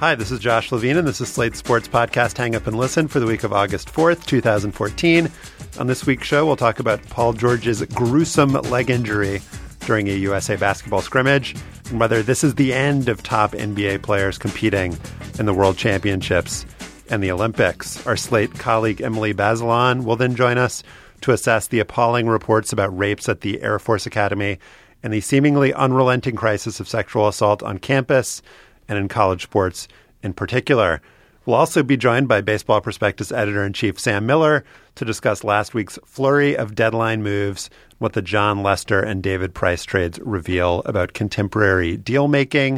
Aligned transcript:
Hi, 0.00 0.16
this 0.16 0.32
is 0.32 0.40
Josh 0.40 0.70
Levin, 0.70 0.98
and 0.98 1.06
this 1.06 1.20
is 1.20 1.32
Slate's 1.32 1.60
Sports 1.60 1.88
Podcast 1.88 2.36
Hang 2.36 2.54
Up 2.56 2.66
and 2.66 2.76
Listen 2.76 3.08
for 3.08 3.20
the 3.20 3.26
week 3.26 3.44
of 3.44 3.52
August 3.52 3.90
4th, 3.90 4.26
2014. 4.26 5.30
On 5.78 5.86
this 5.86 6.04
week's 6.04 6.26
show, 6.26 6.44
we'll 6.44 6.56
talk 6.56 6.78
about 6.78 7.02
Paul 7.08 7.32
George's 7.32 7.82
gruesome 7.86 8.52
leg 8.52 8.90
injury 8.90 9.40
during 9.86 10.08
a 10.08 10.14
USA 10.16 10.56
basketball 10.56 11.00
scrimmage, 11.00 11.54
and 11.88 12.00
whether 12.00 12.22
this 12.22 12.44
is 12.44 12.56
the 12.56 12.74
end 12.74 13.08
of 13.08 13.22
top 13.22 13.52
NBA 13.52 14.02
players 14.02 14.36
competing 14.36 14.98
in 15.38 15.46
the 15.46 15.54
World 15.54 15.78
Championships 15.78 16.66
and 17.08 17.22
the 17.22 17.30
Olympics. 17.30 18.04
Our 18.06 18.16
Slate 18.16 18.54
colleague 18.54 19.00
Emily 19.00 19.32
Bazelon 19.32 20.04
will 20.04 20.16
then 20.16 20.34
join 20.34 20.58
us 20.58 20.82
to 21.22 21.32
assess 21.32 21.68
the 21.68 21.80
appalling 21.80 22.26
reports 22.26 22.72
about 22.72 22.96
rapes 22.96 23.28
at 23.28 23.40
the 23.42 23.62
Air 23.62 23.78
Force 23.78 24.06
Academy 24.06 24.58
and 25.02 25.12
the 25.12 25.20
seemingly 25.20 25.72
unrelenting 25.72 26.34
crisis 26.34 26.80
of 26.80 26.88
sexual 26.88 27.28
assault 27.28 27.62
on 27.62 27.78
campus 27.78 28.42
and 28.88 28.98
in 28.98 29.08
college 29.08 29.42
sports 29.42 29.88
in 30.22 30.32
particular. 30.32 31.00
We'll 31.46 31.56
also 31.56 31.82
be 31.82 31.98
joined 31.98 32.26
by 32.26 32.40
Baseball 32.40 32.80
Prospectus 32.80 33.30
editor 33.30 33.64
in 33.64 33.74
chief 33.74 34.00
Sam 34.00 34.24
Miller 34.24 34.64
to 34.94 35.04
discuss 35.04 35.44
last 35.44 35.74
week's 35.74 35.98
flurry 36.06 36.56
of 36.56 36.74
deadline 36.74 37.22
moves, 37.22 37.68
what 37.98 38.14
the 38.14 38.22
Jon 38.22 38.62
Lester 38.62 39.00
and 39.00 39.22
David 39.22 39.52
Price 39.52 39.84
trades 39.84 40.18
reveal 40.20 40.80
about 40.86 41.12
contemporary 41.12 41.98
deal 41.98 42.28
making. 42.28 42.76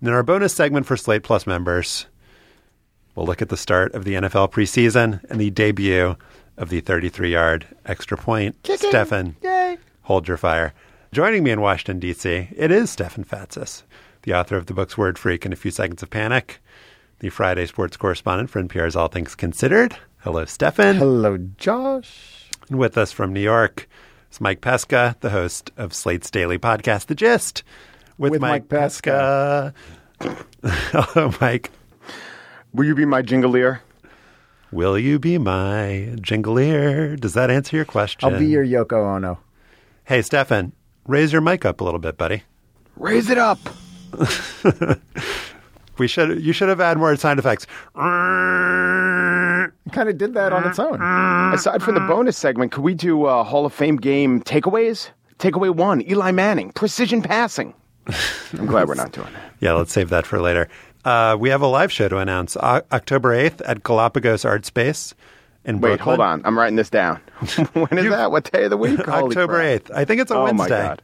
And 0.00 0.08
in 0.08 0.14
our 0.14 0.22
bonus 0.22 0.54
segment 0.54 0.86
for 0.86 0.96
Slate 0.96 1.22
Plus 1.22 1.46
members, 1.46 2.06
we'll 3.14 3.26
look 3.26 3.42
at 3.42 3.50
the 3.50 3.56
start 3.58 3.94
of 3.94 4.04
the 4.04 4.14
NFL 4.14 4.50
preseason 4.50 5.22
and 5.28 5.38
the 5.38 5.50
debut 5.50 6.16
of 6.56 6.70
the 6.70 6.80
33 6.80 7.32
yard 7.32 7.66
extra 7.84 8.16
point. 8.16 8.56
Stefan, 8.88 9.36
hold 10.02 10.26
your 10.26 10.38
fire. 10.38 10.72
Joining 11.12 11.42
me 11.42 11.50
in 11.50 11.60
Washington, 11.60 11.98
D.C., 11.98 12.48
it 12.56 12.70
is 12.70 12.88
Stefan 12.88 13.24
Fatsis 13.24 13.82
the 14.22 14.34
author 14.34 14.56
of 14.56 14.66
the 14.66 14.74
books 14.74 14.98
Word 14.98 15.18
Freak 15.18 15.44
and 15.44 15.54
A 15.54 15.56
Few 15.56 15.70
Seconds 15.70 16.02
of 16.02 16.10
Panic, 16.10 16.60
the 17.20 17.28
Friday 17.30 17.66
sports 17.66 17.96
correspondent 17.96 18.50
for 18.50 18.62
NPR's 18.62 18.96
All 18.96 19.08
Things 19.08 19.34
Considered. 19.34 19.96
Hello, 20.18 20.44
Stefan. 20.44 20.96
Hello, 20.96 21.38
Josh. 21.56 22.48
And 22.68 22.78
with 22.78 22.98
us 22.98 23.12
from 23.12 23.32
New 23.32 23.40
York 23.40 23.88
is 24.30 24.40
Mike 24.40 24.60
Pesca, 24.60 25.16
the 25.20 25.30
host 25.30 25.70
of 25.76 25.94
Slate's 25.94 26.30
daily 26.30 26.58
podcast, 26.58 27.06
The 27.06 27.14
Gist, 27.14 27.62
with, 28.18 28.32
With 28.32 28.40
Mike 28.40 28.68
Pesca. 28.68 29.72
Hello, 30.62 31.32
Mike. 31.40 31.70
Will 32.72 32.84
you 32.84 32.94
be 32.94 33.06
my 33.06 33.22
jingleier? 33.22 33.80
Will 34.70 34.98
you 34.98 35.18
be 35.18 35.38
my 35.38 36.10
jingleier? 36.16 37.18
Does 37.18 37.34
that 37.34 37.50
answer 37.50 37.76
your 37.76 37.84
question? 37.84 38.32
I'll 38.32 38.38
be 38.38 38.46
your 38.46 38.64
Yoko 38.64 39.16
Ono. 39.16 39.40
Hey, 40.04 40.22
Stefan, 40.22 40.72
raise 41.06 41.32
your 41.32 41.40
mic 41.40 41.64
up 41.64 41.80
a 41.80 41.84
little 41.84 41.98
bit, 41.98 42.16
buddy. 42.16 42.44
Raise 42.96 43.30
it 43.30 43.38
up. 43.38 43.58
We 45.98 46.08
should. 46.08 46.40
You 46.42 46.54
should 46.54 46.70
have 46.70 46.78
had 46.78 46.96
more 46.96 47.14
sound 47.16 47.38
effects. 47.38 47.66
Kind 49.92 50.08
of 50.08 50.16
did 50.16 50.32
that 50.34 50.50
on 50.52 50.66
its 50.66 50.78
own. 50.78 51.00
Aside 51.52 51.82
from 51.82 51.94
the 51.94 52.00
bonus 52.00 52.38
segment, 52.38 52.72
could 52.72 52.82
we 52.84 52.94
do 52.94 53.24
uh, 53.26 53.44
Hall 53.44 53.66
of 53.66 53.74
Fame 53.74 53.96
game 53.96 54.40
takeaways? 54.42 55.10
Takeaway 55.38 55.74
one: 55.74 56.00
Eli 56.08 56.30
Manning, 56.30 56.72
precision 56.72 57.20
passing. 57.20 57.74
I'm 58.54 58.64
glad 58.66 58.88
we're 58.88 58.94
not 58.94 59.12
doing 59.12 59.30
that. 59.34 59.52
Yeah, 59.60 59.72
let's 59.74 59.92
save 59.92 60.08
that 60.08 60.26
for 60.26 60.40
later. 60.40 60.68
Uh, 61.04 61.36
we 61.38 61.50
have 61.50 61.60
a 61.60 61.66
live 61.66 61.92
show 61.92 62.08
to 62.08 62.16
announce 62.18 62.56
O- 62.56 62.82
October 62.92 63.30
8th 63.34 63.60
at 63.66 63.82
Galapagos 63.82 64.44
Art 64.46 64.64
Space 64.66 65.14
in 65.64 65.76
Wait, 65.76 65.80
Brooklyn. 65.98 66.04
hold 66.16 66.20
on. 66.20 66.42
I'm 66.44 66.58
writing 66.58 66.76
this 66.76 66.88
down. 66.90 67.16
when 67.74 67.98
is 67.98 68.08
that? 68.10 68.30
What 68.30 68.50
day 68.50 68.64
of 68.64 68.70
the 68.70 68.76
week? 68.76 68.98
Holy 69.06 69.28
October 69.28 69.54
crap. 69.54 69.84
8th. 69.84 69.90
I 69.96 70.04
think 70.04 70.20
it's 70.22 70.30
a 70.30 70.34
Oh, 70.34 70.38
my 70.46 70.52
Wednesday. 70.52 70.82
God. 70.82 71.02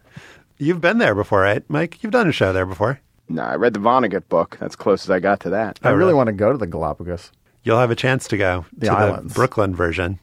You've 0.58 0.81
been 0.81 0.99
there 0.99 1.14
before, 1.14 1.41
right, 1.41 1.62
Mike? 1.69 2.03
You've 2.03 2.12
done 2.12 2.29
a 2.29 2.32
show 2.32 2.53
there 2.53 2.67
before. 2.67 3.00
No, 3.29 3.43
I 3.43 3.56
read 3.56 3.75
the 3.75 3.81
Vonnegut 3.81 4.29
book. 4.29 4.56
That's 4.61 4.76
close 4.76 5.05
as 5.05 5.11
I 5.11 5.19
got 5.20 5.41
to 5.41 5.50
that. 5.50 5.81
Oh, 5.82 5.88
I 5.88 5.93
really 5.93 5.99
really? 6.00 6.14
want 6.14 6.26
to 6.29 6.32
go 6.32 6.53
to 6.53 6.58
the 6.58 6.67
Galapagos. 6.67 7.32
You'll 7.64 7.79
have 7.81 7.91
a 7.91 7.97
chance 7.97 8.29
to 8.29 8.37
go 8.37 8.64
The 8.76 8.87
to 8.87 8.93
islands. 8.93 9.32
the 9.32 9.37
Brooklyn 9.37 9.75
version. 9.75 10.20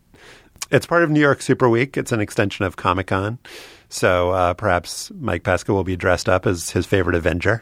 It's 0.71 0.85
part 0.85 1.03
of 1.03 1.11
New 1.11 1.19
York 1.19 1.41
Super 1.41 1.67
Week. 1.67 1.97
It's 1.97 2.11
an 2.13 2.19
extension 2.21 2.65
of 2.65 2.77
Comic 2.77 3.07
Con. 3.07 3.37
So 3.89 4.31
uh, 4.31 4.53
perhaps 4.53 5.11
Mike 5.19 5.43
Pesca 5.43 5.73
will 5.73 5.83
be 5.83 5.95
dressed 5.97 6.27
up 6.29 6.47
as 6.47 6.69
his 6.71 6.85
favorite 6.85 7.15
Avenger, 7.15 7.61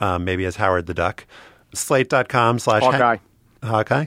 um, 0.00 0.24
maybe 0.24 0.44
as 0.44 0.56
Howard 0.56 0.86
the 0.86 0.94
Duck. 0.94 1.24
Slate.com 1.72 2.58
slash 2.58 2.82
Hawkeye. 2.82 3.18
Hawkeye. 3.62 4.06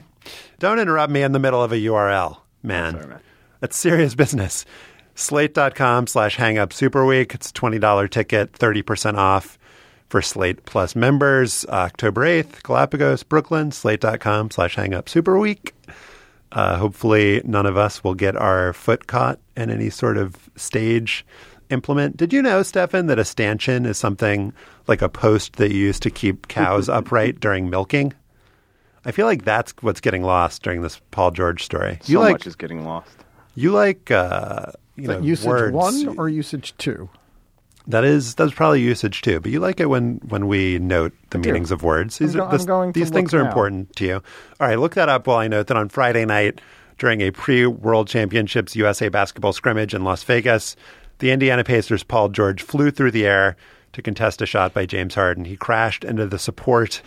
Don't 0.58 0.78
interrupt 0.78 1.10
me 1.10 1.22
in 1.22 1.32
the 1.32 1.38
middle 1.38 1.62
of 1.62 1.72
a 1.72 1.76
URL, 1.76 2.36
man. 2.62 2.92
Sorry, 2.92 3.06
man. 3.06 3.20
That's 3.60 3.78
serious 3.78 4.14
business. 4.14 4.64
Slate.com 5.20 6.06
slash 6.06 6.36
hang 6.36 6.56
up 6.56 6.72
super 6.72 7.04
week. 7.04 7.34
It's 7.34 7.52
$20 7.52 8.08
ticket, 8.10 8.52
30% 8.52 9.18
off 9.18 9.58
for 10.08 10.22
Slate 10.22 10.64
Plus 10.64 10.96
members. 10.96 11.66
October 11.68 12.22
8th, 12.22 12.62
Galapagos, 12.62 13.22
Brooklyn, 13.22 13.70
slate.com 13.70 14.50
slash 14.50 14.76
hang 14.76 14.94
up 14.94 15.10
super 15.10 15.38
week. 15.38 15.74
Uh, 16.52 16.78
hopefully, 16.78 17.42
none 17.44 17.66
of 17.66 17.76
us 17.76 18.02
will 18.02 18.14
get 18.14 18.34
our 18.34 18.72
foot 18.72 19.06
caught 19.08 19.38
in 19.58 19.68
any 19.70 19.90
sort 19.90 20.16
of 20.16 20.48
stage 20.56 21.24
implement. 21.68 22.16
Did 22.16 22.32
you 22.32 22.40
know, 22.40 22.62
Stefan, 22.62 23.06
that 23.06 23.18
a 23.18 23.24
stanchion 23.24 23.84
is 23.84 23.98
something 23.98 24.54
like 24.88 25.02
a 25.02 25.08
post 25.10 25.56
that 25.56 25.70
you 25.70 25.78
use 25.78 26.00
to 26.00 26.10
keep 26.10 26.48
cows 26.48 26.88
upright 26.88 27.40
during 27.40 27.68
milking? 27.68 28.14
I 29.04 29.12
feel 29.12 29.26
like 29.26 29.44
that's 29.44 29.74
what's 29.82 30.00
getting 30.00 30.22
lost 30.22 30.62
during 30.62 30.80
this 30.80 30.98
Paul 31.10 31.30
George 31.30 31.62
story. 31.62 31.98
So 32.00 32.10
you 32.10 32.18
like 32.20 32.32
much 32.32 32.46
is 32.46 32.56
getting 32.56 32.84
lost. 32.86 33.12
you 33.54 33.70
like 33.70 34.10
uh, 34.10 34.72
you 35.02 35.10
Is 35.10 35.16
know 35.18 35.20
usage 35.22 35.46
words. 35.46 35.74
one 35.74 36.18
or 36.18 36.28
usage 36.28 36.74
two? 36.78 37.08
That 37.86 38.04
is 38.04 38.34
that's 38.34 38.52
probably 38.52 38.82
usage 38.82 39.22
too. 39.22 39.40
But 39.40 39.50
you 39.50 39.58
like 39.60 39.80
it 39.80 39.86
when 39.86 40.20
when 40.28 40.46
we 40.48 40.78
note 40.78 41.12
the 41.30 41.38
meanings 41.38 41.70
of 41.70 41.82
words. 41.82 42.18
These, 42.18 42.34
go- 42.36 42.48
to 42.50 42.92
these 42.92 43.10
things 43.10 43.32
are 43.34 43.42
now. 43.42 43.48
important 43.48 43.96
to 43.96 44.04
you. 44.04 44.14
All 44.60 44.66
right, 44.68 44.78
look 44.78 44.94
that 44.94 45.08
up 45.08 45.26
while 45.26 45.38
I 45.38 45.48
note 45.48 45.66
that 45.68 45.76
on 45.76 45.88
Friday 45.88 46.24
night 46.24 46.60
during 46.98 47.22
a 47.22 47.30
pre-World 47.30 48.06
Championships 48.08 48.76
USA 48.76 49.08
basketball 49.08 49.54
scrimmage 49.54 49.94
in 49.94 50.04
Las 50.04 50.22
Vegas, 50.22 50.76
the 51.18 51.30
Indiana 51.30 51.64
Pacers' 51.64 52.02
Paul 52.04 52.28
George 52.28 52.62
flew 52.62 52.90
through 52.90 53.10
the 53.12 53.24
air 53.26 53.56
to 53.94 54.02
contest 54.02 54.42
a 54.42 54.46
shot 54.46 54.74
by 54.74 54.84
James 54.86 55.14
Harden. 55.14 55.46
He 55.46 55.56
crashed 55.56 56.04
into 56.04 56.26
the 56.26 56.38
support 56.38 57.00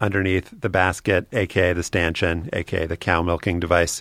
underneath 0.00 0.48
the 0.60 0.68
basket, 0.68 1.26
aka 1.32 1.72
the 1.72 1.82
stanchion, 1.82 2.48
aka 2.52 2.86
the 2.86 2.96
cow 2.96 3.22
milking 3.22 3.58
device. 3.60 4.00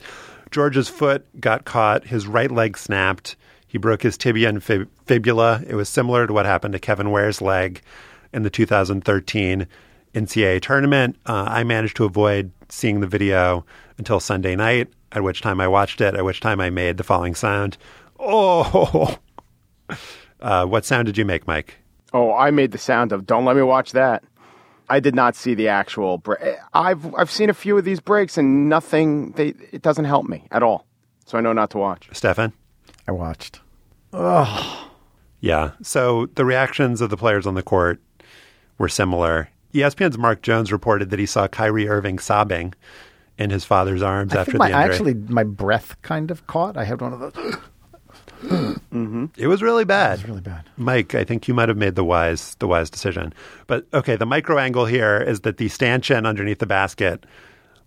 George's 0.51 0.89
foot 0.89 1.25
got 1.39 1.65
caught, 1.65 2.05
his 2.05 2.27
right 2.27 2.51
leg 2.51 2.77
snapped. 2.77 3.35
He 3.67 3.77
broke 3.77 4.03
his 4.03 4.17
tibia 4.17 4.49
and 4.49 4.63
fib- 4.63 4.89
fibula. 5.05 5.63
It 5.65 5.75
was 5.75 5.87
similar 5.87 6.27
to 6.27 6.33
what 6.33 6.45
happened 6.45 6.73
to 6.73 6.79
Kevin 6.79 7.09
Ware's 7.09 7.41
leg 7.41 7.81
in 8.33 8.43
the 8.43 8.49
2013 8.49 9.67
NCAA 10.13 10.61
tournament. 10.61 11.15
Uh, 11.25 11.45
I 11.47 11.63
managed 11.63 11.95
to 11.97 12.05
avoid 12.05 12.51
seeing 12.67 12.99
the 12.99 13.07
video 13.07 13.65
until 13.97 14.19
Sunday 14.19 14.55
night, 14.55 14.89
at 15.13 15.23
which 15.23 15.41
time 15.41 15.61
I 15.61 15.67
watched 15.69 16.01
it, 16.01 16.15
at 16.15 16.25
which 16.25 16.41
time 16.41 16.59
I 16.59 16.69
made 16.69 16.97
the 16.97 17.03
following 17.03 17.35
sound. 17.35 17.77
Oh! 18.19 19.17
Uh, 20.41 20.65
what 20.65 20.83
sound 20.83 21.05
did 21.05 21.19
you 21.19 21.23
make, 21.23 21.45
Mike? 21.45 21.75
Oh, 22.13 22.33
I 22.33 22.49
made 22.49 22.71
the 22.71 22.79
sound 22.79 23.11
of 23.11 23.27
"Don't 23.27 23.45
let 23.45 23.55
me 23.55 23.61
watch 23.61 23.91
that." 23.91 24.23
I 24.91 24.99
did 24.99 25.15
not 25.15 25.37
see 25.37 25.53
the 25.55 25.69
actual. 25.69 26.17
break. 26.17 26.39
I've 26.73 27.15
I've 27.15 27.31
seen 27.31 27.49
a 27.49 27.53
few 27.53 27.77
of 27.77 27.85
these 27.85 28.01
breaks 28.01 28.37
and 28.37 28.67
nothing. 28.67 29.31
They 29.31 29.53
it 29.71 29.81
doesn't 29.81 30.05
help 30.05 30.27
me 30.27 30.47
at 30.51 30.63
all. 30.63 30.85
So 31.25 31.37
I 31.37 31.41
know 31.41 31.53
not 31.53 31.69
to 31.71 31.77
watch. 31.77 32.09
Stefan? 32.11 32.51
I 33.07 33.13
watched. 33.13 33.61
Yeah. 35.39 35.71
So 35.81 36.27
the 36.35 36.43
reactions 36.45 36.99
of 36.99 37.09
the 37.09 37.17
players 37.17 37.47
on 37.47 37.53
the 37.55 37.63
court 37.63 38.01
were 38.77 38.89
similar. 38.89 39.49
ESPN's 39.73 40.17
Mark 40.17 40.41
Jones 40.41 40.71
reported 40.71 41.09
that 41.11 41.19
he 41.19 41.25
saw 41.25 41.47
Kyrie 41.47 41.87
Irving 41.87 42.19
sobbing 42.19 42.73
in 43.37 43.49
his 43.49 43.63
father's 43.63 44.01
arms 44.01 44.35
I 44.35 44.41
after 44.41 44.51
think 44.51 44.59
my, 44.59 44.71
the 44.71 44.77
injury. 44.77 44.93
actually 44.93 45.13
my 45.33 45.43
breath 45.43 45.99
kind 46.01 46.29
of 46.31 46.45
caught. 46.47 46.75
I 46.75 46.83
had 46.83 46.99
one 47.01 47.13
of 47.13 47.19
those. 47.19 47.55
It 48.43 49.47
was 49.47 49.61
really 49.61 49.85
bad. 49.85 50.19
It's 50.19 50.27
really 50.27 50.41
bad. 50.41 50.69
Mike, 50.77 51.15
I 51.15 51.23
think 51.23 51.47
you 51.47 51.53
might 51.53 51.69
have 51.69 51.77
made 51.77 51.95
the 51.95 52.03
wise 52.03 52.55
the 52.55 52.67
wise 52.67 52.89
decision. 52.89 53.33
But 53.67 53.85
okay, 53.93 54.15
the 54.15 54.25
micro 54.25 54.57
angle 54.57 54.85
here 54.85 55.17
is 55.17 55.41
that 55.41 55.57
the 55.57 55.69
stanchion 55.69 56.25
underneath 56.25 56.59
the 56.59 56.65
basket 56.65 57.25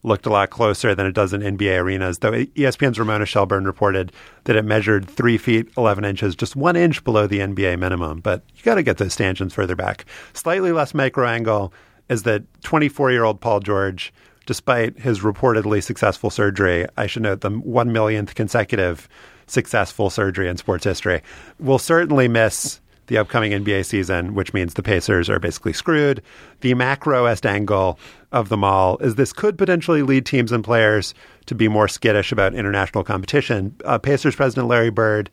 looked 0.02 0.26
a 0.26 0.30
lot 0.30 0.50
closer 0.50 0.94
than 0.94 1.06
it 1.06 1.14
does 1.14 1.32
in 1.32 1.40
NBA 1.40 1.80
arenas. 1.80 2.18
Though 2.18 2.32
ESPN's 2.32 2.98
Ramona 2.98 3.26
Shelburne 3.26 3.64
reported 3.64 4.12
that 4.44 4.54
it 4.54 4.64
measured 4.64 5.08
three 5.08 5.38
feet 5.38 5.68
eleven 5.76 6.04
inches, 6.04 6.36
just 6.36 6.54
one 6.54 6.76
inch 6.76 7.02
below 7.02 7.26
the 7.26 7.40
NBA 7.40 7.78
minimum. 7.78 8.20
But 8.20 8.42
you 8.54 8.62
got 8.62 8.76
to 8.76 8.82
get 8.82 8.98
those 8.98 9.12
stanchions 9.12 9.54
further 9.54 9.74
back. 9.76 10.04
Slightly 10.34 10.72
less 10.72 10.94
micro 10.94 11.26
angle 11.26 11.72
is 12.08 12.22
that 12.24 12.42
twenty 12.62 12.88
four 12.88 13.10
year 13.10 13.24
old 13.24 13.40
Paul 13.40 13.60
George, 13.60 14.12
despite 14.46 14.98
his 15.00 15.20
reportedly 15.20 15.82
successful 15.82 16.30
surgery, 16.30 16.86
I 16.96 17.06
should 17.06 17.22
note 17.22 17.40
the 17.40 17.50
one 17.50 17.92
millionth 17.92 18.34
consecutive 18.34 19.08
successful 19.46 20.10
surgery 20.10 20.48
in 20.48 20.56
sports 20.56 20.84
history, 20.84 21.22
We'll 21.58 21.78
certainly 21.78 22.28
miss 22.28 22.80
the 23.06 23.18
upcoming 23.18 23.52
NBA 23.52 23.84
season, 23.84 24.34
which 24.34 24.54
means 24.54 24.74
the 24.74 24.82
Pacers 24.82 25.28
are 25.28 25.38
basically 25.38 25.72
screwed. 25.72 26.22
The 26.60 26.74
macroest 26.74 27.44
angle 27.44 27.98
of 28.32 28.48
them 28.48 28.64
all 28.64 28.96
is 28.98 29.14
this 29.14 29.32
could 29.32 29.58
potentially 29.58 30.02
lead 30.02 30.26
teams 30.26 30.52
and 30.52 30.64
players 30.64 31.14
to 31.46 31.54
be 31.54 31.68
more 31.68 31.88
skittish 31.88 32.32
about 32.32 32.54
international 32.54 33.04
competition. 33.04 33.76
Uh, 33.84 33.98
Pacers 33.98 34.34
president 34.36 34.68
Larry 34.68 34.90
Bird 34.90 35.30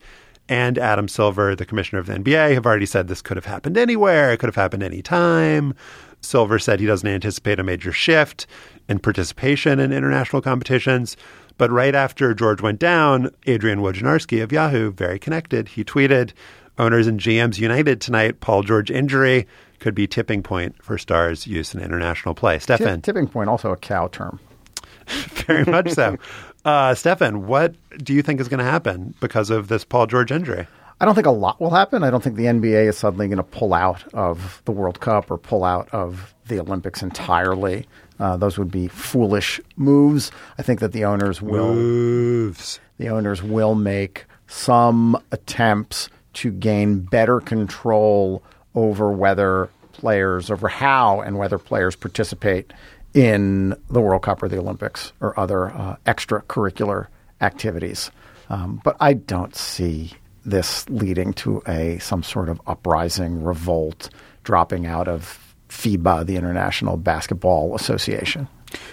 and 0.48 0.76
Adam 0.76 1.08
Silver, 1.08 1.54
the 1.54 1.64
commissioner 1.64 1.98
of 1.98 2.06
the 2.06 2.14
NBA, 2.14 2.54
have 2.54 2.66
already 2.66 2.86
said 2.86 3.08
this 3.08 3.22
could 3.22 3.36
have 3.36 3.46
happened 3.46 3.78
anywhere. 3.78 4.32
It 4.32 4.38
could 4.38 4.48
have 4.48 4.54
happened 4.54 4.82
anytime. 4.82 5.74
Silver 6.20 6.58
said 6.58 6.78
he 6.78 6.86
doesn't 6.86 7.08
anticipate 7.08 7.58
a 7.58 7.64
major 7.64 7.92
shift 7.92 8.46
in 8.88 8.98
participation 8.98 9.80
in 9.80 9.92
international 9.92 10.42
competitions. 10.42 11.16
But 11.58 11.70
right 11.70 11.94
after 11.94 12.34
George 12.34 12.60
went 12.60 12.78
down, 12.78 13.30
Adrian 13.46 13.80
Wojnarowski 13.80 14.42
of 14.42 14.52
Yahoo, 14.52 14.92
very 14.92 15.18
connected, 15.18 15.68
he 15.68 15.84
tweeted, 15.84 16.32
Owners 16.78 17.06
and 17.06 17.20
GMs 17.20 17.58
united 17.58 18.00
tonight. 18.00 18.40
Paul 18.40 18.62
George 18.62 18.90
injury 18.90 19.46
could 19.78 19.94
be 19.94 20.06
tipping 20.06 20.42
point 20.42 20.82
for 20.82 20.96
Stars 20.96 21.46
use 21.46 21.74
in 21.74 21.80
international 21.80 22.34
play. 22.34 22.58
Stefan, 22.58 23.02
Tip, 23.02 23.14
tipping 23.14 23.28
point, 23.28 23.50
also 23.50 23.72
a 23.72 23.76
cow 23.76 24.08
term. 24.08 24.40
very 25.46 25.64
much 25.64 25.90
so. 25.90 26.16
Uh, 26.64 26.94
Stefan, 26.94 27.46
what 27.46 27.74
do 27.98 28.14
you 28.14 28.22
think 28.22 28.40
is 28.40 28.48
going 28.48 28.58
to 28.58 28.64
happen 28.64 29.14
because 29.20 29.50
of 29.50 29.68
this 29.68 29.84
Paul 29.84 30.06
George 30.06 30.30
injury? 30.32 30.66
I 31.00 31.04
don't 31.04 31.16
think 31.16 31.26
a 31.26 31.32
lot 31.32 31.60
will 31.60 31.70
happen. 31.70 32.04
I 32.04 32.10
don't 32.10 32.22
think 32.22 32.36
the 32.36 32.44
NBA 32.44 32.88
is 32.88 32.96
suddenly 32.96 33.26
going 33.26 33.38
to 33.38 33.42
pull 33.42 33.74
out 33.74 34.04
of 34.14 34.62
the 34.64 34.72
World 34.72 35.00
Cup 35.00 35.30
or 35.30 35.36
pull 35.36 35.64
out 35.64 35.88
of 35.92 36.32
the 36.46 36.60
Olympics 36.60 37.02
entirely. 37.02 37.86
Uh, 38.22 38.36
those 38.36 38.56
would 38.56 38.70
be 38.70 38.86
foolish 38.86 39.60
moves. 39.76 40.30
I 40.56 40.62
think 40.62 40.78
that 40.78 40.92
the 40.92 41.04
owners 41.04 41.42
will 41.42 41.74
Moves. 41.74 42.78
the 42.96 43.08
owners 43.08 43.42
will 43.42 43.74
make 43.74 44.26
some 44.46 45.20
attempts 45.32 46.08
to 46.34 46.52
gain 46.52 47.00
better 47.00 47.40
control 47.40 48.44
over 48.76 49.10
whether 49.10 49.70
players, 49.90 50.52
over 50.52 50.68
how 50.68 51.20
and 51.20 51.36
whether 51.36 51.58
players 51.58 51.96
participate 51.96 52.72
in 53.12 53.74
the 53.90 54.00
World 54.00 54.22
Cup 54.22 54.40
or 54.40 54.48
the 54.48 54.58
Olympics 54.58 55.12
or 55.20 55.38
other 55.38 55.70
uh, 55.70 55.96
extracurricular 56.06 57.08
activities. 57.40 58.12
Um, 58.48 58.80
but 58.84 58.96
I 59.00 59.14
don't 59.14 59.56
see 59.56 60.12
this 60.44 60.88
leading 60.88 61.32
to 61.34 61.60
a 61.66 61.98
some 61.98 62.22
sort 62.22 62.48
of 62.48 62.60
uprising, 62.68 63.42
revolt, 63.42 64.10
dropping 64.44 64.86
out 64.86 65.08
of 65.08 65.51
FIBA, 65.72 66.26
the 66.26 66.36
International 66.36 66.96
Basketball 66.96 67.74
Association. 67.74 68.46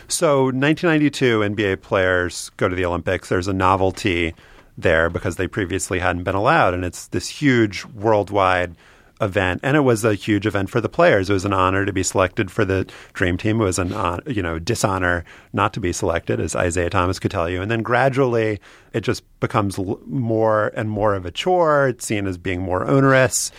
So, 0.07 0.45
1992 0.45 1.39
NBA 1.39 1.81
players 1.81 2.49
go 2.57 2.67
to 2.67 2.75
the 2.75 2.85
Olympics. 2.85 3.29
There's 3.29 3.47
a 3.47 3.53
novelty 3.53 4.33
there 4.77 5.09
because 5.09 5.35
they 5.35 5.47
previously 5.47 5.99
hadn't 5.99 6.23
been 6.23 6.35
allowed, 6.35 6.73
and 6.73 6.83
it's 6.83 7.07
this 7.07 7.27
huge 7.27 7.85
worldwide 7.85 8.75
event. 9.21 9.59
And 9.63 9.75
it 9.75 9.81
was 9.81 10.05
a 10.05 10.13
huge 10.13 10.47
event 10.47 10.69
for 10.69 10.79
the 10.79 10.89
players. 10.89 11.29
It 11.29 11.33
was 11.33 11.45
an 11.45 11.53
honor 11.53 11.85
to 11.85 11.91
be 11.91 12.03
selected 12.03 12.49
for 12.49 12.63
the 12.63 12.89
dream 13.13 13.37
team. 13.37 13.59
It 13.59 13.65
was 13.65 13.79
an 13.79 13.91
hon- 13.91 14.21
you 14.25 14.41
know 14.41 14.57
dishonor 14.59 15.25
not 15.53 15.73
to 15.73 15.79
be 15.79 15.91
selected, 15.91 16.39
as 16.39 16.55
Isiah 16.55 16.89
Thomas 16.89 17.19
could 17.19 17.31
tell 17.31 17.49
you. 17.49 17.61
And 17.61 17.69
then 17.69 17.83
gradually, 17.83 18.59
it 18.93 19.01
just 19.01 19.23
becomes 19.39 19.77
more 20.05 20.71
and 20.75 20.89
more 20.89 21.13
of 21.13 21.25
a 21.25 21.31
chore. 21.31 21.89
It's 21.89 22.05
seen 22.05 22.25
as 22.25 22.37
being 22.37 22.61
more 22.61 22.85
onerous. 22.85 23.51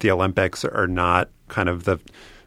The 0.00 0.10
Olympics 0.10 0.64
are 0.64 0.86
not 0.86 1.30
kind 1.48 1.68
of 1.68 1.84
the 1.84 1.98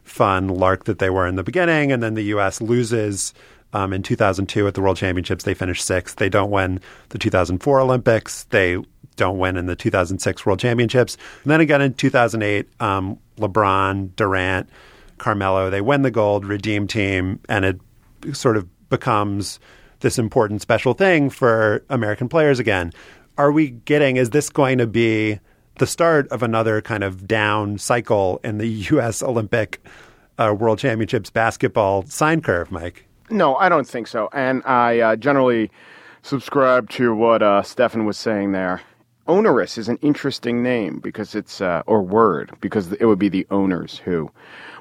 fun 0.10 0.48
lark 0.48 0.86
that 0.86 1.00
they 1.00 1.10
were 1.10 1.28
in 1.28 1.36
the 1.36 1.44
beginning. 1.44 1.92
And 1.92 2.02
then 2.02 2.16
the 2.16 2.24
U.S. 2.24 2.62
loses 2.62 3.34
um, 3.74 3.94
in 3.94 4.04
2002 4.04 4.68
at 4.68 4.74
the 4.74 4.82
World 4.82 4.98
Championships. 4.98 5.44
They 5.44 5.54
finish 5.54 5.82
sixth. 5.82 6.18
They 6.18 6.30
don't 6.30 6.52
win 6.52 6.82
the 7.10 7.18
2004 7.18 7.80
Olympics. 7.80 8.46
They 8.46 8.78
don't 9.16 9.38
win 9.38 9.58
in 9.58 9.68
the 9.68 9.76
2006 9.76 10.46
World 10.46 10.60
Championships. 10.60 11.18
And 11.44 11.52
then 11.52 11.62
again 11.62 11.82
in 11.82 11.94
2008, 11.94 12.68
um, 12.82 13.20
LeBron, 13.38 14.16
Durant, 14.16 14.70
Carmelo, 15.18 15.70
they 15.70 15.82
win 15.82 16.02
the 16.02 16.12
gold, 16.12 16.46
redeem 16.46 16.88
team, 16.88 17.40
and 17.50 17.66
it 17.66 17.80
sort 18.34 18.58
of 18.58 18.68
becomes 18.90 19.60
this 20.00 20.18
important 20.18 20.62
special 20.62 20.94
thing 20.94 21.30
for 21.30 21.84
American 21.90 22.30
players 22.30 22.60
again. 22.60 22.92
Are 23.38 23.52
we 23.52 23.70
getting, 23.70 24.18
is 24.18 24.32
this 24.32 24.50
going 24.50 24.78
to 24.78 24.88
be 24.88 25.40
the 25.80 25.88
start 25.88 26.28
of 26.28 26.44
another 26.44 26.82
kind 26.82 27.04
of 27.04 27.28
down 27.28 27.78
cycle 27.78 28.40
in 28.44 28.58
the 28.58 28.68
U.S. 28.92 29.24
Olympic 29.24 29.84
uh, 30.38 30.56
World 30.58 30.80
Championships 30.80 31.30
basketball 31.30 32.06
sine 32.06 32.42
curve, 32.42 32.72
Mike? 32.72 33.06
No, 33.30 33.56
I 33.56 33.70
don't 33.70 33.88
think 33.88 34.08
so. 34.08 34.30
And 34.34 34.62
I 34.66 35.00
uh, 35.00 35.16
generally 35.16 35.72
subscribe 36.22 36.90
to 36.92 37.14
what 37.16 37.42
uh, 37.42 37.62
Stefan 37.64 38.06
was 38.06 38.18
saying 38.18 38.52
there. 38.52 38.82
Onerous 39.28 39.78
is 39.78 39.88
an 39.88 39.98
interesting 39.98 40.64
name 40.64 41.00
because 41.00 41.36
it's, 41.36 41.62
uh, 41.62 41.84
or 41.86 42.02
word, 42.02 42.52
because 42.62 42.92
it 42.94 43.06
would 43.06 43.20
be 43.20 43.30
the 43.30 43.46
owners 43.52 44.00
who 44.00 44.32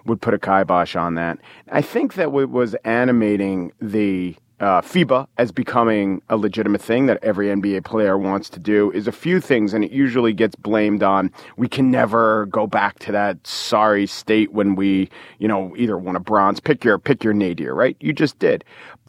would 0.07 0.23
put 0.23 0.33
a 0.33 0.39
kibosh 0.39 0.97
on 0.97 1.17
that. 1.17 1.39
I 1.71 1.83
think 1.83 2.15
that 2.15 2.33
what 2.33 2.49
was 2.49 2.75
animating 2.85 3.73
the 3.81 4.37
uh, 4.61 4.81
FIBA 4.81 5.27
as 5.39 5.53
becoming 5.53 6.21
a 6.29 6.37
legitimate 6.37 6.83
thing 6.83 7.07
that 7.07 7.23
every 7.23 7.47
NBA 7.47 7.85
player 7.85 8.19
wants 8.19 8.49
to 8.51 8.59
do 8.59 8.91
is 8.93 9.07
a 9.07 9.13
few 9.13 9.41
things, 9.41 9.73
and 9.73 9.85
it 9.85 9.93
usually 9.93 10.33
gets 10.33 10.57
blamed 10.57 11.03
on 11.03 11.31
we 11.57 11.69
can 11.69 11.91
never 11.91 12.47
go 12.47 12.67
back 12.67 12.99
to 13.01 13.13
that 13.13 13.47
sorry 13.47 14.07
state 14.07 14.53
when 14.53 14.75
we, 14.75 15.09
you 15.39 15.47
know, 15.47 15.75
either 15.77 15.97
won 15.97 16.17
a 16.17 16.21
bronze. 16.21 16.61
Pick 16.61 16.85
your 16.85 16.99
pick 16.99 17.23
your 17.23 17.35
nadir, 17.35 17.75
right? 17.75 17.97
You 18.01 18.13
just 18.13 18.39
did. 18.39 18.65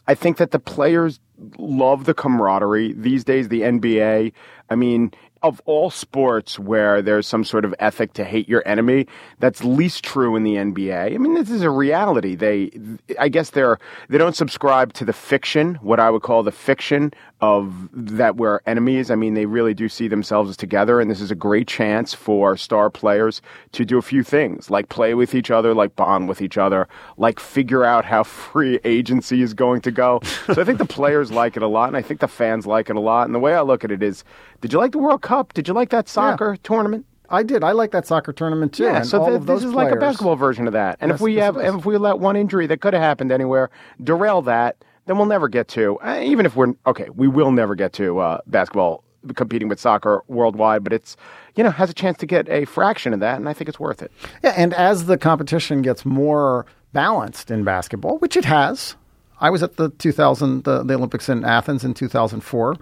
I 0.06 0.14
think 0.14 0.38
that 0.38 0.50
the 0.50 0.58
players 0.58 1.20
love 1.58 2.04
the 2.04 2.14
camaraderie 2.14 2.92
these 2.94 3.24
days. 3.24 3.48
The 3.48 3.62
NBA, 3.62 4.32
I 4.68 4.74
mean, 4.74 5.12
of 5.42 5.60
all 5.64 5.90
sports 5.90 6.58
where 6.58 7.00
there's 7.02 7.26
some 7.26 7.44
sort 7.44 7.64
of 7.64 7.74
ethic 7.78 8.12
to 8.14 8.24
hate 8.24 8.48
your 8.48 8.62
enemy, 8.66 9.06
that's 9.38 9.64
least 9.64 10.04
true 10.04 10.36
in 10.36 10.42
the 10.42 10.54
NBA. 10.54 11.14
I 11.14 11.18
mean, 11.18 11.34
this 11.34 11.50
is 11.50 11.62
a 11.62 11.70
reality. 11.70 12.34
They, 12.34 12.70
I 13.18 13.28
guess 13.28 13.50
they're, 13.50 13.78
they 14.08 14.18
don't 14.18 14.36
subscribe 14.36 14.92
to 14.94 15.04
the 15.04 15.12
fiction, 15.12 15.76
what 15.76 16.00
I 16.00 16.10
would 16.10 16.22
call 16.22 16.42
the 16.42 16.52
fiction 16.52 17.12
of 17.40 17.88
that 17.92 18.36
we're 18.36 18.60
enemies. 18.66 19.10
I 19.10 19.14
mean, 19.14 19.34
they 19.34 19.46
really 19.46 19.74
do 19.74 19.88
see 19.88 20.08
themselves 20.08 20.50
as 20.50 20.56
together, 20.56 21.00
and 21.00 21.10
this 21.10 21.20
is 21.20 21.30
a 21.30 21.34
great 21.34 21.66
chance 21.66 22.12
for 22.12 22.56
star 22.56 22.90
players 22.90 23.40
to 23.72 23.84
do 23.84 23.98
a 23.98 24.02
few 24.02 24.22
things, 24.22 24.70
like 24.70 24.88
play 24.88 25.14
with 25.14 25.34
each 25.34 25.50
other, 25.50 25.74
like 25.74 25.96
bond 25.96 26.28
with 26.28 26.42
each 26.42 26.58
other, 26.58 26.88
like 27.16 27.40
figure 27.40 27.84
out 27.84 28.04
how 28.04 28.22
free 28.50 28.78
agency 28.84 29.42
is 29.42 29.54
going 29.54 29.80
to 29.82 29.90
go. 29.90 30.20
so 30.46 30.60
I 30.60 30.64
think 30.64 30.78
the 30.78 30.84
players 30.84 31.30
like 31.40 31.56
it 31.56 31.62
a 31.62 31.68
lot, 31.68 31.88
and 31.88 31.96
I 31.96 32.02
think 32.02 32.20
the 32.20 32.28
fans 32.28 32.66
like 32.66 32.90
it 32.90 32.96
a 32.96 33.00
lot. 33.00 33.26
And 33.26 33.34
the 33.34 33.40
way 33.40 33.54
I 33.54 33.62
look 33.62 33.84
at 33.84 33.90
it 33.90 34.02
is, 34.02 34.24
did 34.60 34.72
you 34.72 34.78
like 34.78 34.92
the 34.92 34.98
World 34.98 35.22
Cup? 35.22 35.54
Did 35.54 35.66
you 35.66 35.74
like 35.74 35.90
that 35.90 36.08
soccer 36.08 36.52
yeah. 36.52 36.60
tournament? 36.62 37.06
I 37.30 37.44
did. 37.44 37.62
I 37.62 37.72
like 37.72 37.92
that 37.92 38.06
soccer 38.06 38.32
tournament 38.32 38.74
too. 38.74 38.82
Yeah, 38.82 39.02
so 39.02 39.24
th- 39.24 39.42
this 39.42 39.58
is 39.58 39.72
players, 39.72 39.74
like 39.74 39.92
a 39.92 39.96
basketball 39.96 40.34
version 40.34 40.66
of 40.66 40.72
that. 40.72 40.98
And 41.00 41.10
yes, 41.10 41.16
if 41.16 41.20
we 41.22 41.36
have, 41.36 41.56
if 41.56 41.86
we 41.86 41.96
let 41.96 42.18
one 42.18 42.34
injury 42.34 42.66
that 42.66 42.80
could 42.80 42.92
have 42.92 43.02
happened 43.02 43.30
anywhere 43.30 43.70
derail 44.02 44.42
that, 44.42 44.76
then 45.10 45.18
we'll 45.18 45.26
never 45.26 45.48
get 45.48 45.66
to. 45.66 45.98
Uh, 45.98 46.20
even 46.22 46.46
if 46.46 46.54
we're 46.54 46.72
okay, 46.86 47.08
we 47.16 47.26
will 47.26 47.50
never 47.50 47.74
get 47.74 47.92
to 47.94 48.20
uh, 48.20 48.38
basketball 48.46 49.02
competing 49.34 49.68
with 49.68 49.80
soccer 49.80 50.22
worldwide. 50.28 50.84
But 50.84 50.92
it's 50.92 51.16
you 51.56 51.64
know 51.64 51.70
has 51.70 51.90
a 51.90 51.94
chance 51.94 52.16
to 52.18 52.26
get 52.26 52.48
a 52.48 52.64
fraction 52.64 53.12
of 53.12 53.18
that, 53.18 53.34
and 53.34 53.48
I 53.48 53.52
think 53.52 53.68
it's 53.68 53.80
worth 53.80 54.02
it. 54.02 54.12
Yeah, 54.44 54.54
and 54.56 54.72
as 54.72 55.06
the 55.06 55.18
competition 55.18 55.82
gets 55.82 56.04
more 56.04 56.64
balanced 56.92 57.50
in 57.50 57.64
basketball, 57.64 58.18
which 58.18 58.36
it 58.36 58.44
has, 58.44 58.94
I 59.40 59.50
was 59.50 59.64
at 59.64 59.78
the 59.78 59.88
2000 59.88 60.62
the, 60.62 60.84
the 60.84 60.94
Olympics 60.94 61.28
in 61.28 61.44
Athens 61.44 61.82
in 61.82 61.92
2004. 61.92 62.76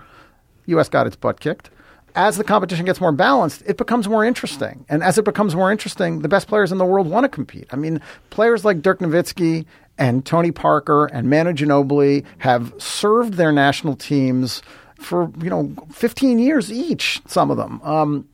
U.S. 0.66 0.88
got 0.90 1.06
its 1.06 1.16
butt 1.16 1.40
kicked. 1.40 1.70
As 2.14 2.36
the 2.36 2.44
competition 2.44 2.84
gets 2.84 3.00
more 3.00 3.12
balanced, 3.12 3.62
it 3.64 3.78
becomes 3.78 4.06
more 4.06 4.22
interesting. 4.22 4.84
And 4.90 5.02
as 5.02 5.16
it 5.16 5.24
becomes 5.24 5.54
more 5.54 5.72
interesting, 5.72 6.20
the 6.20 6.28
best 6.28 6.46
players 6.46 6.72
in 6.72 6.76
the 6.76 6.84
world 6.84 7.06
want 7.06 7.24
to 7.24 7.28
compete. 7.28 7.68
I 7.70 7.76
mean, 7.76 8.02
players 8.28 8.66
like 8.66 8.82
Dirk 8.82 8.98
Nowitzki 8.98 9.64
and 9.98 10.24
Tony 10.24 10.52
Parker 10.52 11.06
and 11.06 11.28
Manu 11.28 11.52
Ginobili 11.52 12.24
have 12.38 12.72
served 12.78 13.34
their 13.34 13.52
national 13.52 13.96
teams 13.96 14.62
for, 14.98 15.30
you 15.42 15.50
know, 15.50 15.74
15 15.92 16.38
years 16.38 16.72
each, 16.72 17.20
some 17.26 17.50
of 17.50 17.56
them. 17.56 17.80
Um, 17.82 18.28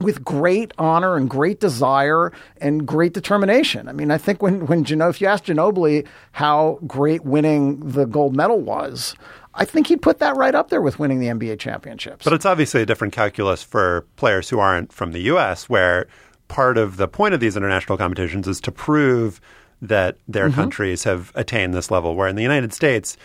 with 0.00 0.24
great 0.24 0.72
honor 0.78 1.16
and 1.16 1.28
great 1.28 1.60
desire 1.60 2.32
and 2.58 2.86
great 2.86 3.12
determination. 3.12 3.86
I 3.86 3.92
mean, 3.92 4.10
I 4.10 4.16
think 4.16 4.42
when 4.42 4.66
when 4.66 4.82
Gino, 4.84 5.10
if 5.10 5.20
you 5.20 5.26
ask 5.26 5.44
Ginobili 5.44 6.06
how 6.32 6.78
great 6.86 7.24
winning 7.24 7.80
the 7.80 8.06
gold 8.06 8.34
medal 8.34 8.60
was, 8.60 9.14
I 9.54 9.64
think 9.64 9.88
he'd 9.88 10.00
put 10.00 10.18
that 10.20 10.36
right 10.36 10.54
up 10.54 10.70
there 10.70 10.80
with 10.80 10.98
winning 10.98 11.20
the 11.20 11.26
NBA 11.26 11.58
championships. 11.58 12.24
But 12.24 12.32
it's 12.32 12.46
obviously 12.46 12.82
a 12.82 12.86
different 12.86 13.12
calculus 13.12 13.62
for 13.62 14.06
players 14.16 14.48
who 14.48 14.58
aren't 14.58 14.92
from 14.92 15.12
the 15.12 15.20
U.S., 15.22 15.68
where 15.68 16.06
part 16.48 16.78
of 16.78 16.96
the 16.96 17.06
point 17.06 17.34
of 17.34 17.40
these 17.40 17.56
international 17.56 17.98
competitions 17.98 18.48
is 18.48 18.60
to 18.62 18.72
prove 18.72 19.40
that 19.82 20.16
their 20.28 20.46
mm-hmm. 20.46 20.54
countries 20.54 21.04
have 21.04 21.32
attained 21.34 21.74
this 21.74 21.90
level. 21.90 22.14
Where 22.14 22.28
in 22.28 22.36
the 22.36 22.42
United 22.42 22.72
States, 22.72 23.16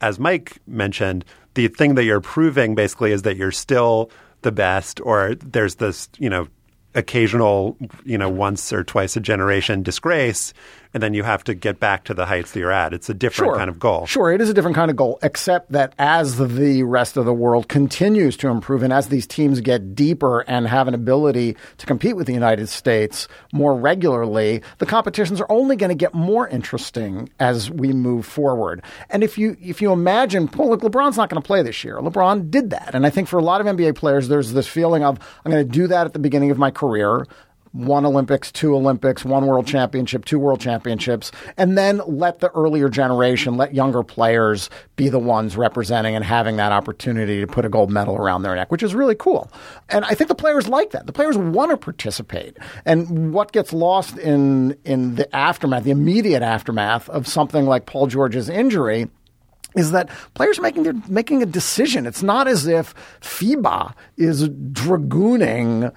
as 0.00 0.18
Mike 0.18 0.58
mentioned, 0.66 1.24
the 1.54 1.68
thing 1.68 1.94
that 1.94 2.04
you're 2.04 2.20
proving 2.20 2.74
basically 2.74 3.12
is 3.12 3.22
that 3.22 3.36
you're 3.36 3.52
still 3.52 4.10
the 4.42 4.52
best, 4.52 5.00
or 5.00 5.34
there's 5.36 5.76
this, 5.76 6.08
you 6.18 6.28
know, 6.28 6.48
occasional, 6.94 7.76
you 8.04 8.18
know, 8.18 8.28
once 8.28 8.72
or 8.72 8.84
twice 8.84 9.16
a 9.16 9.20
generation 9.20 9.82
disgrace 9.82 10.52
and 10.94 11.02
then 11.02 11.14
you 11.14 11.22
have 11.22 11.44
to 11.44 11.54
get 11.54 11.80
back 11.80 12.04
to 12.04 12.14
the 12.14 12.26
heights 12.26 12.52
that 12.52 12.60
you're 12.60 12.70
at. 12.70 12.92
It's 12.92 13.08
a 13.08 13.14
different 13.14 13.52
sure. 13.52 13.56
kind 13.56 13.70
of 13.70 13.78
goal. 13.78 14.06
Sure, 14.06 14.32
it 14.32 14.40
is 14.40 14.50
a 14.50 14.54
different 14.54 14.76
kind 14.76 14.90
of 14.90 14.96
goal, 14.96 15.18
except 15.22 15.72
that 15.72 15.94
as 15.98 16.38
the 16.38 16.82
rest 16.82 17.16
of 17.16 17.24
the 17.24 17.32
world 17.32 17.68
continues 17.68 18.36
to 18.38 18.48
improve 18.48 18.82
and 18.82 18.92
as 18.92 19.08
these 19.08 19.26
teams 19.26 19.60
get 19.60 19.94
deeper 19.94 20.40
and 20.40 20.66
have 20.66 20.88
an 20.88 20.94
ability 20.94 21.56
to 21.78 21.86
compete 21.86 22.16
with 22.16 22.26
the 22.26 22.34
United 22.34 22.68
States 22.68 23.28
more 23.52 23.74
regularly, 23.74 24.62
the 24.78 24.86
competitions 24.86 25.40
are 25.40 25.50
only 25.50 25.76
going 25.76 25.90
to 25.90 25.94
get 25.94 26.14
more 26.14 26.48
interesting 26.48 27.28
as 27.40 27.70
we 27.70 27.92
move 27.92 28.26
forward. 28.26 28.82
And 29.10 29.22
if 29.24 29.38
you 29.38 29.56
if 29.60 29.80
you 29.80 29.92
imagine, 29.92 30.48
well, 30.56 30.68
look, 30.68 30.80
LeBron's 30.80 31.16
not 31.16 31.28
going 31.28 31.40
to 31.40 31.46
play 31.46 31.62
this 31.62 31.84
year. 31.84 31.96
LeBron 31.98 32.50
did 32.50 32.70
that, 32.70 32.94
and 32.94 33.06
I 33.06 33.10
think 33.10 33.28
for 33.28 33.38
a 33.38 33.42
lot 33.42 33.60
of 33.60 33.66
NBA 33.66 33.94
players, 33.94 34.28
there's 34.28 34.52
this 34.52 34.66
feeling 34.66 35.04
of 35.04 35.18
I'm 35.44 35.52
going 35.52 35.66
to 35.66 35.72
do 35.72 35.86
that 35.88 36.06
at 36.06 36.12
the 36.12 36.18
beginning 36.18 36.50
of 36.50 36.58
my 36.58 36.70
career 36.70 37.26
one 37.72 38.04
Olympics, 38.04 38.52
two 38.52 38.74
Olympics, 38.74 39.24
one 39.24 39.46
world 39.46 39.66
championship, 39.66 40.24
two 40.24 40.38
world 40.38 40.60
championships, 40.60 41.32
and 41.56 41.76
then 41.76 42.00
let 42.06 42.40
the 42.40 42.50
earlier 42.50 42.88
generation, 42.88 43.56
let 43.56 43.74
younger 43.74 44.02
players 44.02 44.68
be 44.96 45.08
the 45.08 45.18
ones 45.18 45.56
representing 45.56 46.14
and 46.14 46.24
having 46.24 46.56
that 46.56 46.70
opportunity 46.70 47.40
to 47.40 47.46
put 47.46 47.64
a 47.64 47.68
gold 47.68 47.90
medal 47.90 48.16
around 48.16 48.42
their 48.42 48.54
neck, 48.54 48.70
which 48.70 48.82
is 48.82 48.94
really 48.94 49.14
cool. 49.14 49.50
And 49.88 50.04
I 50.04 50.14
think 50.14 50.28
the 50.28 50.34
players 50.34 50.68
like 50.68 50.90
that. 50.90 51.06
The 51.06 51.12
players 51.12 51.36
want 51.36 51.70
to 51.70 51.76
participate. 51.76 52.58
And 52.84 53.32
what 53.32 53.52
gets 53.52 53.72
lost 53.72 54.18
in 54.18 54.76
in 54.84 55.14
the 55.14 55.34
aftermath, 55.34 55.84
the 55.84 55.90
immediate 55.90 56.42
aftermath 56.42 57.08
of 57.08 57.26
something 57.26 57.66
like 57.66 57.86
Paul 57.86 58.06
George's 58.06 58.48
injury 58.48 59.08
is 59.74 59.92
that 59.92 60.10
players 60.34 60.58
are 60.58 60.62
making 60.62 60.82
their, 60.82 60.94
making 61.08 61.42
a 61.42 61.46
decision. 61.46 62.06
It's 62.06 62.22
not 62.22 62.46
as 62.46 62.66
if 62.66 62.94
FIBA 63.20 63.94
is 64.18 64.48
dragooning 64.48 65.92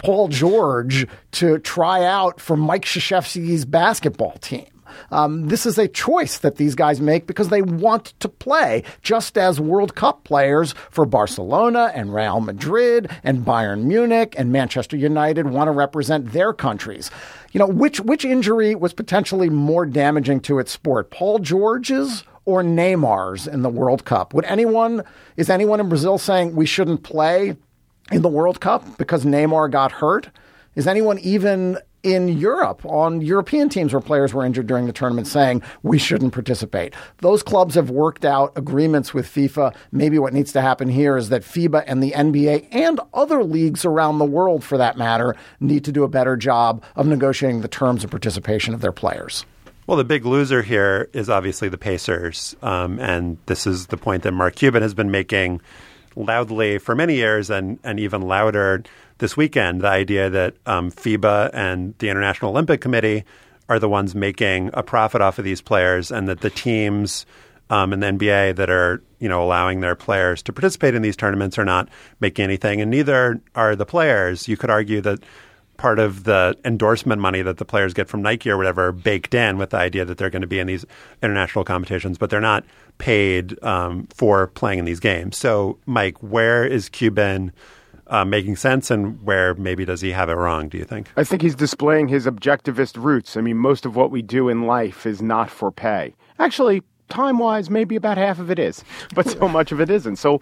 Paul 0.00 0.28
George 0.28 1.06
to 1.32 1.58
try 1.58 2.04
out 2.04 2.40
for 2.40 2.56
Mike 2.56 2.84
Krzyzewski's 2.84 3.64
basketball 3.64 4.38
team. 4.40 4.66
Um, 5.10 5.48
this 5.48 5.66
is 5.66 5.78
a 5.78 5.88
choice 5.88 6.38
that 6.38 6.56
these 6.56 6.74
guys 6.74 7.00
make 7.00 7.26
because 7.26 7.48
they 7.48 7.62
want 7.62 8.14
to 8.20 8.28
play, 8.28 8.84
just 9.02 9.38
as 9.38 9.60
World 9.60 9.94
Cup 9.94 10.24
players 10.24 10.74
for 10.90 11.04
Barcelona 11.04 11.92
and 11.94 12.14
Real 12.14 12.40
Madrid 12.40 13.10
and 13.22 13.44
Bayern 13.44 13.84
Munich 13.84 14.34
and 14.36 14.52
Manchester 14.52 14.96
United 14.96 15.46
want 15.48 15.68
to 15.68 15.72
represent 15.72 16.32
their 16.32 16.52
countries. 16.52 17.10
You 17.52 17.58
know, 17.58 17.66
which 17.66 18.00
which 18.00 18.24
injury 18.24 18.74
was 18.74 18.92
potentially 18.92 19.50
more 19.50 19.86
damaging 19.86 20.40
to 20.40 20.58
its 20.58 20.72
sport, 20.72 21.10
Paul 21.10 21.40
George's 21.40 22.24
or 22.44 22.62
Neymar's 22.62 23.46
in 23.46 23.62
the 23.62 23.70
World 23.70 24.04
Cup? 24.04 24.34
Would 24.34 24.44
anyone 24.44 25.04
is 25.36 25.50
anyone 25.50 25.80
in 25.80 25.88
Brazil 25.88 26.18
saying 26.18 26.54
we 26.54 26.66
shouldn't 26.66 27.02
play 27.02 27.56
in 28.10 28.22
the 28.22 28.28
World 28.28 28.60
Cup 28.60 28.98
because 28.98 29.24
Neymar 29.24 29.70
got 29.70 29.92
hurt? 29.92 30.30
Is 30.74 30.86
anyone 30.86 31.18
even 31.18 31.78
in 32.02 32.28
Europe 32.28 32.84
on 32.86 33.20
European 33.20 33.68
teams 33.68 33.92
where 33.92 34.00
players 34.00 34.32
were 34.32 34.44
injured 34.44 34.66
during 34.66 34.86
the 34.86 34.92
tournament 34.92 35.26
saying 35.26 35.62
we 35.82 35.98
shouldn't 35.98 36.32
participate. 36.32 36.94
Those 37.18 37.42
clubs 37.42 37.74
have 37.74 37.90
worked 37.90 38.24
out 38.24 38.56
agreements 38.56 39.12
with 39.12 39.26
FIFA. 39.26 39.74
Maybe 39.92 40.18
what 40.18 40.32
needs 40.32 40.52
to 40.52 40.60
happen 40.60 40.88
here 40.88 41.16
is 41.16 41.28
that 41.28 41.42
FIBA 41.42 41.84
and 41.86 42.02
the 42.02 42.12
NBA 42.12 42.68
and 42.70 43.00
other 43.12 43.44
leagues 43.44 43.84
around 43.84 44.18
the 44.18 44.24
world 44.24 44.64
for 44.64 44.78
that 44.78 44.96
matter 44.96 45.36
need 45.60 45.84
to 45.84 45.92
do 45.92 46.04
a 46.04 46.08
better 46.08 46.36
job 46.36 46.82
of 46.96 47.06
negotiating 47.06 47.60
the 47.60 47.68
terms 47.68 48.04
of 48.04 48.10
participation 48.10 48.72
of 48.72 48.80
their 48.80 48.92
players. 48.92 49.44
Well, 49.86 49.96
the 49.96 50.04
big 50.04 50.24
loser 50.24 50.62
here 50.62 51.10
is 51.12 51.28
obviously 51.28 51.68
the 51.68 51.78
Pacers. 51.78 52.54
Um, 52.62 52.98
and 53.00 53.38
this 53.46 53.66
is 53.66 53.88
the 53.88 53.96
point 53.96 54.22
that 54.22 54.32
Mark 54.32 54.54
Cuban 54.54 54.82
has 54.82 54.94
been 54.94 55.10
making 55.10 55.60
loudly 56.16 56.78
for 56.78 56.94
many 56.94 57.14
years 57.14 57.50
and, 57.50 57.78
and 57.84 58.00
even 58.00 58.22
louder 58.22 58.82
this 59.18 59.36
weekend 59.36 59.82
the 59.82 59.88
idea 59.88 60.30
that 60.30 60.54
um, 60.66 60.90
FIBA 60.90 61.50
and 61.52 61.94
the 61.98 62.08
International 62.08 62.50
Olympic 62.50 62.80
Committee 62.80 63.24
are 63.68 63.78
the 63.78 63.88
ones 63.88 64.14
making 64.14 64.70
a 64.74 64.82
profit 64.82 65.20
off 65.20 65.38
of 65.38 65.44
these 65.44 65.60
players 65.60 66.10
and 66.10 66.28
that 66.28 66.40
the 66.40 66.50
teams 66.50 67.26
um, 67.70 67.92
in 67.92 68.00
the 68.00 68.06
NBA 68.08 68.56
that 68.56 68.68
are 68.68 69.02
you 69.20 69.28
know 69.28 69.42
allowing 69.42 69.80
their 69.80 69.94
players 69.94 70.42
to 70.42 70.52
participate 70.52 70.94
in 70.94 71.02
these 71.02 71.16
tournaments 71.16 71.58
are 71.58 71.64
not 71.64 71.88
making 72.18 72.44
anything 72.44 72.80
and 72.80 72.90
neither 72.90 73.40
are 73.54 73.76
the 73.76 73.86
players. 73.86 74.48
You 74.48 74.56
could 74.56 74.70
argue 74.70 75.00
that 75.02 75.20
part 75.76 75.98
of 75.98 76.24
the 76.24 76.54
endorsement 76.64 77.22
money 77.22 77.40
that 77.40 77.56
the 77.56 77.64
players 77.64 77.94
get 77.94 78.06
from 78.06 78.20
Nike 78.20 78.50
or 78.50 78.58
whatever 78.58 78.92
baked 78.92 79.32
in 79.32 79.56
with 79.56 79.70
the 79.70 79.78
idea 79.78 80.04
that 80.04 80.18
they're 80.18 80.28
going 80.28 80.42
to 80.42 80.48
be 80.48 80.58
in 80.58 80.66
these 80.66 80.84
international 81.22 81.64
competitions, 81.64 82.18
but 82.18 82.28
they're 82.28 82.38
not 82.38 82.64
paid 83.00 83.60
um, 83.64 84.06
for 84.14 84.46
playing 84.48 84.78
in 84.78 84.84
these 84.84 85.00
games. 85.00 85.36
So, 85.36 85.78
Mike, 85.86 86.22
where 86.22 86.64
is 86.64 86.88
Cuban? 86.88 87.52
Uh, 88.06 88.24
making 88.24 88.56
sense, 88.56 88.90
and 88.90 89.22
where 89.22 89.54
maybe 89.54 89.84
does 89.84 90.00
he 90.00 90.10
have 90.10 90.28
it 90.28 90.32
wrong? 90.34 90.68
Do 90.68 90.76
you 90.76 90.84
think? 90.84 91.06
I 91.16 91.22
think 91.22 91.42
he's 91.42 91.54
displaying 91.54 92.08
his 92.08 92.26
objectivist 92.26 93.00
roots. 93.00 93.36
I 93.36 93.40
mean, 93.40 93.56
most 93.56 93.86
of 93.86 93.94
what 93.94 94.10
we 94.10 94.20
do 94.20 94.48
in 94.48 94.66
life 94.66 95.06
is 95.06 95.22
not 95.22 95.48
for 95.48 95.70
pay. 95.70 96.16
Actually, 96.40 96.82
time 97.10 97.38
wise, 97.38 97.68
maybe 97.68 97.96
about 97.96 98.16
half 98.16 98.38
of 98.38 98.50
it 98.50 98.58
is, 98.58 98.84
but 99.14 99.28
so 99.28 99.48
much 99.48 99.72
of 99.72 99.80
it 99.80 99.90
isn't. 99.90 100.16
So, 100.16 100.40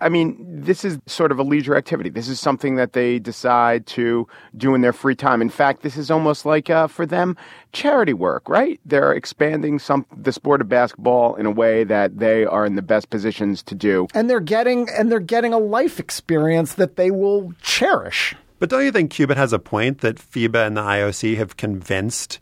I 0.00 0.08
mean, 0.08 0.36
this 0.40 0.84
is 0.84 0.98
sort 1.06 1.30
of 1.30 1.38
a 1.38 1.42
leisure 1.42 1.76
activity. 1.76 2.10
This 2.10 2.28
is 2.28 2.40
something 2.40 2.76
that 2.76 2.92
they 2.92 3.18
decide 3.18 3.86
to 3.88 4.26
do 4.56 4.74
in 4.74 4.80
their 4.80 4.92
free 4.92 5.14
time. 5.14 5.40
In 5.40 5.50
fact, 5.50 5.82
this 5.82 5.96
is 5.96 6.10
almost 6.10 6.44
like 6.44 6.70
uh, 6.70 6.86
for 6.86 7.06
them 7.06 7.36
charity 7.72 8.14
work, 8.14 8.48
right? 8.48 8.80
They're 8.84 9.12
expanding 9.12 9.78
some 9.78 10.06
the 10.16 10.32
sport 10.32 10.60
of 10.60 10.68
basketball 10.68 11.36
in 11.36 11.46
a 11.46 11.50
way 11.50 11.84
that 11.84 12.18
they 12.18 12.44
are 12.44 12.64
in 12.66 12.74
the 12.74 12.82
best 12.82 13.10
positions 13.10 13.62
to 13.64 13.74
do, 13.74 14.08
and 14.14 14.28
they're 14.28 14.40
getting 14.40 14.88
and 14.90 15.12
they're 15.12 15.20
getting 15.20 15.52
a 15.52 15.58
life 15.58 16.00
experience 16.00 16.74
that 16.74 16.96
they 16.96 17.10
will 17.10 17.52
cherish. 17.62 18.34
But 18.58 18.70
don't 18.70 18.84
you 18.84 18.92
think 18.92 19.10
Cuban 19.10 19.36
has 19.36 19.52
a 19.52 19.58
point 19.58 19.98
that 19.98 20.16
FIBA 20.16 20.66
and 20.66 20.76
the 20.76 20.82
IOC 20.82 21.36
have 21.36 21.56
convinced? 21.56 22.38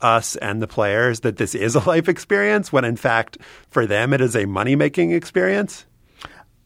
Us 0.00 0.36
and 0.36 0.62
the 0.62 0.66
players 0.66 1.20
that 1.20 1.36
this 1.36 1.54
is 1.54 1.74
a 1.74 1.80
life 1.88 2.08
experience 2.08 2.72
when 2.72 2.84
in 2.84 2.96
fact 2.96 3.38
for 3.70 3.86
them 3.86 4.12
it 4.12 4.20
is 4.20 4.36
a 4.36 4.46
money 4.46 4.76
making 4.76 5.12
experience? 5.12 5.86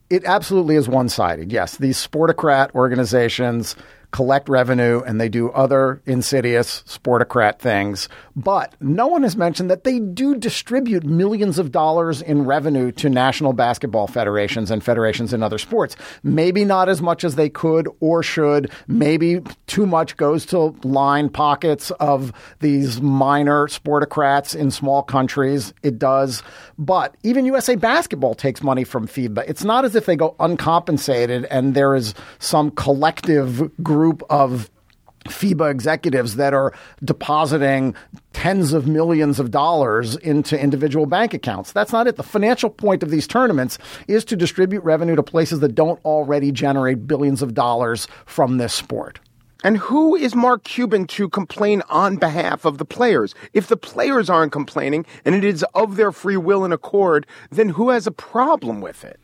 It 0.08 0.24
absolutely 0.24 0.74
is 0.74 0.88
one 0.88 1.08
sided. 1.08 1.52
Yes, 1.52 1.76
these 1.76 2.04
sportocrat 2.04 2.74
organizations 2.74 3.76
collect 4.10 4.48
revenue 4.48 5.00
and 5.06 5.20
they 5.20 5.28
do 5.28 5.50
other 5.50 6.02
insidious 6.06 6.82
sportocrat 6.86 7.58
things. 7.58 8.08
But 8.34 8.74
no 8.80 9.06
one 9.06 9.22
has 9.22 9.36
mentioned 9.36 9.70
that 9.70 9.84
they 9.84 9.98
do 9.98 10.34
distribute 10.34 11.04
millions 11.04 11.58
of 11.58 11.70
dollars 11.70 12.20
in 12.20 12.44
revenue 12.44 12.90
to 12.92 13.08
national 13.08 13.52
basketball 13.52 14.06
federations 14.06 14.70
and 14.70 14.82
federations 14.82 15.32
in 15.32 15.42
other 15.42 15.58
sports. 15.58 15.96
Maybe 16.22 16.64
not 16.64 16.88
as 16.88 17.00
much 17.00 17.24
as 17.24 17.36
they 17.36 17.48
could 17.48 17.88
or 18.00 18.22
should. 18.22 18.70
Maybe 18.88 19.40
too 19.66 19.86
much 19.86 20.16
goes 20.16 20.46
to 20.46 20.74
line 20.82 21.28
pockets 21.28 21.90
of 21.92 22.32
these 22.60 23.00
minor 23.00 23.66
sportocrats 23.66 24.56
in 24.56 24.70
small 24.70 25.02
countries. 25.02 25.72
It 25.82 25.98
does. 25.98 26.42
But 26.78 27.16
even 27.22 27.44
USA 27.44 27.76
Basketball 27.76 28.34
takes 28.34 28.62
money 28.62 28.84
from 28.84 29.06
FIBA. 29.06 29.44
It's 29.46 29.64
not 29.64 29.84
as 29.84 29.94
if 29.94 30.06
they 30.06 30.16
go 30.16 30.34
uncompensated 30.40 31.44
and 31.44 31.74
there 31.74 31.94
is 31.94 32.14
some 32.38 32.70
collective 32.70 33.70
group 33.82 33.99
group 34.00 34.22
of 34.30 34.70
FIBA 35.26 35.70
executives 35.70 36.36
that 36.36 36.54
are 36.54 36.72
depositing 37.04 37.94
tens 38.32 38.72
of 38.72 38.86
millions 38.86 39.38
of 39.38 39.50
dollars 39.50 40.16
into 40.16 40.58
individual 40.58 41.04
bank 41.04 41.34
accounts. 41.34 41.72
That's 41.72 41.92
not 41.92 42.06
it. 42.06 42.16
The 42.16 42.22
financial 42.22 42.70
point 42.70 43.02
of 43.02 43.10
these 43.10 43.26
tournaments 43.26 43.76
is 44.08 44.24
to 44.24 44.36
distribute 44.36 44.82
revenue 44.84 45.16
to 45.16 45.22
places 45.22 45.60
that 45.60 45.74
don't 45.74 46.02
already 46.06 46.50
generate 46.50 47.06
billions 47.06 47.42
of 47.42 47.52
dollars 47.52 48.08
from 48.24 48.56
this 48.56 48.72
sport. 48.72 49.20
And 49.62 49.76
who 49.76 50.16
is 50.16 50.34
Mark 50.34 50.64
Cuban 50.64 51.06
to 51.08 51.28
complain 51.28 51.82
on 51.90 52.16
behalf 52.16 52.64
of 52.64 52.78
the 52.78 52.86
players? 52.86 53.34
If 53.52 53.66
the 53.66 53.76
players 53.76 54.30
aren't 54.30 54.52
complaining 54.52 55.04
and 55.26 55.34
it 55.34 55.44
is 55.44 55.62
of 55.74 55.96
their 55.96 56.12
free 56.12 56.38
will 56.38 56.64
and 56.64 56.72
accord, 56.72 57.26
then 57.50 57.68
who 57.68 57.90
has 57.90 58.06
a 58.06 58.10
problem 58.10 58.80
with 58.80 59.04
it? 59.04 59.20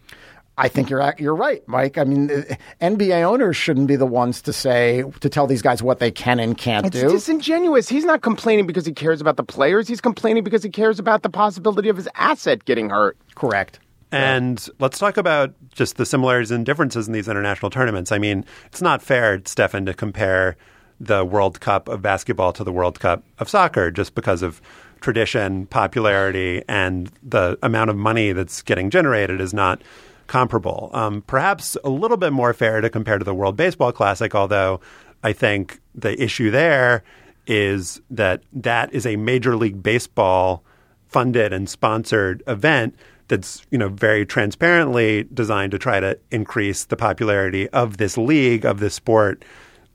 I 0.58 0.68
think 0.68 0.88
you're 0.88 1.14
you're 1.18 1.34
right, 1.34 1.66
Mike. 1.68 1.98
I 1.98 2.04
mean, 2.04 2.30
uh, 2.30 2.42
NBA 2.80 3.22
owners 3.22 3.56
shouldn't 3.56 3.88
be 3.88 3.96
the 3.96 4.06
ones 4.06 4.40
to 4.42 4.52
say 4.52 5.04
to 5.20 5.28
tell 5.28 5.46
these 5.46 5.60
guys 5.60 5.82
what 5.82 5.98
they 5.98 6.10
can 6.10 6.40
and 6.40 6.56
can't 6.56 6.86
it's 6.86 6.98
do. 6.98 7.04
It's 7.04 7.12
disingenuous. 7.12 7.88
He's 7.88 8.04
not 8.04 8.22
complaining 8.22 8.66
because 8.66 8.86
he 8.86 8.92
cares 8.92 9.20
about 9.20 9.36
the 9.36 9.44
players. 9.44 9.86
He's 9.86 10.00
complaining 10.00 10.44
because 10.44 10.62
he 10.62 10.70
cares 10.70 10.98
about 10.98 11.22
the 11.22 11.28
possibility 11.28 11.90
of 11.90 11.96
his 11.96 12.08
asset 12.14 12.64
getting 12.64 12.88
hurt. 12.88 13.18
Correct. 13.34 13.80
And 14.12 14.64
yeah. 14.66 14.75
let's 14.78 14.98
talk 14.98 15.18
about 15.18 15.52
just 15.72 15.96
the 15.96 16.06
similarities 16.06 16.50
and 16.50 16.64
differences 16.64 17.06
in 17.06 17.12
these 17.12 17.28
international 17.28 17.70
tournaments. 17.70 18.10
I 18.10 18.18
mean, 18.18 18.44
it's 18.66 18.80
not 18.80 19.02
fair, 19.02 19.42
Stefan, 19.44 19.84
to 19.86 19.94
compare 19.94 20.56
the 20.98 21.25
World 21.25 21.60
Cup 21.60 21.88
of 21.88 22.00
basketball 22.00 22.52
to 22.54 22.64
the 22.64 22.72
World 22.72 23.00
Cup 23.00 23.22
of 23.38 23.48
soccer 23.48 23.90
just 23.90 24.14
because 24.14 24.42
of 24.42 24.62
tradition, 25.00 25.66
popularity, 25.66 26.62
and 26.68 27.10
the 27.22 27.58
amount 27.62 27.90
of 27.90 27.96
money 27.96 28.32
that's 28.32 28.62
getting 28.62 28.88
generated 28.88 29.40
is 29.40 29.52
not 29.52 29.82
comparable. 30.26 30.90
Um, 30.92 31.23
perhaps 31.23 31.76
a 31.85 31.90
little 31.90 32.16
bit 32.16 32.33
more 32.33 32.52
fair 32.52 32.80
to 32.80 32.90
compare 32.90 33.18
to 33.18 33.25
the 33.25 33.35
World 33.35 33.56
Baseball 33.56 33.92
Classic, 33.92 34.35
although 34.35 34.80
I 35.23 35.33
think 35.33 35.80
the 35.95 36.21
issue 36.23 36.50
there 36.50 37.02
is 37.47 38.00
that 38.11 38.42
that 38.52 38.93
is 38.93 39.06
a 39.06 39.17
Major 39.17 39.56
League 39.56 39.82
Baseball 39.82 40.65
funded 41.06 41.52
and 41.52 41.69
sponsored 41.69 42.43
event 42.47 42.95
that's 43.28 43.65
you 43.71 43.78
know 43.78 43.89
very 43.89 44.25
transparently 44.26 45.25
designed 45.34 45.73
to 45.73 45.78
try 45.78 46.00
to 46.00 46.19
increase 46.30 46.84
the 46.84 46.97
popularity 46.97 47.69
of 47.71 47.97
this 47.97 48.17
league 48.17 48.65
of 48.65 48.80
this 48.80 48.95
sport 48.95 49.45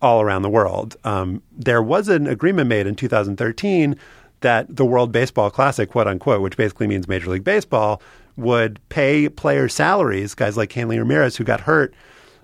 all 0.02 0.22
around 0.22 0.42
the 0.42 0.50
world. 0.50 0.96
Um, 1.04 1.44
there 1.52 1.82
was 1.82 2.08
an 2.08 2.28
agreement 2.28 2.68
made 2.68 2.88
in 2.88 2.96
2013 2.96 3.96
that 4.42 4.76
the 4.76 4.86
World 4.86 5.12
Baseball 5.12 5.52
Classic, 5.52 5.90
quote 5.90 6.08
unquote, 6.08 6.42
which 6.42 6.58
basically 6.58 6.88
means 6.88 7.08
Major 7.08 7.30
League 7.30 7.44
Baseball, 7.44 8.02
would 8.38 8.80
pay 8.90 9.30
players' 9.30 9.74
salaries, 9.74 10.36
guys 10.36 10.58
like 10.58 10.72
Hanley 10.72 11.00
Ramirez 11.00 11.36
who 11.36 11.44
got 11.44 11.62
hurt 11.62 11.94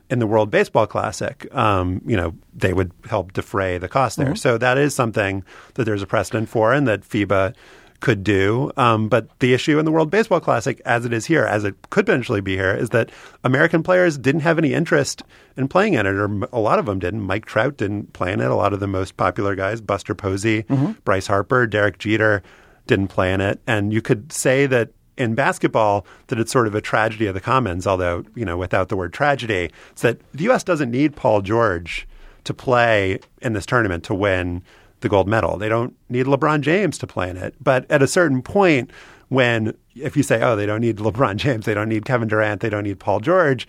in 0.09 0.19
the 0.19 0.27
World 0.27 0.49
Baseball 0.49 0.87
Classic. 0.87 1.53
Um, 1.53 2.01
you 2.05 2.15
know, 2.15 2.33
they 2.53 2.73
would 2.73 2.91
help 3.09 3.33
defray 3.33 3.77
the 3.77 3.89
cost 3.89 4.17
there. 4.17 4.27
Mm-hmm. 4.27 4.35
So 4.35 4.57
that 4.57 4.77
is 4.77 4.95
something 4.95 5.43
that 5.73 5.83
there's 5.83 6.01
a 6.01 6.07
precedent 6.07 6.49
for 6.49 6.73
and 6.73 6.87
that 6.87 7.01
FIBA 7.01 7.55
could 7.99 8.23
do. 8.23 8.71
Um, 8.77 9.09
but 9.09 9.27
the 9.39 9.53
issue 9.53 9.79
in 9.79 9.85
the 9.85 9.91
World 9.91 10.11
Baseball 10.11 10.39
Classic, 10.39 10.79
as 10.85 11.05
it 11.05 11.13
is 11.13 11.25
here, 11.25 11.45
as 11.45 11.63
it 11.63 11.75
could 11.89 12.05
potentially 12.05 12.41
be 12.41 12.55
here, 12.55 12.75
is 12.75 12.89
that 12.89 13.11
American 13.43 13.83
players 13.83 14.17
didn't 14.17 14.41
have 14.41 14.57
any 14.57 14.73
interest 14.73 15.23
in 15.55 15.67
playing 15.67 15.95
in 15.95 16.05
it, 16.05 16.13
or 16.13 16.29
a 16.53 16.59
lot 16.59 16.79
of 16.79 16.85
them 16.85 16.99
didn't. 16.99 17.21
Mike 17.21 17.45
Trout 17.45 17.77
didn't 17.77 18.13
play 18.13 18.31
in 18.31 18.39
it. 18.39 18.51
A 18.51 18.55
lot 18.55 18.73
of 18.73 18.79
the 18.79 18.87
most 18.87 19.17
popular 19.17 19.55
guys, 19.55 19.81
Buster 19.81 20.13
Posey, 20.13 20.63
mm-hmm. 20.63 20.91
Bryce 21.03 21.27
Harper, 21.27 21.65
Derek 21.65 21.97
Jeter, 21.97 22.43
didn't 22.85 23.07
play 23.07 23.33
in 23.33 23.41
it. 23.41 23.59
And 23.65 23.91
you 23.91 24.01
could 24.01 24.31
say 24.31 24.67
that 24.67 24.91
in 25.17 25.35
basketball 25.35 26.05
that 26.27 26.39
it's 26.39 26.51
sort 26.51 26.67
of 26.67 26.75
a 26.75 26.81
tragedy 26.81 27.25
of 27.25 27.33
the 27.33 27.41
commons, 27.41 27.87
although, 27.87 28.23
you 28.35 28.45
know, 28.45 28.57
without 28.57 28.89
the 28.89 28.95
word 28.95 29.13
tragedy. 29.13 29.69
It's 29.91 30.01
that 30.01 30.19
the 30.33 30.43
U.S. 30.45 30.63
doesn't 30.63 30.91
need 30.91 31.15
Paul 31.15 31.41
George 31.41 32.07
to 32.43 32.53
play 32.53 33.19
in 33.41 33.53
this 33.53 33.65
tournament 33.65 34.03
to 34.05 34.13
win 34.13 34.63
the 35.01 35.09
gold 35.09 35.27
medal. 35.27 35.57
They 35.57 35.69
don't 35.69 35.95
need 36.09 36.25
LeBron 36.25 36.61
James 36.61 36.97
to 36.99 37.07
play 37.07 37.29
in 37.29 37.37
it. 37.37 37.55
But 37.61 37.89
at 37.91 38.01
a 38.01 38.07
certain 38.07 38.41
point, 38.41 38.91
when 39.29 39.75
if 39.95 40.15
you 40.15 40.23
say, 40.23 40.41
oh, 40.41 40.55
they 40.55 40.65
don't 40.65 40.81
need 40.81 40.97
LeBron 40.97 41.35
James, 41.37 41.65
they 41.65 41.73
don't 41.73 41.89
need 41.89 42.05
Kevin 42.05 42.27
Durant, 42.27 42.61
they 42.61 42.69
don't 42.69 42.83
need 42.83 42.99
Paul 42.99 43.19
George, 43.19 43.67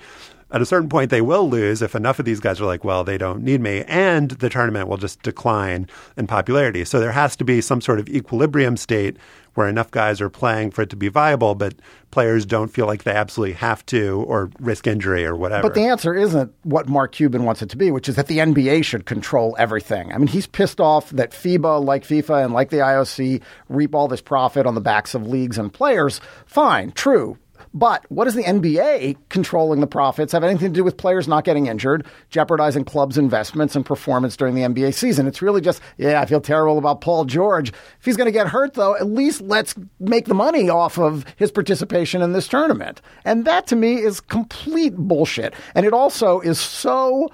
at 0.50 0.62
a 0.62 0.66
certain 0.66 0.88
point 0.88 1.11
they 1.11 1.20
will 1.20 1.48
lose 1.48 1.82
if 1.82 1.94
enough 1.94 2.18
of 2.18 2.24
these 2.24 2.40
guys 2.40 2.61
are 2.61 2.66
like, 2.66 2.84
well, 2.84 3.04
they 3.04 3.18
don't 3.18 3.42
need 3.42 3.61
me, 3.61 3.84
and 3.87 4.30
the 4.30 4.48
tournament 4.48 4.88
will 4.88 4.96
just 4.96 5.22
decline 5.22 5.87
in 6.16 6.26
popularity. 6.26 6.84
So 6.84 7.00
there 7.00 7.12
has 7.12 7.37
to 7.37 7.44
be 7.44 7.61
some 7.61 7.80
sort 7.80 7.98
of 7.98 8.08
equilibrium 8.08 8.76
state 8.76 9.16
where 9.58 9.66
enough 9.66 9.90
guys 9.90 10.20
are 10.20 10.30
playing 10.30 10.70
for 10.70 10.82
it 10.82 10.90
to 10.90 10.94
be 10.94 11.08
viable, 11.08 11.56
but 11.56 11.74
players 12.12 12.46
don't 12.46 12.68
feel 12.68 12.86
like 12.86 13.02
they 13.02 13.10
absolutely 13.10 13.54
have 13.54 13.84
to 13.84 14.24
or 14.28 14.52
risk 14.60 14.86
injury 14.86 15.26
or 15.26 15.34
whatever. 15.34 15.62
But 15.62 15.74
the 15.74 15.88
answer 15.88 16.14
isn't 16.14 16.54
what 16.62 16.88
Mark 16.88 17.10
Cuban 17.10 17.42
wants 17.42 17.60
it 17.60 17.68
to 17.70 17.76
be, 17.76 17.90
which 17.90 18.08
is 18.08 18.14
that 18.14 18.28
the 18.28 18.38
NBA 18.38 18.84
should 18.84 19.04
control 19.04 19.56
everything. 19.58 20.12
I 20.12 20.18
mean, 20.18 20.28
he's 20.28 20.46
pissed 20.46 20.80
off 20.80 21.10
that 21.10 21.32
FIBA, 21.32 21.84
like 21.84 22.04
FIFA 22.04 22.44
and 22.44 22.54
like 22.54 22.70
the 22.70 22.76
IOC, 22.76 23.42
reap 23.68 23.96
all 23.96 24.06
this 24.06 24.20
profit 24.20 24.64
on 24.64 24.76
the 24.76 24.80
backs 24.80 25.16
of 25.16 25.26
leagues 25.26 25.58
and 25.58 25.72
players. 25.72 26.20
Fine, 26.46 26.92
true. 26.92 27.36
But 27.74 28.04
what 28.11 28.24
does 28.24 28.35
the 28.35 28.42
NBA 28.42 29.16
controlling 29.28 29.81
the 29.81 29.87
profits 29.87 30.33
have 30.33 30.44
anything 30.44 30.68
to 30.68 30.74
do 30.74 30.85
with 30.85 30.96
players 30.96 31.28
not 31.28 31.44
getting 31.44 31.66
injured, 31.66 32.07
jeopardizing 32.31 32.85
clubs' 32.85 33.18
investments 33.18 33.76
and 33.76 33.85
performance 33.85 34.37
during 34.37 34.54
the 34.54 34.62
NBA 34.62 34.94
season? 34.94 35.26
It's 35.26 35.42
really 35.42 35.61
just, 35.61 35.81
yeah, 35.96 36.20
I 36.20 36.26
feel 36.26 36.40
terrible 36.40 36.78
about 36.78 37.00
Paul 37.00 37.24
George. 37.24 37.70
If 37.70 38.04
he's 38.04 38.16
going 38.16 38.26
to 38.26 38.33
get 38.33 38.48
hurt, 38.48 38.74
though, 38.74 38.96
at 38.96 39.07
least 39.07 39.40
let's 39.40 39.74
make 40.00 40.26
the 40.26 40.35
money 40.35 40.68
off 40.68 40.98
of 40.98 41.24
his 41.37 41.50
participation 41.50 42.22
in 42.22 42.33
this 42.33 42.48
tournament. 42.48 43.00
And 43.24 43.44
that 43.44 43.66
to 43.68 43.76
me 43.76 43.96
is 43.96 44.20
complete 44.20 44.96
bullshit. 44.96 45.54
And 45.74 45.85
it 45.87 45.92
also 45.92 46.40
is 46.40 46.61
so 46.61 47.31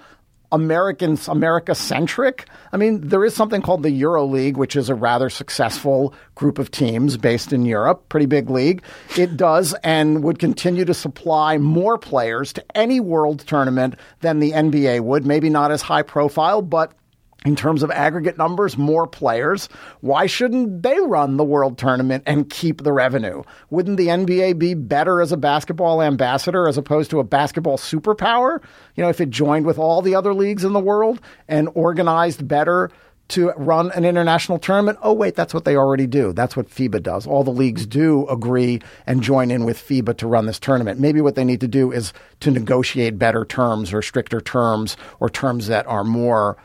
Americans 0.54 1.26
America 1.26 1.74
centric. 1.74 2.48
I 2.72 2.76
mean, 2.76 3.08
there 3.08 3.24
is 3.24 3.34
something 3.34 3.60
called 3.60 3.82
the 3.82 3.90
Euro 3.90 4.24
League, 4.24 4.56
which 4.56 4.76
is 4.76 4.88
a 4.88 4.94
rather 4.94 5.28
successful 5.28 6.14
group 6.36 6.60
of 6.60 6.70
teams 6.70 7.16
based 7.16 7.52
in 7.52 7.66
Europe, 7.66 8.08
pretty 8.08 8.26
big 8.26 8.48
league. 8.48 8.80
It 9.18 9.36
does 9.36 9.74
and 9.82 10.22
would 10.22 10.38
continue 10.38 10.84
to 10.84 10.94
supply 10.94 11.58
more 11.58 11.98
players 11.98 12.52
to 12.52 12.64
any 12.76 13.00
world 13.00 13.40
tournament 13.40 13.96
than 14.20 14.38
the 14.38 14.52
NBA 14.52 15.00
would. 15.00 15.26
Maybe 15.26 15.50
not 15.50 15.72
as 15.72 15.82
high 15.82 16.02
profile, 16.02 16.62
but 16.62 16.92
in 17.44 17.56
terms 17.56 17.82
of 17.82 17.90
aggregate 17.90 18.38
numbers, 18.38 18.78
more 18.78 19.06
players. 19.06 19.68
Why 20.00 20.26
shouldn't 20.26 20.82
they 20.82 20.98
run 21.00 21.36
the 21.36 21.44
world 21.44 21.76
tournament 21.76 22.24
and 22.26 22.48
keep 22.48 22.82
the 22.82 22.92
revenue? 22.92 23.42
Wouldn't 23.70 23.98
the 23.98 24.08
NBA 24.08 24.58
be 24.58 24.74
better 24.74 25.20
as 25.20 25.30
a 25.30 25.36
basketball 25.36 26.02
ambassador 26.02 26.66
as 26.66 26.78
opposed 26.78 27.10
to 27.10 27.20
a 27.20 27.24
basketball 27.24 27.76
superpower? 27.76 28.62
You 28.96 29.04
know, 29.04 29.10
if 29.10 29.20
it 29.20 29.30
joined 29.30 29.66
with 29.66 29.78
all 29.78 30.00
the 30.00 30.14
other 30.14 30.32
leagues 30.32 30.64
in 30.64 30.72
the 30.72 30.80
world 30.80 31.20
and 31.46 31.68
organized 31.74 32.48
better 32.48 32.90
to 33.26 33.50
run 33.56 33.90
an 33.92 34.04
international 34.04 34.58
tournament. 34.58 34.98
Oh, 35.00 35.14
wait, 35.14 35.34
that's 35.34 35.54
what 35.54 35.64
they 35.64 35.76
already 35.76 36.06
do. 36.06 36.32
That's 36.32 36.56
what 36.56 36.68
FIBA 36.68 37.02
does. 37.02 37.26
All 37.26 37.42
the 37.42 37.50
leagues 37.50 37.86
do 37.86 38.28
agree 38.28 38.80
and 39.06 39.22
join 39.22 39.50
in 39.50 39.64
with 39.64 39.78
FIBA 39.78 40.18
to 40.18 40.26
run 40.26 40.44
this 40.44 40.58
tournament. 40.58 41.00
Maybe 41.00 41.22
what 41.22 41.34
they 41.34 41.44
need 41.44 41.60
to 41.62 41.68
do 41.68 41.90
is 41.90 42.12
to 42.40 42.50
negotiate 42.50 43.18
better 43.18 43.46
terms 43.46 43.94
or 43.94 44.02
stricter 44.02 44.42
terms 44.42 44.98
or 45.20 45.30
terms 45.30 45.68
that 45.68 45.86
are 45.86 46.04
more 46.04 46.58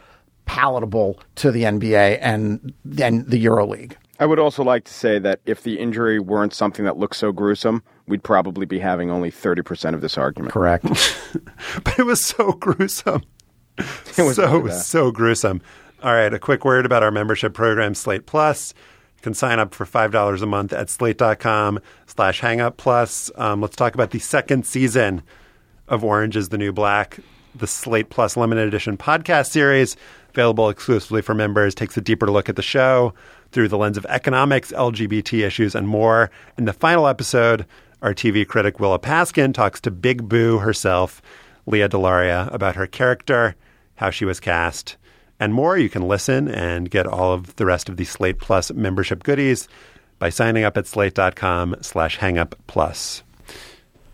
palatable 0.49 1.19
to 1.35 1.51
the 1.51 1.61
NBA 1.61 2.17
and 2.21 2.73
then 2.83 3.23
the 3.27 3.45
EuroLeague. 3.45 3.93
I 4.19 4.25
would 4.25 4.39
also 4.39 4.63
like 4.63 4.83
to 4.85 4.93
say 4.93 5.19
that 5.19 5.41
if 5.45 5.61
the 5.61 5.77
injury 5.79 6.19
weren't 6.19 6.55
something 6.55 6.85
that 6.85 6.97
looks 6.97 7.19
so 7.19 7.31
gruesome, 7.31 7.83
we'd 8.07 8.23
probably 8.23 8.65
be 8.65 8.79
having 8.79 9.11
only 9.11 9.31
30% 9.31 9.93
of 9.93 10.01
this 10.01 10.17
argument. 10.17 10.51
Correct. 10.51 10.83
but 11.83 11.99
it 11.99 12.05
was 12.05 12.25
so 12.25 12.53
gruesome. 12.53 13.23
It 14.17 14.23
was 14.23 14.35
so 14.35 14.67
so 14.69 15.11
gruesome. 15.11 15.61
All 16.03 16.11
right, 16.11 16.33
a 16.33 16.39
quick 16.39 16.65
word 16.65 16.85
about 16.85 17.01
our 17.01 17.11
membership 17.11 17.53
program, 17.53 17.95
Slate 17.95 18.25
Plus. 18.25 18.73
You 19.15 19.21
can 19.21 19.33
sign 19.33 19.57
up 19.57 19.73
for 19.73 19.85
five 19.85 20.11
dollars 20.11 20.41
a 20.41 20.45
month 20.45 20.73
at 20.73 20.89
slate.com 20.89 21.79
slash 22.05 22.41
hangup 22.41 22.75
plus. 22.75 23.31
Um, 23.35 23.61
let's 23.61 23.77
talk 23.77 23.93
about 23.93 24.11
the 24.11 24.19
second 24.19 24.65
season 24.65 25.21
of 25.87 26.03
Orange 26.03 26.35
is 26.35 26.49
the 26.49 26.57
New 26.57 26.73
Black, 26.73 27.19
the 27.55 27.67
Slate 27.67 28.09
Plus 28.09 28.35
limited 28.35 28.67
edition 28.67 28.97
podcast 28.97 29.51
series, 29.51 29.95
available 30.29 30.69
exclusively 30.69 31.21
for 31.21 31.33
members, 31.33 31.75
takes 31.75 31.97
a 31.97 32.01
deeper 32.01 32.29
look 32.29 32.49
at 32.49 32.55
the 32.55 32.61
show 32.61 33.13
through 33.51 33.67
the 33.67 33.77
lens 33.77 33.97
of 33.97 34.05
economics, 34.09 34.71
LGBT 34.71 35.45
issues, 35.45 35.75
and 35.75 35.87
more. 35.87 36.29
In 36.57 36.65
the 36.65 36.73
final 36.73 37.07
episode, 37.07 37.65
our 38.01 38.13
TV 38.13 38.47
critic 38.47 38.79
Willa 38.79 38.99
Paskin 38.99 39.53
talks 39.53 39.81
to 39.81 39.91
Big 39.91 40.29
Boo 40.29 40.59
herself, 40.59 41.21
Lea 41.65 41.87
DeLaria, 41.87 42.53
about 42.53 42.75
her 42.75 42.87
character, 42.87 43.55
how 43.95 44.09
she 44.09 44.25
was 44.25 44.39
cast, 44.39 44.97
and 45.39 45.53
more. 45.53 45.77
You 45.77 45.89
can 45.89 46.07
listen 46.07 46.47
and 46.47 46.89
get 46.89 47.07
all 47.07 47.33
of 47.33 47.55
the 47.57 47.65
rest 47.65 47.89
of 47.89 47.97
the 47.97 48.05
Slate 48.05 48.39
Plus 48.39 48.71
membership 48.71 49.23
goodies 49.23 49.67
by 50.19 50.29
signing 50.29 50.63
up 50.63 50.77
at 50.77 50.87
slate.com 50.87 51.77
slash 51.81 52.19
hangup 52.19 52.53
plus. 52.67 53.23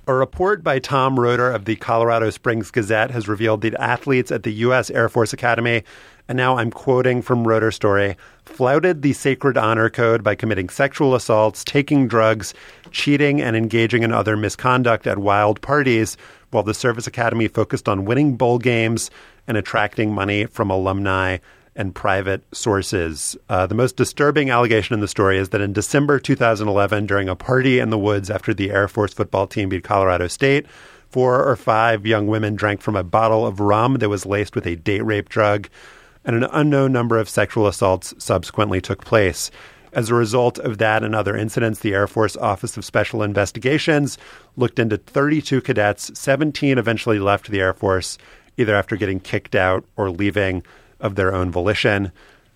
A 0.08 0.13
report 0.13 0.63
by 0.63 0.78
Tom 0.78 1.20
Roeder 1.20 1.50
of 1.50 1.65
the 1.65 1.78
Colorado 1.78 2.30
Springs 2.30 2.70
Gazette 2.70 3.10
has 3.10 3.28
revealed 3.28 3.62
that 3.62 3.74
athletes 3.82 4.32
at 4.32 4.44
the 4.44 4.54
U.S. 4.54 4.91
Air 4.91 5.10
Force 5.10 5.34
Academy, 5.34 5.82
and 6.28 6.38
now 6.38 6.60
I'm 6.60 6.70
quoting 6.70 7.24
from 7.24 7.48
Roeder's 7.48 7.74
story, 7.74 8.15
flouted 8.44 9.02
the 9.02 9.13
sacred 9.13 9.58
honor 9.58 9.89
code 9.89 10.24
by 10.24 10.36
committing 10.36 10.70
sexual 10.70 11.15
assaults, 11.15 11.63
taking 11.63 12.08
drugs, 12.08 12.54
cheating, 12.91 13.41
and 13.41 13.56
engaging 13.56 14.04
in 14.04 14.12
other 14.12 14.38
misconduct 14.38 15.08
at 15.08 15.18
wild 15.18 15.60
parties, 15.62 16.18
while 16.52 16.62
the 16.62 16.76
Service 16.76 17.08
Academy 17.08 17.48
focused 17.48 17.89
on 17.89 18.06
winning 18.06 18.36
bowl 18.36 18.60
games 18.60 19.10
and 19.48 19.58
attracting 19.58 20.13
money 20.13 20.46
from 20.46 20.70
alumni 20.70 21.39
and 21.76 21.94
private 21.94 22.44
sources. 22.56 23.36
Uh, 23.50 23.68
the 23.68 23.76
most 23.76 23.98
disturbing 23.98 24.50
allegation 24.50 24.94
in 24.94 25.02
the 25.02 25.08
story 25.08 25.38
is 25.38 25.50
that 25.50 25.62
in 25.62 25.74
December 25.74 26.20
2011, 26.20 27.06
during 27.06 27.28
a 27.28 27.36
party 27.36 27.80
in 27.80 27.90
the 27.90 27.98
woods 27.98 28.30
after 28.30 28.54
the 28.54 28.72
Air 28.72 28.88
Force 28.88 29.14
football 29.14 29.46
team 29.46 29.70
beat 29.70 29.84
Colorado 29.84 30.28
State, 30.28 30.66
four 31.10 31.44
or 31.44 31.56
five 31.56 32.06
young 32.06 32.28
women 32.28 32.56
drank 32.56 32.82
from 32.82 32.96
a 32.96 33.04
bottle 33.04 33.46
of 33.46 33.60
rum 33.60 33.96
that 33.96 34.10
was 34.10 34.26
laced 34.26 34.56
with 34.56 34.66
a 34.66 34.76
date 34.76 35.04
rape 35.04 35.30
drug, 35.30 35.70
and 36.24 36.36
an 36.36 36.50
unknown 36.52 36.92
number 36.92 37.18
of 37.18 37.30
sexual 37.30 37.68
assaults 37.68 38.14
subsequently 38.18 38.82
took 38.82 39.04
place. 39.04 39.52
As 39.94 40.10
a 40.10 40.16
result 40.16 40.60
of 40.60 40.78
that 40.80 41.04
and 41.04 41.16
other 41.16 41.38
incidents, 41.38 41.80
the 41.80 41.94
Air 41.94 42.08
Force 42.08 42.36
Office 42.36 42.76
of 42.76 42.84
Special 42.84 43.24
Investigations 43.24 44.18
looked 44.58 44.78
into 44.78 44.98
32 44.98 45.62
cadets. 45.62 46.12
17 46.20 46.78
eventually 46.78 47.18
left 47.18 47.50
the 47.50 47.62
Air 47.62 47.74
Force, 47.74 48.18
either 48.58 48.76
after 48.76 48.98
getting 48.98 49.22
kicked 49.22 49.56
out 49.56 49.86
or 49.96 50.10
leaving 50.10 50.64
of 51.06 51.15
their 51.15 51.34
own 51.34 51.52
volition. 51.52 52.12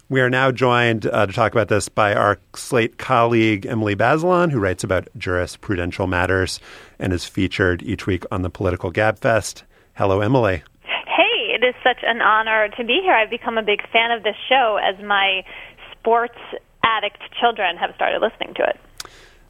We 0.10 0.22
are 0.22 0.30
now 0.30 0.52
joined 0.52 1.06
uh, 1.06 1.28
to 1.28 1.34
talk 1.34 1.52
about 1.52 1.68
this 1.68 1.88
by 1.88 2.16
our 2.16 2.40
Slate 2.56 2.98
colleague, 2.98 3.68
Emily 3.68 3.96
Bazelon, 3.96 4.52
who 4.52 4.60
writes 4.60 4.84
about 4.84 5.08
jurisprudential 5.16 6.10
matters 6.10 6.60
and 6.98 7.14
is 7.14 7.26
featured 7.26 7.84
each 7.84 8.08
week 8.08 8.24
on 8.32 8.42
the 8.42 8.50
Political 8.50 8.92
Gabfest. 8.92 9.62
Hello, 9.94 10.22
Emily. 10.22 10.64
Hey, 10.82 11.54
it 11.54 11.64
is 11.64 11.76
such 11.84 12.00
an 12.02 12.22
honor 12.22 12.70
to 12.70 12.84
be 12.84 13.02
here. 13.04 13.14
I've 13.14 13.30
become 13.30 13.60
a 13.60 13.64
big 13.64 13.88
fan 13.92 14.10
of 14.10 14.24
this 14.24 14.36
show 14.50 14.80
as 14.82 15.00
my 15.06 15.44
sports 15.92 16.40
addict 16.84 17.22
children 17.40 17.78
have 17.78 17.94
started 17.94 18.20
listening 18.20 18.56
to 18.56 18.64
it. 18.64 18.80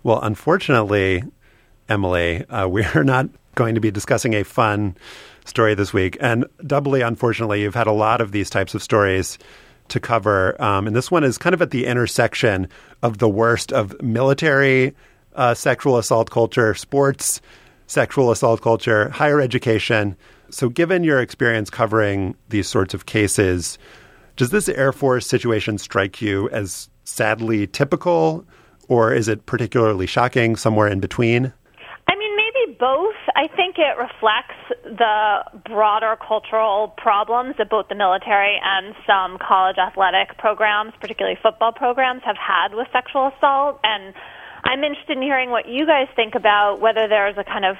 Well, 0.04 0.20
unfortunately, 0.22 1.24
Emily, 1.88 2.46
uh, 2.48 2.68
we 2.68 2.84
are 2.84 3.06
not 3.06 3.30
going 3.56 3.76
to 3.76 3.82
be 3.82 3.92
discussing 3.92 4.34
a 4.34 4.44
fun 4.44 4.98
story 5.50 5.76
this 5.76 5.94
week. 5.94 6.18
And 6.22 6.46
doubly 6.66 7.02
unfortunately, 7.02 7.62
you've 7.62 7.76
had 7.76 7.88
a 7.88 7.92
lot 7.92 8.22
of 8.22 8.32
these 8.32 8.50
types 8.50 8.74
of 8.74 8.84
stories 8.84 9.38
to 9.90 10.00
cover. 10.00 10.60
Um, 10.62 10.88
and 10.88 10.96
this 10.96 11.10
one 11.12 11.24
is 11.24 11.38
kind 11.38 11.54
of 11.54 11.62
at 11.62 11.72
the 11.72 11.86
intersection 11.86 12.70
of 13.02 13.18
the 13.18 13.30
worst 13.30 13.74
of 13.74 14.00
military 14.02 14.96
uh, 15.36 15.54
sexual 15.54 15.98
assault 15.98 16.30
culture, 16.30 16.74
sports 16.74 17.42
sexual 17.90 18.32
assault 18.32 18.62
culture, 18.62 19.10
higher 19.10 19.42
education. 19.42 20.16
So, 20.52 20.70
given 20.70 21.04
your 21.04 21.20
experience 21.20 21.70
covering 21.70 22.36
these 22.50 22.68
sorts 22.68 22.94
of 22.94 23.06
cases, 23.06 23.78
does 24.38 24.52
this 24.52 24.70
Air 24.70 24.94
Force 24.94 25.28
situation 25.28 25.78
strike 25.78 26.22
you 26.22 26.50
as 26.50 26.90
sadly 27.04 27.68
typical, 27.68 28.46
or 28.88 29.14
is 29.14 29.28
it 29.28 29.46
particularly 29.46 30.06
shocking, 30.06 30.56
somewhere 30.56 30.88
in 30.88 31.00
between? 31.00 31.52
Both. 32.80 33.20
I 33.36 33.48
think 33.48 33.76
it 33.78 34.00
reflects 34.00 34.56
the 34.86 35.44
broader 35.68 36.16
cultural 36.16 36.88
problems 36.96 37.56
that 37.58 37.70
both 37.70 37.90
the 37.90 37.96
military 37.96 38.56
and 38.64 38.96
some 39.06 39.38
college 39.38 39.76
athletic 39.78 40.38
programs, 40.38 40.94
particularly 41.02 41.38
football 41.44 41.74
programs, 41.74 42.22
have 42.24 42.38
had 42.38 42.74
with 42.74 42.88
sexual 42.94 43.32
assault. 43.36 43.82
And 43.84 44.14
I'm 44.64 44.82
interested 44.84 45.18
in 45.18 45.24
hearing 45.24 45.50
what 45.50 45.68
you 45.68 45.86
guys 45.86 46.08
think 46.16 46.36
about 46.36 46.80
whether 46.80 47.10
there's 47.10 47.38
a 47.38 47.44
kind 47.44 47.66
of 47.66 47.76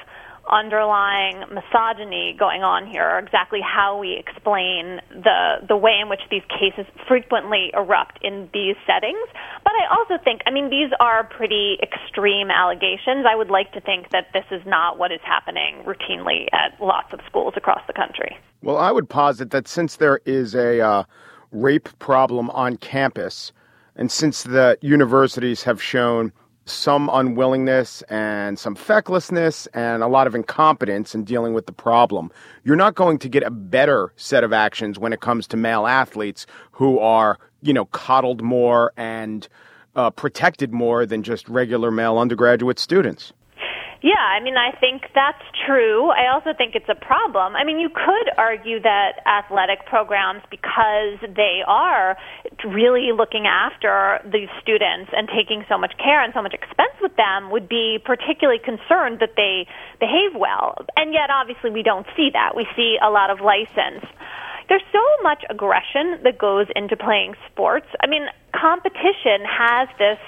underlying 0.52 1.40
misogyny 1.54 2.36
going 2.38 2.64
on 2.64 2.88
here, 2.88 3.08
or 3.08 3.20
exactly 3.20 3.60
how 3.62 3.98
we 3.98 4.18
explain 4.18 5.00
the 5.10 5.66
the 5.68 5.78
way 5.78 5.98
in 6.02 6.10
which 6.10 6.22
these 6.30 6.44
cases 6.50 6.86
frequently 7.08 7.72
erupt 7.74 8.20
in 8.22 8.50
these 8.54 8.76
settings. 8.86 9.28
But 9.64 9.74
I 9.74 9.96
also 9.96 10.22
think, 10.24 10.42
I 10.46 10.52
mean, 10.52 10.70
these 10.70 10.92
are 11.00 11.24
pretty 11.24 11.78
extreme 11.82 12.50
allegations. 12.50 13.26
I 13.30 13.36
would 13.36 13.50
like 13.50 13.72
to 13.74 13.82
think 13.82 14.10
that 14.12 14.28
this 14.34 14.46
is 14.52 14.62
not 14.66 14.98
what 14.98 15.12
is 15.12 15.22
happening 15.24 15.84
routinely 15.86 16.48
at 16.54 16.80
lots 16.82 17.14
of 17.14 17.20
schools 17.28 17.54
across 17.56 17.82
the 17.88 17.94
country. 17.94 18.38
Well, 18.62 18.78
I 18.78 18.92
would 18.92 19.10
posit 19.10 19.52
that 19.52 19.68
since 19.68 19.98
there 19.98 20.20
is 20.26 20.56
a 20.56 20.82
uh, 20.82 21.04
rape 21.52 21.90
problem 22.00 22.50
on 22.52 22.78
campus, 22.78 23.52
and 23.96 24.12
since 24.12 24.44
the 24.44 24.78
universities 24.82 25.64
have 25.64 25.82
shown 25.82 26.32
some 26.70 27.10
unwillingness 27.12 28.02
and 28.04 28.58
some 28.58 28.76
fecklessness 28.76 29.68
and 29.74 30.04
a 30.04 30.08
lot 30.08 30.28
of 30.28 30.36
incompetence 30.36 31.16
in 31.16 31.24
dealing 31.24 31.54
with 31.54 31.66
the 31.66 31.72
problem, 31.72 32.32
you're 32.64 32.76
not 32.76 32.96
going 32.96 33.18
to 33.20 33.30
get 33.30 33.44
a 33.44 33.52
better 33.52 34.14
set 34.16 34.44
of 34.44 34.54
actions 34.54 35.00
when 35.00 35.14
it 35.14 35.20
comes 35.20 35.48
to 35.48 35.58
male 35.58 35.88
athletes 35.88 36.46
who 36.72 37.00
are, 37.00 37.38
you 37.62 37.74
know, 37.74 37.86
coddled 37.86 38.42
more 38.42 38.94
and 38.98 39.48
uh, 39.96 40.10
protected 40.10 40.72
more 40.72 41.06
than 41.06 41.24
just 41.24 41.50
regular 41.50 41.92
male 41.92 42.18
undergraduate 42.18 42.80
students. 42.80 43.34
Yeah, 44.02 44.16
I 44.16 44.40
mean, 44.40 44.56
I 44.56 44.72
think 44.80 45.04
that's 45.14 45.44
true. 45.68 46.08
I 46.10 46.32
also 46.32 46.56
think 46.58 46.74
it's 46.74 46.88
a 46.88 46.96
problem. 46.96 47.56
I 47.56 47.66
mean, 47.66 47.80
you 47.80 47.90
could 47.90 48.32
argue 48.38 48.80
that 48.80 49.20
athletic 49.28 49.86
programs, 49.88 50.42
because 50.50 51.20
they 51.36 51.60
are 51.68 52.16
really 52.64 53.12
looking 53.12 53.44
after 53.46 54.24
these 54.24 54.48
students 54.64 55.12
and 55.12 55.28
taking 55.28 55.66
so 55.68 55.78
much 55.78 55.92
care 56.00 56.24
and 56.24 56.32
so 56.34 56.42
much 56.42 56.54
expense 56.54 56.96
with 57.02 57.16
them, 57.18 57.52
would 57.52 57.68
be 57.68 58.00
particularly 58.00 58.64
concerned 58.64 59.20
that 59.20 59.36
they 59.36 59.68
behave 60.00 60.32
well. 60.32 60.80
And 60.96 61.12
yet, 61.12 61.28
obviously, 61.30 61.70
we 61.70 61.84
don't 61.84 62.08
see 62.16 62.30
that. 62.32 62.56
We 62.56 62.66
see 62.78 62.96
a 63.04 63.10
lot 63.10 63.30
of 63.30 63.42
license. 63.42 64.08
There's 64.70 64.86
so 64.94 65.04
much 65.24 65.44
aggression 65.50 66.24
that 66.24 66.38
goes 66.38 66.68
into 66.74 66.96
playing 66.96 67.34
sports. 67.52 67.88
I 68.00 68.08
mean, 68.08 68.28
competition 68.56 69.44
has 69.44 69.90
this 69.98 70.20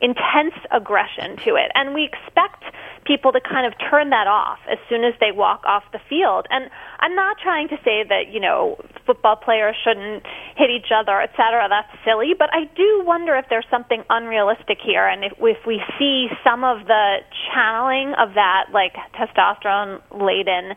intense 0.00 0.54
aggression 0.70 1.36
to 1.44 1.56
it, 1.56 1.70
and 1.74 1.94
we 1.94 2.04
expect 2.04 2.64
people 3.04 3.32
to 3.32 3.40
kind 3.40 3.66
of 3.66 3.74
turn 3.90 4.10
that 4.10 4.26
off 4.26 4.58
as 4.70 4.78
soon 4.88 5.04
as 5.04 5.12
they 5.20 5.30
walk 5.30 5.62
off 5.66 5.84
the 5.92 6.00
field. 6.08 6.46
And 6.50 6.70
I'm 7.00 7.14
not 7.14 7.36
trying 7.38 7.68
to 7.68 7.76
say 7.84 8.02
that, 8.08 8.32
you 8.32 8.40
know, 8.40 8.78
football 9.04 9.36
players 9.36 9.76
shouldn't 9.84 10.24
hit 10.56 10.70
each 10.70 10.88
other, 10.94 11.20
et 11.20 11.30
cetera. 11.36 11.68
That's 11.68 11.92
silly. 12.04 12.32
But 12.38 12.48
I 12.52 12.64
do 12.74 13.02
wonder 13.04 13.36
if 13.36 13.44
there's 13.50 13.66
something 13.70 14.04
unrealistic 14.08 14.78
here. 14.82 15.06
And 15.06 15.22
if, 15.22 15.32
if 15.38 15.66
we 15.66 15.82
see 15.98 16.28
some 16.42 16.64
of 16.64 16.86
the 16.86 17.18
channeling 17.52 18.14
of 18.14 18.34
that, 18.34 18.72
like 18.72 18.94
testosterone 19.12 20.00
laden 20.10 20.72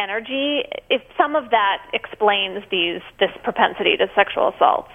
energy, 0.00 0.64
if 0.88 1.02
some 1.16 1.36
of 1.36 1.50
that 1.50 1.84
explains 1.92 2.64
these 2.70 3.00
this 3.20 3.30
propensity 3.44 3.96
to 3.98 4.08
sexual 4.14 4.48
assaults. 4.48 4.90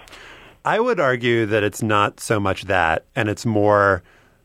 I 0.64 0.80
would 0.80 1.00
argue 1.00 1.46
that 1.48 1.64
it's 1.64 1.82
not 1.82 2.20
so 2.20 2.40
much 2.40 2.64
that, 2.64 3.06
and 3.16 3.30
it's 3.30 3.46
more 3.46 4.04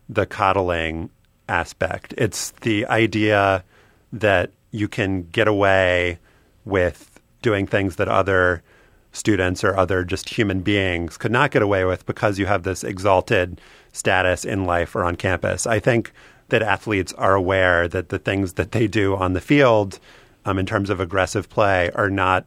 the 0.09 0.25
coddling 0.25 1.09
aspect. 1.47 2.13
It's 2.17 2.51
the 2.61 2.85
idea 2.87 3.63
that 4.11 4.51
you 4.71 4.87
can 4.87 5.23
get 5.23 5.47
away 5.47 6.19
with 6.65 7.19
doing 7.41 7.67
things 7.67 7.97
that 7.97 8.07
other 8.07 8.63
students 9.11 9.63
or 9.63 9.77
other 9.77 10.03
just 10.03 10.29
human 10.29 10.61
beings 10.61 11.17
could 11.17 11.31
not 11.31 11.51
get 11.51 11.61
away 11.61 11.85
with 11.85 12.05
because 12.05 12.39
you 12.39 12.45
have 12.45 12.63
this 12.63 12.83
exalted 12.83 13.61
status 13.93 14.43
in 14.43 14.65
life 14.65 14.95
or 14.95 15.03
on 15.03 15.15
campus. 15.15 15.65
I 15.65 15.79
think 15.79 16.11
that 16.49 16.61
athletes 16.61 17.13
are 17.13 17.35
aware 17.35 17.87
that 17.87 18.09
the 18.09 18.19
things 18.19 18.53
that 18.53 18.71
they 18.71 18.87
do 18.87 19.15
on 19.15 19.33
the 19.33 19.41
field 19.41 19.99
um, 20.45 20.57
in 20.57 20.65
terms 20.65 20.89
of 20.89 20.99
aggressive 20.99 21.49
play 21.49 21.91
are 21.95 22.09
not 22.09 22.45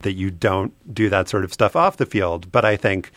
that 0.00 0.12
you 0.12 0.30
don't 0.30 0.72
do 0.92 1.08
that 1.08 1.28
sort 1.28 1.44
of 1.44 1.52
stuff 1.52 1.76
off 1.76 1.96
the 1.96 2.06
field. 2.06 2.50
But 2.52 2.64
I 2.64 2.76
think 2.76 3.10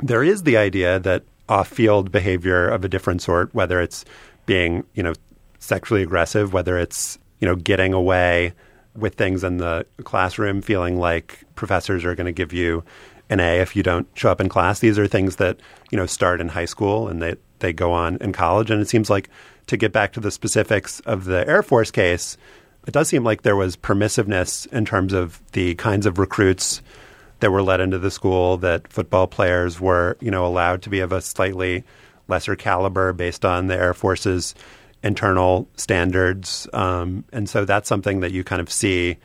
there 0.00 0.22
is 0.22 0.42
the 0.42 0.56
idea 0.56 0.98
that 1.00 1.24
off-field 1.48 2.12
behavior 2.12 2.68
of 2.68 2.84
a 2.84 2.88
different 2.88 3.22
sort, 3.22 3.54
whether 3.54 3.80
it's 3.80 4.04
being, 4.46 4.84
you 4.94 5.02
know, 5.02 5.12
sexually 5.58 6.02
aggressive, 6.02 6.52
whether 6.52 6.78
it's, 6.78 7.18
you 7.40 7.46
know, 7.46 7.56
getting 7.56 7.92
away 7.92 8.52
with 8.96 9.14
things 9.14 9.42
in 9.42 9.56
the 9.56 9.86
classroom, 10.04 10.60
feeling 10.60 10.98
like 10.98 11.44
professors 11.54 12.04
are 12.04 12.14
going 12.14 12.26
to 12.26 12.32
give 12.32 12.52
you 12.52 12.84
an 13.30 13.40
A 13.40 13.60
if 13.60 13.74
you 13.74 13.82
don't 13.82 14.06
show 14.14 14.30
up 14.30 14.40
in 14.40 14.48
class. 14.48 14.80
These 14.80 14.98
are 14.98 15.06
things 15.06 15.36
that, 15.36 15.58
you 15.90 15.96
know, 15.96 16.06
start 16.06 16.40
in 16.40 16.48
high 16.48 16.66
school 16.66 17.08
and 17.08 17.22
they, 17.22 17.36
they 17.60 17.72
go 17.72 17.92
on 17.92 18.18
in 18.20 18.32
college. 18.32 18.70
And 18.70 18.80
it 18.80 18.88
seems 18.88 19.08
like 19.08 19.30
to 19.68 19.76
get 19.76 19.92
back 19.92 20.12
to 20.12 20.20
the 20.20 20.30
specifics 20.30 21.00
of 21.00 21.24
the 21.24 21.46
Air 21.48 21.62
Force 21.62 21.90
case, 21.90 22.36
it 22.86 22.92
does 22.92 23.08
seem 23.08 23.24
like 23.24 23.42
there 23.42 23.56
was 23.56 23.76
permissiveness 23.76 24.66
in 24.72 24.84
terms 24.84 25.12
of 25.12 25.40
the 25.52 25.74
kinds 25.76 26.06
of 26.06 26.18
recruits 26.18 26.82
that 27.40 27.50
were 27.50 27.62
let 27.62 27.80
into 27.80 27.98
the 27.98 28.10
school, 28.10 28.56
that 28.58 28.86
football 28.88 29.26
players 29.26 29.80
were, 29.80 30.16
you 30.20 30.30
know, 30.30 30.46
allowed 30.46 30.82
to 30.82 30.90
be 30.90 31.00
of 31.00 31.12
a 31.12 31.20
slightly 31.20 31.84
lesser 32.28 32.56
caliber 32.56 33.12
based 33.12 33.44
on 33.44 33.66
the 33.66 33.74
Air 33.74 33.94
Force's 33.94 34.54
internal 35.02 35.68
standards. 35.76 36.68
Um, 36.72 37.24
and 37.32 37.48
so 37.48 37.64
that's 37.64 37.88
something 37.88 38.20
that 38.20 38.32
you 38.32 38.44
kind 38.44 38.60
of 38.60 38.70
see 38.70 39.16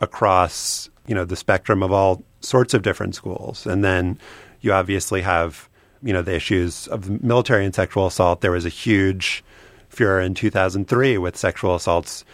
across, 0.00 0.88
you 1.06 1.14
know, 1.14 1.24
the 1.24 1.36
spectrum 1.36 1.82
of 1.82 1.92
all 1.92 2.22
sorts 2.40 2.72
of 2.72 2.82
different 2.82 3.14
schools. 3.14 3.66
And 3.66 3.84
then 3.84 4.18
you 4.60 4.72
obviously 4.72 5.22
have, 5.22 5.68
you 6.02 6.12
know, 6.12 6.22
the 6.22 6.34
issues 6.34 6.88
of 6.88 7.22
military 7.22 7.64
and 7.64 7.74
sexual 7.74 8.06
assault. 8.06 8.40
There 8.40 8.52
was 8.52 8.64
a 8.64 8.70
huge 8.70 9.44
furor 9.88 10.20
in 10.20 10.34
2003 10.34 11.18
with 11.18 11.36
sexual 11.36 11.74
assaults 11.74 12.24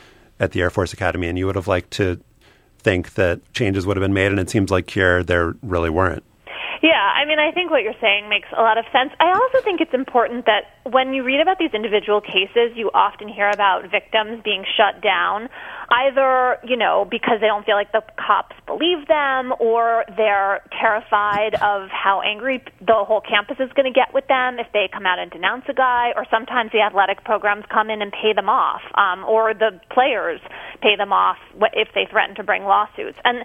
at 0.41 0.53
the 0.53 0.61
Air 0.61 0.71
Force 0.71 0.93
Academy, 0.93 1.29
and 1.29 1.39
you 1.39 1.47
would 1.47 1.57
have 1.57 1.69
liked 1.69 1.91
to 1.93 2.21
think 2.79 3.15
that 3.15 3.41
changes 3.55 3.87
would 3.87 3.97
have 3.97 4.03
been 4.03 4.15
made, 4.15 4.27
and 4.27 4.39
it 4.39 4.51
seems 4.51 4.71
like 4.71 4.91
here 4.91 5.23
there 5.23 5.55
really 5.63 5.91
weren't. 5.91 6.23
Yeah, 6.83 7.01
I 7.17 7.25
mean, 7.25 7.39
I 7.39 7.51
think 7.51 7.71
what 7.71 7.83
you're 7.83 7.99
saying 7.99 8.29
makes 8.29 8.49
a 8.55 8.61
lot 8.61 8.77
of 8.77 8.85
sense. 8.93 9.11
I 9.19 9.33
also 9.33 9.65
think 9.65 9.81
it's 9.81 9.95
important 9.95 10.45
that 10.45 10.65
when 10.85 11.15
you 11.15 11.25
read 11.25 11.41
about 11.41 11.59
these 11.59 11.73
individual 11.73 12.21
cases, 12.21 12.77
you 12.77 12.91
often 12.93 13.27
hear 13.27 13.49
about 13.49 13.91
victims 13.91 14.43
being 14.45 14.65
shut 14.77 15.01
down, 15.01 15.49
either, 15.91 16.59
you 16.65 16.77
know, 16.77 17.07
because 17.11 17.41
they 17.41 17.47
don't 17.47 17.65
feel 17.65 17.75
like 17.77 17.93
the 17.93 18.03
cops 18.17 18.57
believe 18.67 19.07
them 19.09 19.53
or 19.61 20.05
they're 20.17 20.61
terrified 20.79 21.55
of 21.57 21.89
how 21.91 22.21
angry 22.23 22.63
the 22.81 23.05
whole 23.07 23.21
campus 23.21 23.57
is 23.61 23.71
going 23.73 23.91
to 23.91 23.95
get 23.95 24.13
with 24.15 24.27
them 24.29 24.59
if 24.59 24.67
they 24.73 24.89
come 24.93 25.07
out 25.07 25.19
and 25.19 25.31
denounce 25.31 25.65
a 25.69 25.75
guy, 25.75 26.13
or 26.17 26.27
sometimes 26.31 26.73
the 26.73 26.81
athletic 26.81 27.25
programs 27.25 27.65
come 27.73 27.91
in 27.91 28.03
and 28.03 28.13
pay 28.13 28.33
them 28.33 28.49
off, 28.49 28.83
um, 28.95 29.25
or 29.25 29.55
the 29.55 29.81
players 29.91 30.41
pay 30.85 30.97
them 30.97 31.13
off 31.13 31.39
if 31.73 31.89
they 31.95 32.05
threaten 32.11 32.37
to 32.37 32.45
bring 32.45 32.65
lawsuits. 32.65 33.17
And 33.25 33.39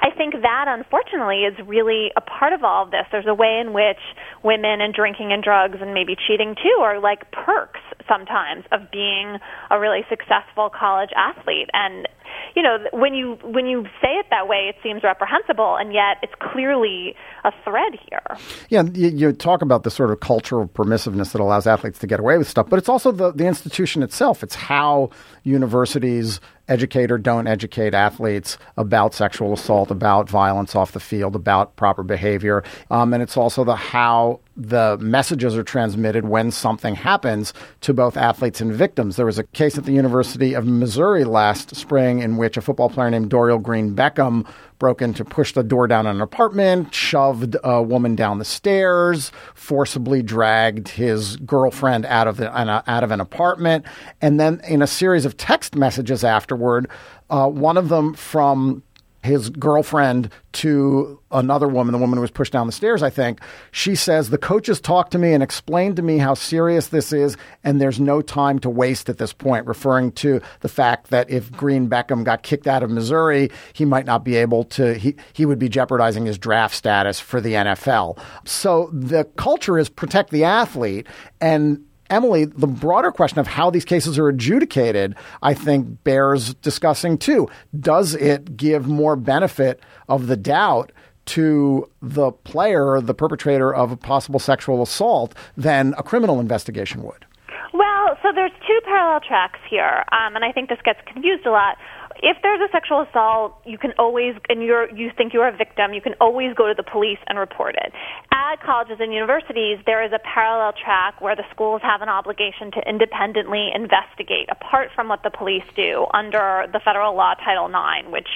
I 0.00 0.08
think 0.16 0.32
that, 0.40 0.64
unfortunately, 0.66 1.44
is 1.44 1.54
really 1.68 2.08
a 2.16 2.22
part 2.22 2.54
of 2.54 2.64
all 2.64 2.84
of 2.84 2.90
this. 2.90 3.04
There's 3.12 3.28
a 3.28 3.34
way 3.34 3.60
in 3.60 3.74
which 3.74 4.00
women 4.42 4.80
and 4.80 4.94
drinking 4.94 5.32
and 5.32 5.44
drugs 5.44 5.76
and 5.82 5.92
maybe 5.92 6.16
cheating 6.16 6.56
too 6.56 6.80
are 6.80 6.98
like 6.98 7.30
perks 7.32 7.80
sometimes 8.08 8.64
of 8.72 8.90
being 8.90 9.36
a 9.70 9.78
really 9.78 10.00
successful 10.08 10.70
college 10.70 11.10
athlete 11.16 11.68
and 11.72 12.08
you 12.54 12.62
know 12.62 12.78
when 12.92 13.14
you 13.14 13.38
when 13.42 13.66
you 13.66 13.84
say 14.00 14.10
it 14.18 14.26
that 14.30 14.48
way 14.48 14.68
it 14.68 14.76
seems 14.82 15.02
reprehensible 15.02 15.76
and 15.76 15.92
yet 15.92 16.18
it's 16.22 16.32
clearly 16.40 17.14
a 17.44 17.52
thread 17.64 17.98
here 18.08 18.22
yeah 18.68 18.82
you, 18.94 19.08
you 19.08 19.32
talk 19.32 19.62
about 19.62 19.82
the 19.82 19.90
sort 19.90 20.10
of 20.10 20.20
cultural 20.20 20.68
permissiveness 20.68 21.32
that 21.32 21.40
allows 21.40 21.66
athletes 21.66 21.98
to 21.98 22.06
get 22.06 22.20
away 22.20 22.38
with 22.38 22.48
stuff 22.48 22.68
but 22.68 22.78
it's 22.78 22.88
also 22.88 23.10
the, 23.10 23.32
the 23.32 23.46
institution 23.46 24.02
itself 24.02 24.42
it's 24.42 24.54
how 24.54 25.10
universities 25.42 26.40
educate 26.68 27.10
or 27.10 27.18
don't 27.18 27.46
educate 27.46 27.94
athletes 27.94 28.58
about 28.76 29.14
sexual 29.14 29.52
assault, 29.52 29.90
about 29.90 30.28
violence 30.28 30.74
off 30.74 30.92
the 30.92 31.00
field, 31.00 31.36
about 31.36 31.76
proper 31.76 32.02
behavior. 32.02 32.62
Um, 32.90 33.14
and 33.14 33.22
it's 33.22 33.36
also 33.36 33.64
the 33.64 33.76
how 33.76 34.40
the 34.56 34.96
messages 34.98 35.56
are 35.56 35.62
transmitted 35.62 36.24
when 36.26 36.50
something 36.50 36.94
happens 36.94 37.52
to 37.82 37.92
both 37.92 38.16
athletes 38.16 38.60
and 38.60 38.72
victims. 38.72 39.16
There 39.16 39.26
was 39.26 39.38
a 39.38 39.44
case 39.44 39.76
at 39.76 39.84
the 39.84 39.92
University 39.92 40.54
of 40.54 40.66
Missouri 40.66 41.24
last 41.24 41.76
spring 41.76 42.20
in 42.20 42.38
which 42.38 42.56
a 42.56 42.62
football 42.62 42.88
player 42.88 43.10
named 43.10 43.30
Dorial 43.30 43.62
Green 43.62 43.94
Beckham 43.94 44.46
broke 44.78 45.02
in 45.02 45.14
to 45.14 45.24
push 45.24 45.52
the 45.52 45.62
door 45.62 45.86
down 45.86 46.06
on 46.06 46.16
an 46.16 46.22
apartment, 46.22 46.94
shoved 46.94 47.56
a 47.64 47.82
woman 47.82 48.14
down 48.14 48.38
the 48.38 48.44
stairs, 48.44 49.32
forcibly 49.54 50.22
dragged 50.22 50.88
his 50.88 51.36
girlfriend 51.38 52.06
out 52.06 52.28
of 52.28 52.36
the 52.36 52.50
out 52.56 53.04
of 53.04 53.10
an 53.10 53.20
apartment, 53.20 53.84
and 54.20 54.38
then 54.38 54.60
in 54.68 54.82
a 54.82 54.86
series 54.86 55.24
of 55.24 55.36
text 55.36 55.74
messages 55.74 56.24
afterward, 56.24 56.88
uh, 57.30 57.48
one 57.48 57.76
of 57.76 57.88
them 57.88 58.14
from 58.14 58.82
his 59.26 59.50
girlfriend 59.50 60.30
to 60.52 61.20
another 61.30 61.68
woman, 61.68 61.92
the 61.92 61.98
woman 61.98 62.16
who 62.16 62.22
was 62.22 62.30
pushed 62.30 62.52
down 62.52 62.66
the 62.66 62.72
stairs, 62.72 63.02
I 63.02 63.10
think. 63.10 63.40
She 63.72 63.94
says, 63.94 64.30
The 64.30 64.38
coaches 64.38 64.80
talked 64.80 65.12
to 65.12 65.18
me 65.18 65.34
and 65.34 65.42
explained 65.42 65.96
to 65.96 66.02
me 66.02 66.18
how 66.18 66.34
serious 66.34 66.86
this 66.88 67.12
is, 67.12 67.36
and 67.62 67.80
there's 67.80 68.00
no 68.00 68.22
time 68.22 68.58
to 68.60 68.70
waste 68.70 69.08
at 69.08 69.18
this 69.18 69.32
point, 69.32 69.66
referring 69.66 70.12
to 70.12 70.40
the 70.60 70.68
fact 70.68 71.10
that 71.10 71.28
if 71.28 71.52
Green 71.52 71.88
Beckham 71.88 72.24
got 72.24 72.42
kicked 72.42 72.66
out 72.66 72.82
of 72.82 72.90
Missouri, 72.90 73.50
he 73.72 73.84
might 73.84 74.06
not 74.06 74.24
be 74.24 74.36
able 74.36 74.64
to, 74.64 74.94
he, 74.94 75.16
he 75.32 75.44
would 75.44 75.58
be 75.58 75.68
jeopardizing 75.68 76.24
his 76.24 76.38
draft 76.38 76.74
status 76.74 77.20
for 77.20 77.40
the 77.40 77.52
NFL. 77.52 78.18
So 78.46 78.88
the 78.92 79.24
culture 79.36 79.78
is 79.78 79.88
protect 79.88 80.30
the 80.30 80.44
athlete. 80.44 81.06
And 81.40 81.84
Emily, 82.10 82.44
the 82.44 82.66
broader 82.66 83.10
question 83.10 83.38
of 83.38 83.46
how 83.46 83.70
these 83.70 83.84
cases 83.84 84.18
are 84.18 84.28
adjudicated, 84.28 85.14
I 85.42 85.54
think 85.54 86.04
bears 86.04 86.54
discussing 86.54 87.18
too. 87.18 87.48
Does 87.78 88.14
it 88.14 88.56
give 88.56 88.86
more 88.86 89.16
benefit 89.16 89.80
of 90.08 90.26
the 90.26 90.36
doubt 90.36 90.92
to 91.26 91.90
the 92.00 92.30
player, 92.30 93.00
the 93.00 93.14
perpetrator 93.14 93.74
of 93.74 93.90
a 93.90 93.96
possible 93.96 94.38
sexual 94.38 94.82
assault, 94.82 95.34
than 95.56 95.94
a 95.98 96.02
criminal 96.02 96.38
investigation 96.38 97.02
would? 97.02 97.24
Well, 97.72 98.16
so 98.22 98.28
there's 98.32 98.52
two 98.66 98.80
parallel 98.84 99.20
tracks 99.20 99.58
here, 99.68 100.04
um, 100.12 100.36
and 100.36 100.44
I 100.44 100.52
think 100.52 100.68
this 100.68 100.78
gets 100.84 101.00
confused 101.12 101.44
a 101.46 101.50
lot 101.50 101.76
if 102.22 102.36
there's 102.42 102.60
a 102.60 102.70
sexual 102.72 103.02
assault, 103.02 103.60
you 103.64 103.78
can 103.78 103.92
always, 103.98 104.34
and 104.48 104.62
you're, 104.62 104.88
you 104.94 105.10
think 105.16 105.32
you're 105.32 105.48
a 105.48 105.56
victim, 105.56 105.92
you 105.92 106.00
can 106.00 106.14
always 106.20 106.54
go 106.54 106.68
to 106.68 106.74
the 106.74 106.82
police 106.82 107.18
and 107.26 107.38
report 107.38 107.74
it. 107.76 107.92
At 108.32 108.62
colleges 108.62 108.98
and 109.00 109.12
universities, 109.12 109.78
there 109.86 110.04
is 110.04 110.12
a 110.12 110.20
parallel 110.20 110.72
track 110.72 111.20
where 111.20 111.36
the 111.36 111.44
schools 111.50 111.82
have 111.82 112.02
an 112.02 112.08
obligation 112.08 112.70
to 112.72 112.80
independently 112.88 113.70
investigate, 113.74 114.48
apart 114.50 114.90
from 114.94 115.08
what 115.08 115.22
the 115.22 115.30
police 115.30 115.66
do 115.74 116.06
under 116.14 116.66
the 116.72 116.80
federal 116.80 117.14
law 117.14 117.34
Title 117.34 117.66
IX, 117.66 118.10
which 118.10 118.28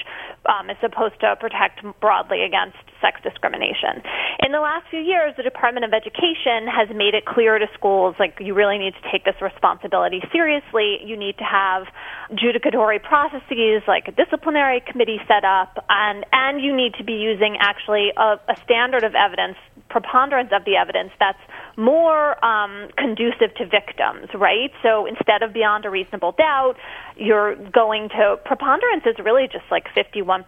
um, 0.45 0.69
is 0.69 0.77
supposed 0.81 1.19
to 1.21 1.35
protect 1.39 1.81
broadly 1.99 2.43
against 2.43 2.77
sex 3.01 3.19
discrimination. 3.23 4.05
In 4.45 4.51
the 4.51 4.61
last 4.61 4.85
few 4.89 4.99
years, 4.99 5.33
the 5.35 5.43
Department 5.43 5.85
of 5.85 5.93
Education 5.93 6.69
has 6.69 6.87
made 6.95 7.13
it 7.13 7.25
clear 7.25 7.59
to 7.59 7.67
schools 7.73 8.15
like 8.19 8.37
you 8.39 8.53
really 8.53 8.77
need 8.77 8.93
to 8.93 9.11
take 9.11 9.25
this 9.25 9.35
responsibility 9.41 10.21
seriously. 10.31 11.01
You 11.03 11.17
need 11.17 11.37
to 11.39 11.43
have 11.43 11.87
judicatory 12.37 12.99
processes 12.99 13.83
like 13.87 14.07
a 14.07 14.11
disciplinary 14.11 14.81
committee 14.85 15.19
set 15.27 15.43
up, 15.43 15.83
and 15.89 16.25
and 16.31 16.61
you 16.61 16.75
need 16.75 16.93
to 16.95 17.03
be 17.03 17.13
using 17.13 17.57
actually 17.59 18.11
a, 18.15 18.39
a 18.47 18.55
standard 18.63 19.03
of 19.03 19.15
evidence, 19.15 19.57
preponderance 19.89 20.51
of 20.53 20.63
the 20.65 20.75
evidence 20.77 21.11
that's 21.19 21.41
more 21.77 22.37
um, 22.45 22.89
conducive 22.97 23.53
to 23.55 23.65
victims, 23.65 24.29
right? 24.35 24.71
So 24.83 25.05
instead 25.05 25.41
of 25.41 25.53
beyond 25.53 25.85
a 25.85 25.89
reasonable 25.89 26.33
doubt, 26.37 26.75
you're 27.15 27.55
going 27.71 28.09
to 28.09 28.37
preponderance 28.45 29.03
is 29.05 29.15
really 29.23 29.47
just 29.47 29.65
like 29.71 29.85
51%. 29.95 30.45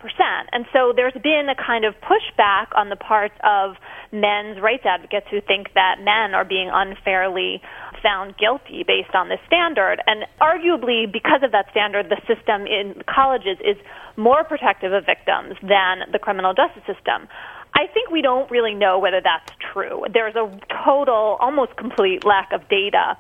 And 0.51 0.65
so 0.73 0.93
there's 0.95 1.17
been 1.23 1.47
a 1.49 1.55
kind 1.55 1.85
of 1.85 1.95
pushback 2.01 2.42
on 2.75 2.89
the 2.89 2.95
part 2.95 3.32
of 3.43 3.75
men's 4.12 4.60
rights 4.62 4.84
advocates 4.86 5.27
who 5.32 5.41
think 5.41 5.73
that 5.73 5.97
men 6.03 6.36
are 6.36 6.45
being 6.45 6.69
unfairly 6.71 7.62
found 8.03 8.36
guilty 8.38 8.84
based 8.86 9.15
on 9.15 9.29
this 9.29 9.39
standard. 9.47 10.03
And 10.06 10.25
arguably, 10.41 11.12
because 11.12 11.41
of 11.41 11.51
that 11.51 11.71
standard, 11.71 12.12
the 12.12 12.19
system 12.27 12.67
in 12.67 13.01
colleges 13.08 13.58
is 13.63 13.77
more 14.17 14.43
protective 14.43 14.91
of 14.91 15.06
victims 15.06 15.56
than 15.63 16.12
the 16.12 16.19
criminal 16.19 16.53
justice 16.53 16.84
system. 16.86 17.32
I 17.73 17.88
think 17.91 18.12
we 18.12 18.21
don't 18.21 18.51
really 18.51 18.75
know 18.75 18.99
whether 18.99 19.21
that's 19.23 19.49
true. 19.73 20.06
There's 20.13 20.36
a 20.36 20.45
total, 20.86 21.38
almost 21.39 21.75
complete 21.75 22.23
lack 22.23 22.51
of 22.51 22.67
data 22.69 23.17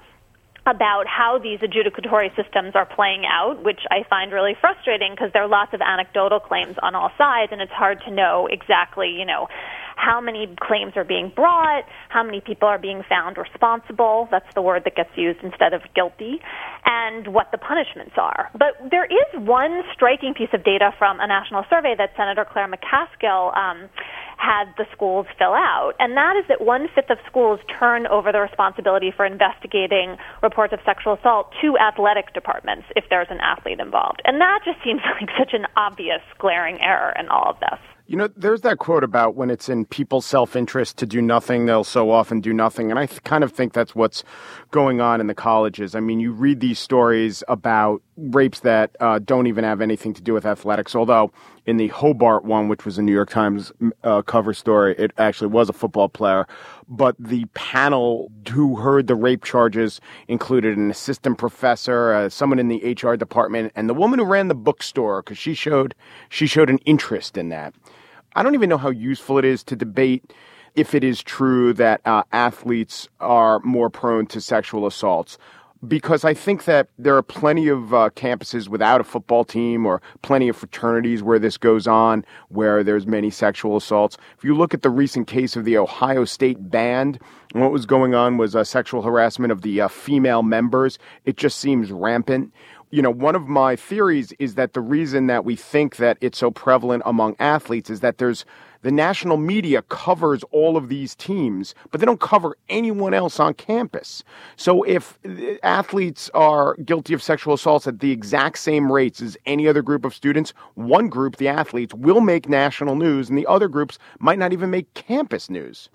about 0.65 1.03
how 1.07 1.39
these 1.39 1.59
adjudicatory 1.59 2.33
systems 2.35 2.71
are 2.73 2.85
playing 2.85 3.23
out, 3.25 3.63
which 3.63 3.81
I 3.91 4.07
find 4.09 4.31
really 4.31 4.55
frustrating 4.59 5.11
because 5.11 5.31
there 5.33 5.43
are 5.43 5.47
lots 5.47 5.73
of 5.73 5.81
anecdotal 5.81 6.39
claims 6.39 6.75
on 6.81 6.95
all 6.95 7.11
sides, 7.17 7.51
and 7.51 7.61
it's 7.61 7.71
hard 7.71 7.99
to 8.07 8.11
know 8.11 8.47
exactly, 8.49 9.09
you 9.09 9.25
know, 9.25 9.47
how 9.95 10.19
many 10.19 10.47
claims 10.59 10.93
are 10.95 11.03
being 11.03 11.31
brought, 11.35 11.83
how 12.09 12.23
many 12.23 12.41
people 12.41 12.67
are 12.67 12.79
being 12.79 13.03
found 13.07 13.37
responsible, 13.37 14.27
that's 14.31 14.51
the 14.55 14.61
word 14.61 14.83
that 14.85 14.95
gets 14.95 15.11
used 15.15 15.39
instead 15.43 15.73
of 15.73 15.81
guilty, 15.95 16.39
and 16.85 17.27
what 17.27 17.51
the 17.51 17.57
punishments 17.57 18.13
are. 18.17 18.49
But 18.53 18.89
there 18.89 19.05
is 19.05 19.27
one 19.35 19.83
striking 19.93 20.33
piece 20.33 20.49
of 20.53 20.63
data 20.63 20.91
from 20.97 21.19
a 21.19 21.27
national 21.27 21.65
survey 21.69 21.93
that 21.97 22.11
Senator 22.17 22.45
Claire 22.49 22.67
McCaskill 22.67 23.55
um, 23.55 23.89
had 24.37 24.65
the 24.77 24.85
schools 24.91 25.25
fill 25.37 25.53
out, 25.53 25.93
and 25.99 26.15
that 26.17 26.35
is 26.35 26.45
that 26.47 26.61
one 26.61 26.87
fifth 26.93 27.09
of 27.09 27.17
schools 27.27 27.59
turn 27.79 28.07
over 28.07 28.31
the 28.31 28.39
responsibility 28.39 29.11
for 29.15 29.25
investigating 29.25 30.17
reports 30.41 30.73
of 30.73 30.79
sexual 30.85 31.13
assault 31.13 31.53
to 31.61 31.77
athletic 31.77 32.33
departments 32.33 32.85
if 32.95 33.05
there's 33.09 33.27
an 33.29 33.39
athlete 33.41 33.79
involved. 33.79 34.21
And 34.25 34.39
that 34.41 34.59
just 34.65 34.83
seems 34.83 35.01
like 35.21 35.29
such 35.37 35.53
an 35.53 35.65
obvious 35.75 36.21
glaring 36.39 36.81
error 36.81 37.13
in 37.19 37.27
all 37.29 37.49
of 37.49 37.59
this. 37.59 37.79
You 38.05 38.17
know, 38.17 38.27
there's 38.35 38.61
that 38.61 38.79
quote 38.79 39.03
about 39.03 39.35
when 39.35 39.49
it's 39.49 39.69
in 39.69 39.85
people's 39.85 40.25
self 40.25 40.57
interest 40.57 40.97
to 40.97 41.05
do 41.05 41.21
nothing, 41.21 41.65
they'll 41.65 41.85
so 41.85 42.11
often 42.11 42.41
do 42.41 42.51
nothing. 42.51 42.91
And 42.91 42.99
I 42.99 43.05
th- 43.05 43.23
kind 43.23 43.45
of 43.45 43.53
think 43.53 43.71
that's 43.71 43.95
what's 43.95 44.25
going 44.71 44.99
on 44.99 45.21
in 45.21 45.27
the 45.27 45.33
colleges. 45.33 45.95
I 45.95 46.01
mean, 46.01 46.19
you 46.19 46.33
read 46.33 46.59
these 46.59 46.79
stories 46.79 47.43
about 47.47 48.01
rapes 48.17 48.59
that 48.59 48.95
uh, 48.99 49.19
don't 49.19 49.47
even 49.47 49.63
have 49.63 49.79
anything 49.79 50.13
to 50.15 50.21
do 50.21 50.33
with 50.33 50.45
athletics, 50.45 50.95
although 50.95 51.31
in 51.65 51.77
the 51.77 51.87
Hobart 51.89 52.43
one, 52.43 52.67
which 52.67 52.85
was 52.85 52.97
a 52.97 53.01
New 53.01 53.13
York 53.13 53.29
Times 53.29 53.71
uh, 54.03 54.21
cover 54.21 54.53
story, 54.53 54.95
it 54.97 55.11
actually 55.17 55.47
was 55.47 55.69
a 55.69 55.73
football 55.73 56.09
player. 56.09 56.45
But 56.87 57.15
the 57.17 57.45
panel 57.53 58.31
who 58.51 58.75
heard 58.75 59.07
the 59.07 59.15
rape 59.15 59.43
charges 59.43 60.01
included 60.27 60.77
an 60.77 60.91
assistant 60.91 61.37
professor, 61.37 62.13
uh, 62.13 62.29
someone 62.29 62.59
in 62.59 62.67
the 62.67 62.97
HR 63.01 63.15
department, 63.15 63.71
and 63.75 63.89
the 63.89 63.93
woman 63.93 64.19
who 64.19 64.25
ran 64.25 64.49
the 64.49 64.55
bookstore 64.55 65.21
because 65.21 65.37
she 65.37 65.53
showed 65.53 65.95
she 66.29 66.47
showed 66.47 66.69
an 66.69 66.79
interest 66.79 67.37
in 67.37 67.49
that. 67.49 67.73
I 68.35 68.43
don't 68.43 68.55
even 68.55 68.69
know 68.69 68.77
how 68.77 68.89
useful 68.89 69.37
it 69.37 69.45
is 69.45 69.63
to 69.65 69.75
debate 69.75 70.33
if 70.75 70.95
it 70.95 71.03
is 71.03 71.21
true 71.21 71.73
that 71.73 72.01
uh, 72.05 72.23
athletes 72.31 73.07
are 73.19 73.59
more 73.59 73.89
prone 73.89 74.25
to 74.27 74.41
sexual 74.41 74.87
assaults 74.87 75.37
because 75.87 76.23
I 76.23 76.33
think 76.33 76.65
that 76.65 76.87
there 76.97 77.15
are 77.15 77.21
plenty 77.21 77.67
of 77.67 77.93
uh, 77.93 78.09
campuses 78.15 78.67
without 78.67 79.01
a 79.01 79.03
football 79.03 79.43
team 79.43 79.85
or 79.85 80.01
plenty 80.21 80.47
of 80.47 80.55
fraternities 80.55 81.21
where 81.21 81.39
this 81.39 81.57
goes 81.57 81.87
on, 81.87 82.25
where 82.49 82.83
there's 82.83 83.05
many 83.05 83.29
sexual 83.29 83.77
assaults. 83.77 84.17
If 84.37 84.43
you 84.43 84.55
look 84.55 84.73
at 84.73 84.81
the 84.81 84.89
recent 84.89 85.27
case 85.27 85.55
of 85.55 85.65
the 85.65 85.77
Ohio 85.77 86.25
State 86.25 86.69
band, 86.69 87.19
what 87.53 87.71
was 87.71 87.85
going 87.85 88.15
on 88.15 88.37
was 88.37 88.55
uh, 88.55 88.63
sexual 88.63 89.01
harassment 89.01 89.51
of 89.51 89.61
the 89.61 89.81
uh, 89.81 89.87
female 89.87 90.43
members. 90.43 90.97
It 91.25 91.37
just 91.37 91.59
seems 91.59 91.91
rampant. 91.91 92.53
You 92.91 93.01
know, 93.01 93.11
one 93.11 93.35
of 93.35 93.47
my 93.47 93.75
theories 93.75 94.33
is 94.39 94.55
that 94.55 94.73
the 94.73 94.81
reason 94.81 95.27
that 95.27 95.43
we 95.43 95.55
think 95.55 95.97
that 95.97 96.17
it's 96.21 96.37
so 96.37 96.51
prevalent 96.51 97.03
among 97.05 97.35
athletes 97.39 97.89
is 97.89 97.99
that 98.01 98.19
there's 98.19 98.45
the 98.83 98.91
national 98.91 99.37
media 99.37 99.81
covers 99.83 100.43
all 100.51 100.77
of 100.77 100.89
these 100.89 101.15
teams, 101.15 101.73
but 101.91 101.99
they 101.99 102.05
don't 102.05 102.19
cover 102.19 102.55
anyone 102.69 103.13
else 103.13 103.39
on 103.39 103.53
campus. 103.55 104.23
So 104.55 104.83
if 104.83 105.17
athletes 105.63 106.29
are 106.33 106.75
guilty 106.75 107.13
of 107.13 107.23
sexual 107.23 107.55
assaults 107.55 107.87
at 107.87 107.99
the 107.99 108.11
exact 108.11 108.59
same 108.59 108.91
rates 108.91 109.21
as 109.21 109.35
any 109.45 109.67
other 109.67 109.81
group 109.81 110.05
of 110.05 110.13
students, 110.13 110.53
one 110.75 111.07
group, 111.07 111.37
the 111.37 111.47
athletes, 111.47 111.93
will 111.93 112.21
make 112.21 112.47
national 112.47 112.95
news, 112.95 113.29
and 113.29 113.37
the 113.37 113.47
other 113.47 113.67
groups 113.67 113.97
might 114.19 114.37
not 114.37 114.53
even 114.53 114.69
make 114.69 114.93
campus 114.93 115.49
news. 115.49 115.89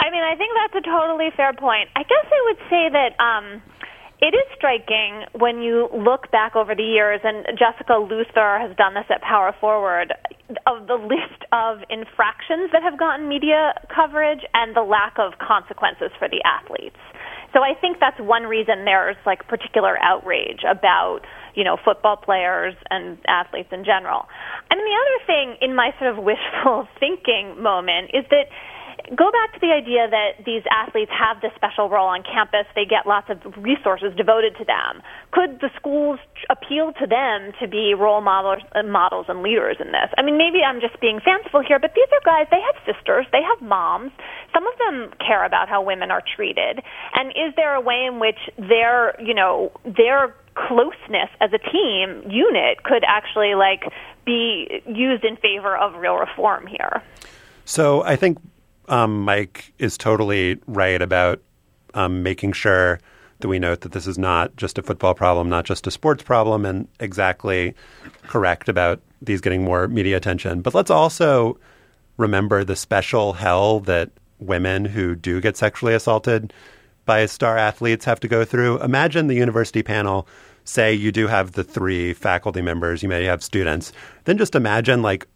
I 0.00 0.10
mean, 0.10 0.22
I 0.22 0.36
think 0.36 0.52
that's 0.54 0.86
a 0.86 0.90
totally 0.90 1.30
fair 1.36 1.52
point. 1.54 1.88
I 1.96 2.02
guess 2.02 2.26
I 2.26 2.42
would 2.46 2.58
say 2.68 2.88
that. 2.90 3.18
Um, 3.18 3.62
it 4.24 4.32
is 4.32 4.48
striking 4.56 5.28
when 5.36 5.60
you 5.60 5.92
look 5.92 6.32
back 6.32 6.56
over 6.56 6.74
the 6.74 6.82
years, 6.82 7.20
and 7.24 7.44
Jessica 7.60 8.00
Luther 8.00 8.56
has 8.56 8.74
done 8.76 8.94
this 8.94 9.04
at 9.12 9.20
Power 9.20 9.52
Forward, 9.60 10.16
of 10.64 10.88
the 10.88 10.96
list 10.96 11.44
of 11.52 11.84
infractions 11.92 12.72
that 12.72 12.80
have 12.80 12.98
gotten 12.98 13.28
media 13.28 13.76
coverage 13.92 14.40
and 14.56 14.74
the 14.74 14.80
lack 14.80 15.20
of 15.20 15.36
consequences 15.36 16.08
for 16.18 16.24
the 16.32 16.40
athletes. 16.40 16.96
So 17.52 17.60
I 17.60 17.76
think 17.76 18.00
that's 18.00 18.18
one 18.18 18.44
reason 18.44 18.88
there's 18.88 19.20
like 19.28 19.46
particular 19.46 20.00
outrage 20.00 20.64
about, 20.64 21.20
you 21.54 21.62
know, 21.62 21.76
football 21.84 22.16
players 22.16 22.74
and 22.88 23.18
athletes 23.28 23.68
in 23.72 23.84
general. 23.84 24.24
Mean, 24.72 24.82
the 24.82 24.98
other 24.98 25.18
thing 25.26 25.46
in 25.60 25.76
my 25.76 25.92
sort 26.00 26.16
of 26.16 26.24
wishful 26.24 26.88
thinking 27.00 27.62
moment 27.62 28.10
is 28.12 28.24
that 28.30 28.48
go 29.12 29.30
back 29.30 29.52
to 29.52 29.60
the 29.60 29.72
idea 29.72 30.08
that 30.08 30.44
these 30.44 30.62
athletes 30.70 31.10
have 31.12 31.40
this 31.40 31.52
special 31.56 31.88
role 31.88 32.08
on 32.08 32.22
campus. 32.22 32.66
They 32.74 32.84
get 32.84 33.06
lots 33.06 33.28
of 33.28 33.40
resources 33.56 34.16
devoted 34.16 34.56
to 34.56 34.64
them. 34.64 35.02
Could 35.30 35.60
the 35.60 35.70
schools 35.76 36.18
appeal 36.48 36.92
to 37.00 37.06
them 37.06 37.52
to 37.60 37.68
be 37.68 37.94
role 37.94 38.20
models, 38.20 38.62
models 38.84 39.26
and 39.28 39.42
leaders 39.42 39.76
in 39.80 39.92
this? 39.92 40.08
I 40.16 40.22
mean, 40.22 40.38
maybe 40.38 40.62
I'm 40.64 40.80
just 40.80 40.98
being 41.00 41.20
fanciful 41.20 41.62
here, 41.66 41.78
but 41.78 41.92
these 41.94 42.08
are 42.12 42.24
guys, 42.24 42.46
they 42.50 42.60
have 42.60 42.76
sisters, 42.84 43.26
they 43.32 43.42
have 43.42 43.60
moms. 43.60 44.12
Some 44.52 44.66
of 44.66 44.74
them 44.78 45.12
care 45.20 45.44
about 45.44 45.68
how 45.68 45.82
women 45.82 46.10
are 46.10 46.22
treated. 46.36 46.80
And 47.14 47.30
is 47.30 47.54
there 47.56 47.74
a 47.74 47.80
way 47.80 48.06
in 48.08 48.20
which 48.20 48.38
their, 48.56 49.20
you 49.20 49.34
know, 49.34 49.72
their 49.84 50.34
closeness 50.54 51.28
as 51.40 51.50
a 51.52 51.58
team 51.58 52.30
unit 52.30 52.84
could 52.84 53.04
actually 53.06 53.54
like 53.54 53.82
be 54.24 54.82
used 54.86 55.24
in 55.24 55.36
favor 55.36 55.76
of 55.76 55.94
real 56.00 56.14
reform 56.14 56.66
here? 56.66 57.02
So 57.64 58.02
I 58.04 58.16
think 58.16 58.38
um, 58.88 59.22
Mike 59.22 59.72
is 59.78 59.96
totally 59.96 60.58
right 60.66 61.00
about 61.00 61.40
um, 61.94 62.22
making 62.22 62.52
sure 62.52 63.00
that 63.40 63.48
we 63.48 63.58
note 63.58 63.80
that 63.82 63.92
this 63.92 64.06
is 64.06 64.18
not 64.18 64.54
just 64.56 64.78
a 64.78 64.82
football 64.82 65.14
problem, 65.14 65.48
not 65.48 65.64
just 65.64 65.86
a 65.86 65.90
sports 65.90 66.22
problem, 66.22 66.64
and 66.64 66.88
exactly 67.00 67.74
correct 68.22 68.68
about 68.68 69.00
these 69.20 69.40
getting 69.40 69.64
more 69.64 69.88
media 69.88 70.16
attention. 70.16 70.60
But 70.60 70.74
let's 70.74 70.90
also 70.90 71.58
remember 72.16 72.64
the 72.64 72.76
special 72.76 73.32
hell 73.32 73.80
that 73.80 74.10
women 74.38 74.84
who 74.84 75.14
do 75.14 75.40
get 75.40 75.56
sexually 75.56 75.94
assaulted 75.94 76.52
by 77.04 77.26
star 77.26 77.58
athletes 77.58 78.04
have 78.04 78.20
to 78.20 78.28
go 78.28 78.44
through. 78.44 78.80
Imagine 78.82 79.26
the 79.26 79.34
university 79.34 79.82
panel 79.82 80.26
say 80.64 80.94
you 80.94 81.12
do 81.12 81.26
have 81.26 81.52
the 81.52 81.64
three 81.64 82.14
faculty 82.14 82.62
members, 82.62 83.02
you 83.02 83.08
may 83.08 83.24
have 83.24 83.42
students. 83.42 83.92
Then 84.24 84.38
just 84.38 84.54
imagine 84.54 85.02
like 85.02 85.26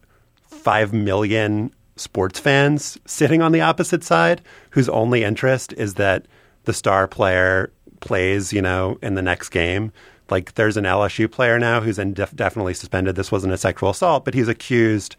5 0.49 0.93
million 0.93 1.71
sports 2.01 2.39
fans 2.39 2.99
sitting 3.07 3.43
on 3.43 3.53
the 3.53 3.61
opposite 3.61 4.05
side 4.05 4.43
whose 4.71 4.89
only 4.89 5.25
interest 5.25 5.73
is 5.75 5.95
that 5.95 6.27
the 6.65 6.73
star 6.73 7.07
player 7.09 7.73
plays, 8.01 8.53
you 8.53 8.63
know, 8.63 8.99
in 9.03 9.15
the 9.15 9.23
next 9.23 9.49
game. 9.51 9.93
Like 10.31 10.55
there's 10.55 10.77
an 10.77 10.85
LSU 10.85 11.31
player 11.31 11.59
now 11.59 11.81
who's 11.81 11.99
indef- 11.99 12.37
definitely 12.37 12.75
suspended. 12.75 13.17
This 13.17 13.33
wasn't 13.33 13.55
a 13.55 13.59
sexual 13.59 13.91
assault, 13.91 14.25
but 14.25 14.35
he's 14.35 14.49
accused 14.49 15.17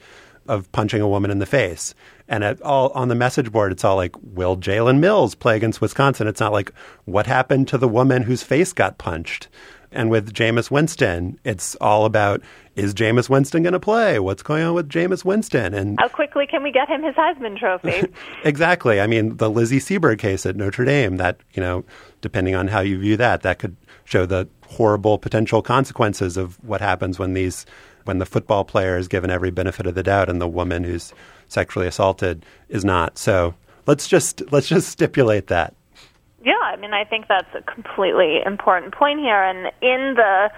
of 0.48 0.72
punching 0.72 1.02
a 1.02 1.08
woman 1.08 1.32
in 1.32 1.40
the 1.40 1.46
face. 1.46 1.94
And 2.28 2.44
all 2.62 2.90
on 2.90 3.08
the 3.08 3.16
message 3.16 3.52
board, 3.52 3.72
it's 3.72 3.84
all 3.84 3.96
like, 3.96 4.16
"Will 4.22 4.56
Jalen 4.56 5.00
Mills 5.00 5.36
play 5.36 5.56
against 5.56 5.82
Wisconsin?" 5.82 6.28
It's 6.28 6.40
not 6.40 6.52
like, 6.52 6.72
"What 7.06 7.28
happened 7.28 7.68
to 7.70 7.78
the 7.78 7.88
woman 7.88 8.24
whose 8.24 8.44
face 8.44 8.74
got 8.74 8.98
punched?" 8.98 9.48
And 9.92 10.10
with 10.10 10.34
Jameis 10.34 10.70
Winston, 10.70 11.40
it's 11.44 11.76
all 11.76 12.06
about 12.06 12.42
is 12.76 12.94
Jameis 12.94 13.30
Winston 13.30 13.64
going 13.64 13.74
to 13.74 13.80
play? 13.80 14.20
What's 14.20 14.44
going 14.44 14.64
on 14.64 14.74
with 14.74 14.88
Jameis 14.88 15.26
Winston? 15.26 15.74
And 15.74 16.00
how 16.00 16.08
quickly 16.08 16.48
can 16.48 16.64
we 16.64 16.72
get 16.72 16.88
him 16.88 17.04
his 17.04 17.16
Heisman 17.16 17.58
Trophy? 17.58 18.12
exactly. 18.44 19.02
I 19.02 19.08
mean, 19.08 19.38
the 19.38 19.50
Lizzie 19.50 19.80
Seeberg 19.80 20.20
case 20.20 20.46
at 20.46 20.56
Notre 20.56 20.86
Dame. 20.86 21.18
That 21.18 21.38
you 21.54 21.62
know, 21.62 21.84
depending 22.22 22.56
on 22.56 22.68
how 22.68 22.82
you 22.82 23.00
view 23.00 23.18
that, 23.18 23.42
that 23.42 23.60
could 23.60 23.76
show 24.06 24.26
the 24.26 24.48
horrible 24.68 25.18
potential 25.18 25.62
consequences 25.62 26.38
of 26.38 26.64
what 26.64 26.82
happens 26.82 27.20
when 27.20 27.34
these 27.34 27.66
when 28.06 28.20
the 28.20 28.26
football 28.26 28.64
player 28.64 28.98
is 28.98 29.08
given 29.08 29.30
every 29.30 29.52
benefit 29.52 29.86
of 29.86 29.96
the 29.96 30.04
doubt 30.04 30.30
and 30.30 30.42
the 30.42 30.48
woman 30.48 30.84
who's 30.84 31.14
sexually 31.48 31.88
assaulted 31.88 32.46
is 32.70 32.86
not. 32.86 33.18
So 33.18 33.56
let's 33.88 34.08
just 34.08 34.42
let's 34.52 34.68
just 34.68 34.88
stipulate 34.90 35.48
that. 35.48 35.76
Yeah, 36.44 36.60
I 36.64 36.76
mean, 36.78 36.94
I 36.94 37.04
think 37.04 37.26
that's 37.28 37.50
a 37.54 37.62
completely 37.62 38.40
important 38.46 38.94
point 38.94 39.20
here. 39.20 39.42
And 39.42 39.68
in 39.82 40.16
the, 40.16 40.50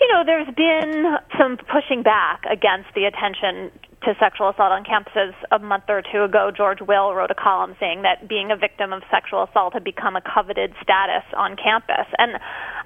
you 0.00 0.08
know, 0.12 0.22
there's 0.24 0.52
been 0.54 1.16
some 1.38 1.56
pushing 1.56 2.02
back 2.02 2.44
against 2.50 2.94
the 2.94 3.04
attention 3.04 3.72
to 4.04 4.14
sexual 4.20 4.50
assault 4.50 4.70
on 4.70 4.84
campuses 4.84 5.32
a 5.50 5.58
month 5.58 5.84
or 5.88 6.02
two 6.02 6.22
ago, 6.22 6.52
George 6.54 6.80
Will 6.80 7.14
wrote 7.14 7.30
a 7.30 7.34
column 7.34 7.74
saying 7.80 8.02
that 8.02 8.28
being 8.28 8.50
a 8.50 8.56
victim 8.56 8.92
of 8.92 9.02
sexual 9.10 9.44
assault 9.44 9.72
had 9.72 9.82
become 9.82 10.14
a 10.14 10.20
coveted 10.20 10.72
status 10.82 11.24
on 11.36 11.56
campus. 11.56 12.06
And, 12.18 12.38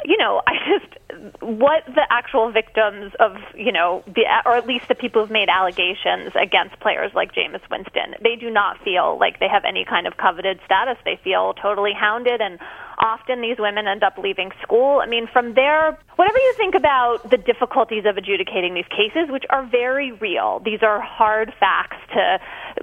you 0.04 0.16
know, 0.16 0.42
I 0.46 0.52
just, 0.68 1.40
what 1.40 1.84
the 1.86 2.06
actual 2.10 2.52
victims 2.52 3.12
of, 3.20 3.36
you 3.54 3.72
know, 3.72 4.02
the, 4.06 4.24
or 4.44 4.54
at 4.54 4.66
least 4.66 4.88
the 4.88 4.94
people 4.94 5.22
who've 5.22 5.30
made 5.30 5.48
allegations 5.48 6.32
against 6.40 6.78
players 6.80 7.12
like 7.14 7.34
Jameis 7.34 7.68
Winston, 7.70 8.14
they 8.22 8.36
do 8.36 8.50
not 8.50 8.78
feel 8.84 9.18
like 9.18 9.40
they 9.40 9.48
have 9.48 9.64
any 9.64 9.84
kind 9.84 10.06
of 10.06 10.16
coveted 10.16 10.60
status. 10.64 10.96
They 11.04 11.18
feel 11.22 11.54
totally 11.54 11.92
hounded 11.92 12.40
and 12.40 12.58
often 13.00 13.40
these 13.40 13.56
women 13.58 13.86
end 13.86 14.02
up 14.02 14.18
leaving 14.18 14.50
school. 14.62 15.00
I 15.02 15.06
mean, 15.06 15.26
from 15.32 15.54
there, 15.54 15.98
whatever 16.16 16.38
you 16.38 16.54
think 16.56 16.74
about 16.74 17.30
the 17.30 17.36
difficulties 17.36 18.04
of 18.06 18.16
adjudicating 18.16 18.74
these 18.74 18.88
cases, 18.90 19.30
which 19.30 19.44
are 19.50 19.66
very 19.66 20.12
real, 20.12 20.60
these 20.64 20.82
are 20.82 21.00
hard 21.00 21.52
facts 21.58 21.96
to 22.14 22.38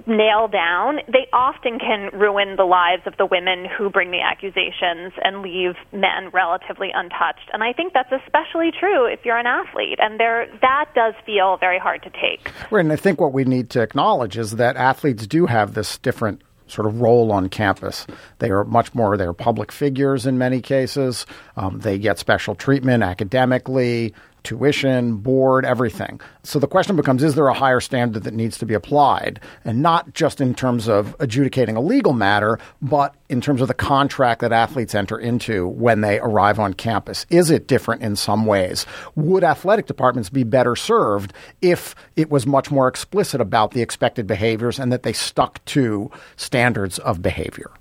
nail 0.06 0.48
down, 0.48 0.98
they 1.08 1.26
often 1.32 1.78
can 1.78 2.10
ruin 2.12 2.56
the 2.56 2.64
lives 2.64 3.02
of 3.06 3.16
the 3.16 3.26
women 3.26 3.66
who 3.66 3.90
bring 3.90 4.10
the 4.10 4.20
accusations 4.20 5.12
and 5.22 5.42
leave 5.42 5.74
men 5.92 6.30
relatively 6.32 6.90
untouched. 6.94 7.48
And 7.52 7.62
I 7.62 7.72
think 7.72 7.92
that's 7.92 8.12
especially 8.12 8.70
true 8.78 9.06
if 9.06 9.24
you're 9.24 9.38
an 9.38 9.46
athlete. 9.46 9.98
And 10.00 10.18
there, 10.20 10.46
that 10.60 10.86
does 10.94 11.14
feel 11.24 11.56
very 11.58 11.78
hard 11.78 12.02
to 12.02 12.10
take. 12.10 12.50
Right. 12.70 12.80
And 12.80 12.92
I 12.92 12.96
think 12.96 13.20
what 13.20 13.32
we 13.32 13.44
need 13.44 13.70
to 13.70 13.82
acknowledge 13.82 14.36
is 14.36 14.52
that 14.52 14.76
athletes 14.76 15.26
do 15.26 15.46
have 15.46 15.74
this 15.74 15.98
different 15.98 16.42
sort 16.68 16.86
of 16.86 17.00
role 17.00 17.32
on 17.32 17.48
campus. 17.48 18.06
They 18.38 18.50
are 18.50 18.64
much 18.64 18.94
more, 18.94 19.16
they're 19.16 19.32
public 19.32 19.72
figures 19.72 20.26
in 20.26 20.38
many 20.38 20.60
cases. 20.60 21.26
Um, 21.56 21.80
they 21.80 21.98
get 21.98 22.18
special 22.18 22.54
treatment 22.54 23.02
academically 23.02 24.14
tuition, 24.46 25.16
board, 25.16 25.64
everything. 25.64 26.20
So 26.44 26.58
the 26.58 26.68
question 26.68 26.96
becomes 26.96 27.22
is 27.22 27.34
there 27.34 27.48
a 27.48 27.54
higher 27.54 27.80
standard 27.80 28.22
that 28.22 28.32
needs 28.32 28.56
to 28.58 28.66
be 28.66 28.74
applied? 28.74 29.40
And 29.64 29.82
not 29.82 30.14
just 30.14 30.40
in 30.40 30.54
terms 30.54 30.88
of 30.88 31.14
adjudicating 31.18 31.76
a 31.76 31.80
legal 31.80 32.12
matter, 32.12 32.58
but 32.80 33.14
in 33.28 33.40
terms 33.40 33.60
of 33.60 33.68
the 33.68 33.74
contract 33.74 34.40
that 34.40 34.52
athletes 34.52 34.94
enter 34.94 35.18
into 35.18 35.66
when 35.66 36.00
they 36.00 36.20
arrive 36.20 36.60
on 36.60 36.72
campus. 36.72 37.26
Is 37.28 37.50
it 37.50 37.66
different 37.66 38.02
in 38.02 38.14
some 38.14 38.46
ways? 38.46 38.86
Would 39.16 39.42
athletic 39.42 39.86
departments 39.86 40.30
be 40.30 40.44
better 40.44 40.76
served 40.76 41.32
if 41.60 41.96
it 42.14 42.30
was 42.30 42.46
much 42.46 42.70
more 42.70 42.86
explicit 42.86 43.40
about 43.40 43.72
the 43.72 43.82
expected 43.82 44.26
behaviors 44.26 44.78
and 44.78 44.92
that 44.92 45.02
they 45.02 45.12
stuck 45.12 45.64
to 45.66 46.10
standards 46.36 46.98
of 47.00 47.20
behavior? 47.20 47.72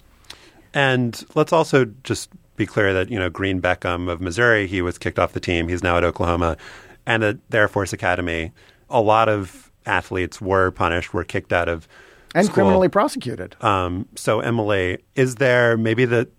And 0.74 1.24
let's 1.36 1.54
also 1.54 1.86
just 2.04 2.30
be 2.56 2.66
clear 2.66 2.94
that, 2.94 3.10
you 3.10 3.20
know, 3.20 3.30
Green 3.30 3.62
Beckham 3.62 4.10
of 4.10 4.22
Missouri, 4.22 4.68
he 4.68 4.82
was 4.82 4.98
kicked 4.98 5.20
off 5.20 5.34
the 5.34 5.40
team. 5.40 5.68
He's 5.68 5.84
now 5.84 5.98
at 5.98 6.04
Oklahoma. 6.04 6.58
And 7.06 7.24
at 7.24 7.50
the 7.50 7.58
Air 7.58 7.68
Force 7.68 7.94
Academy, 7.94 8.52
a 8.90 9.02
lot 9.02 9.30
of 9.30 9.72
athletes 9.86 10.42
were 10.42 10.72
punished, 10.72 11.14
were 11.14 11.24
kicked 11.24 11.54
out 11.54 11.70
of 11.70 11.88
and 12.34 12.46
school. 12.46 12.56
criminally 12.56 12.90
prosecuted. 12.90 13.56
Um, 13.64 14.08
so, 14.16 14.40
Emily, 14.40 15.00
is 15.16 15.36
there 15.36 15.78
maybe 15.78 16.06
that 16.06 16.30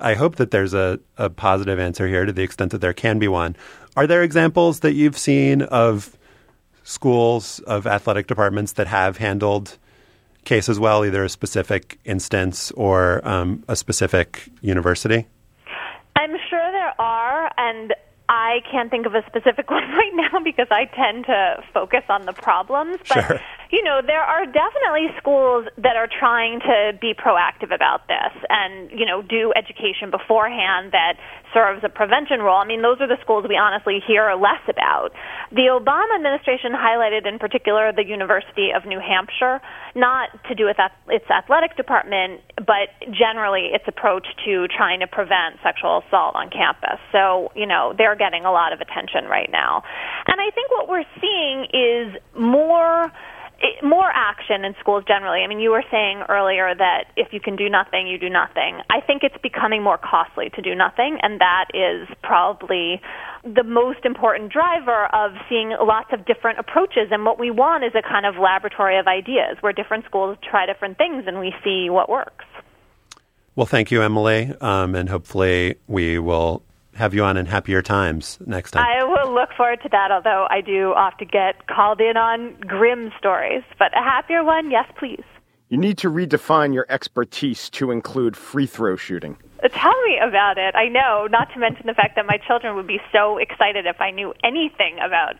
I 0.00 0.14
hope 0.14 0.36
that 0.36 0.50
there's 0.50 0.74
a, 0.74 1.00
a 1.16 1.28
positive 1.28 1.78
answer 1.78 2.06
here 2.06 2.24
to 2.24 2.32
the 2.32 2.42
extent 2.42 2.70
that 2.72 2.80
there 2.80 2.92
can 2.92 3.18
be 3.18 3.28
one. 3.28 3.56
Are 3.96 4.06
there 4.06 4.22
examples 4.22 4.80
that 4.80 4.92
you've 4.92 5.18
seen 5.18 5.62
of 5.62 6.16
schools, 6.84 7.58
of 7.60 7.86
athletic 7.86 8.26
departments 8.26 8.72
that 8.72 8.86
have 8.86 9.16
handled 9.16 9.76
cases 10.44 10.78
well, 10.78 11.04
either 11.04 11.24
a 11.24 11.28
specific 11.28 11.98
instance 12.04 12.70
or 12.72 13.26
um, 13.26 13.64
a 13.66 13.74
specific 13.74 14.48
university? 14.60 15.26
I'm 16.18 16.36
sure 16.50 16.72
there 16.72 17.00
are, 17.00 17.50
and 17.56 17.94
I 18.28 18.58
can't 18.70 18.90
think 18.90 19.06
of 19.06 19.14
a 19.14 19.22
specific 19.26 19.70
one 19.78 19.84
right 19.90 20.12
now 20.14 20.40
because 20.42 20.66
I 20.70 20.84
tend 20.86 21.26
to 21.26 21.62
focus 21.72 22.02
on 22.08 22.26
the 22.26 22.32
problems. 22.32 22.98
But 23.08 23.24
Sure. 23.26 23.40
You 23.70 23.84
know, 23.84 24.00
there 24.04 24.22
are 24.22 24.46
definitely 24.46 25.12
schools 25.18 25.66
that 25.76 25.96
are 25.96 26.08
trying 26.08 26.60
to 26.60 26.96
be 27.00 27.12
proactive 27.12 27.74
about 27.74 28.08
this 28.08 28.32
and, 28.48 28.90
you 28.90 29.04
know, 29.04 29.20
do 29.20 29.52
education 29.52 30.10
beforehand 30.10 30.92
that 30.92 31.20
serves 31.52 31.84
a 31.84 31.88
prevention 31.88 32.40
role. 32.40 32.56
I 32.56 32.66
mean, 32.66 32.80
those 32.80 33.00
are 33.00 33.08
the 33.08 33.20
schools 33.20 33.44
we 33.48 33.56
honestly 33.56 34.00
hear 34.06 34.32
less 34.36 34.60
about. 34.68 35.12
The 35.52 35.68
Obama 35.68 36.16
administration 36.16 36.72
highlighted 36.72 37.28
in 37.28 37.38
particular 37.38 37.92
the 37.92 38.04
University 38.04 38.72
of 38.72 38.84
New 38.84 39.00
Hampshire, 39.00 39.60
not 39.94 40.32
to 40.48 40.54
do 40.54 40.64
with 40.64 40.76
its 41.08 41.28
athletic 41.28 41.76
department, 41.76 42.40
but 42.56 42.92
generally 43.12 43.72
its 43.72 43.84
approach 43.88 44.26
to 44.44 44.68
trying 44.68 45.00
to 45.00 45.06
prevent 45.06 45.60
sexual 45.62 46.02
assault 46.06 46.36
on 46.36 46.48
campus. 46.48 47.00
So, 47.12 47.52
you 47.56 47.66
know, 47.66 47.92
they're 47.96 48.16
getting 48.16 48.44
a 48.44 48.52
lot 48.52 48.72
of 48.72 48.80
attention 48.80 49.28
right 49.28 49.48
now. 49.52 49.82
And 50.26 50.40
I 50.40 50.48
think 50.52 50.70
what 50.72 50.88
we're 50.88 51.08
seeing 51.20 51.68
is 51.72 52.16
more 52.36 53.12
it- 53.60 53.82
more 53.82 54.10
action 54.12 54.64
in 54.64 54.74
schools 54.80 55.04
generally. 55.06 55.42
I 55.42 55.46
mean, 55.46 55.60
you 55.60 55.70
were 55.70 55.84
saying 55.90 56.22
earlier 56.28 56.74
that 56.74 57.06
if 57.16 57.32
you 57.32 57.40
can 57.40 57.56
do 57.56 57.68
nothing, 57.68 58.06
you 58.06 58.18
do 58.18 58.28
nothing. 58.28 58.80
I 58.90 59.00
think 59.00 59.24
it's 59.24 59.36
becoming 59.38 59.82
more 59.82 59.98
costly 59.98 60.50
to 60.50 60.62
do 60.62 60.74
nothing, 60.74 61.18
and 61.22 61.40
that 61.40 61.66
is 61.74 62.08
probably 62.22 63.00
the 63.44 63.64
most 63.64 64.04
important 64.04 64.52
driver 64.52 65.06
of 65.06 65.32
seeing 65.48 65.70
lots 65.70 66.12
of 66.12 66.24
different 66.26 66.58
approaches. 66.58 67.08
And 67.10 67.24
what 67.24 67.38
we 67.38 67.50
want 67.50 67.84
is 67.84 67.94
a 67.94 68.02
kind 68.02 68.26
of 68.26 68.36
laboratory 68.36 68.98
of 68.98 69.06
ideas 69.06 69.56
where 69.60 69.72
different 69.72 70.04
schools 70.04 70.36
try 70.42 70.66
different 70.66 70.98
things 70.98 71.24
and 71.26 71.38
we 71.38 71.54
see 71.64 71.88
what 71.90 72.08
works. 72.08 72.44
Well, 73.54 73.66
thank 73.66 73.90
you, 73.90 74.02
Emily. 74.02 74.54
Um, 74.60 74.94
and 74.94 75.08
hopefully 75.08 75.76
we 75.86 76.18
will 76.18 76.62
have 76.98 77.14
you 77.14 77.24
on 77.24 77.36
in 77.36 77.46
happier 77.46 77.80
times 77.80 78.38
next 78.44 78.72
time. 78.72 78.84
I 78.84 79.04
will 79.04 79.32
look 79.32 79.50
forward 79.56 79.80
to 79.82 79.88
that, 79.90 80.10
although 80.10 80.46
I 80.50 80.60
do 80.60 80.92
often 80.94 81.28
get 81.30 81.66
called 81.68 82.00
in 82.00 82.16
on 82.16 82.54
grim 82.60 83.12
stories. 83.18 83.62
But 83.78 83.96
a 83.96 84.02
happier 84.02 84.44
one, 84.44 84.70
yes, 84.70 84.84
please. 84.98 85.22
You 85.68 85.78
need 85.78 85.98
to 85.98 86.10
redefine 86.10 86.74
your 86.74 86.86
expertise 86.88 87.70
to 87.70 87.90
include 87.90 88.36
free 88.36 88.66
throw 88.66 88.96
shooting. 88.96 89.36
Uh, 89.62 89.68
Tell 89.68 90.00
me 90.02 90.18
about 90.18 90.58
it. 90.58 90.74
I 90.74 90.88
know, 90.88 91.28
not 91.30 91.52
to 91.52 91.58
mention 91.58 91.86
the 91.86 91.94
fact 91.94 92.16
that 92.16 92.26
my 92.26 92.38
children 92.46 92.74
would 92.74 92.86
be 92.86 93.00
so 93.12 93.38
excited 93.38 93.86
if 93.86 94.00
I 94.00 94.10
knew 94.10 94.34
anything 94.42 94.98
about 95.04 95.34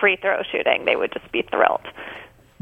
free 0.00 0.16
throw 0.20 0.42
shooting. 0.50 0.84
They 0.84 0.96
would 0.96 1.12
just 1.12 1.30
be 1.32 1.42
thrilled. 1.42 1.86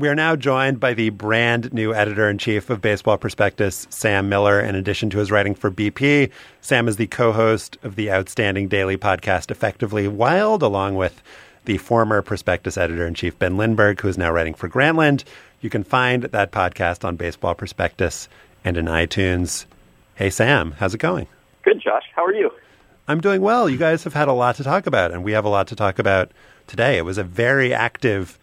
We 0.02 0.08
are 0.08 0.16
now 0.16 0.34
joined 0.34 0.80
by 0.80 0.94
the 0.94 1.10
brand 1.10 1.72
new 1.72 1.94
editor 1.94 2.28
in 2.28 2.36
chief 2.36 2.70
of 2.70 2.80
Baseball 2.80 3.18
Prospectus, 3.18 3.86
Sam 3.88 4.28
Miller. 4.28 4.58
In 4.58 4.74
addition 4.74 5.10
to 5.10 5.18
his 5.18 5.30
writing 5.30 5.54
for 5.54 5.70
BP, 5.70 6.32
Sam 6.60 6.88
is 6.88 6.96
the 6.96 7.06
co 7.06 7.30
host 7.30 7.78
of 7.84 7.94
the 7.94 8.10
outstanding 8.10 8.66
daily 8.66 8.96
podcast 8.96 9.52
Effectively 9.52 10.08
Wild, 10.08 10.64
along 10.64 10.96
with 10.96 11.22
the 11.66 11.78
former 11.78 12.20
Prospectus 12.20 12.76
editor 12.76 13.06
in 13.06 13.14
chief, 13.14 13.38
Ben 13.38 13.56
Lindbergh, 13.56 14.00
who 14.00 14.08
is 14.08 14.18
now 14.18 14.32
writing 14.32 14.54
for 14.54 14.68
Grantland. 14.68 15.22
You 15.60 15.70
can 15.70 15.84
find 15.84 16.24
that 16.24 16.50
podcast 16.50 17.04
on 17.04 17.14
Baseball 17.14 17.54
Prospectus 17.54 18.28
and 18.64 18.76
in 18.76 18.86
iTunes. 18.86 19.66
Hey, 20.16 20.30
Sam, 20.30 20.72
how's 20.72 20.94
it 20.94 20.98
going? 20.98 21.28
Good, 21.62 21.80
Josh. 21.80 22.06
How 22.16 22.24
are 22.24 22.34
you? 22.34 22.50
I'm 23.06 23.20
doing 23.20 23.40
well. 23.40 23.70
You 23.70 23.78
guys 23.78 24.02
have 24.02 24.14
had 24.14 24.26
a 24.26 24.32
lot 24.32 24.56
to 24.56 24.64
talk 24.64 24.88
about, 24.88 25.12
and 25.12 25.22
we 25.22 25.30
have 25.30 25.44
a 25.44 25.48
lot 25.48 25.68
to 25.68 25.76
talk 25.76 26.00
about 26.00 26.32
today. 26.66 26.98
It 26.98 27.04
was 27.04 27.18
a 27.18 27.24
very 27.24 27.72
active 27.72 28.36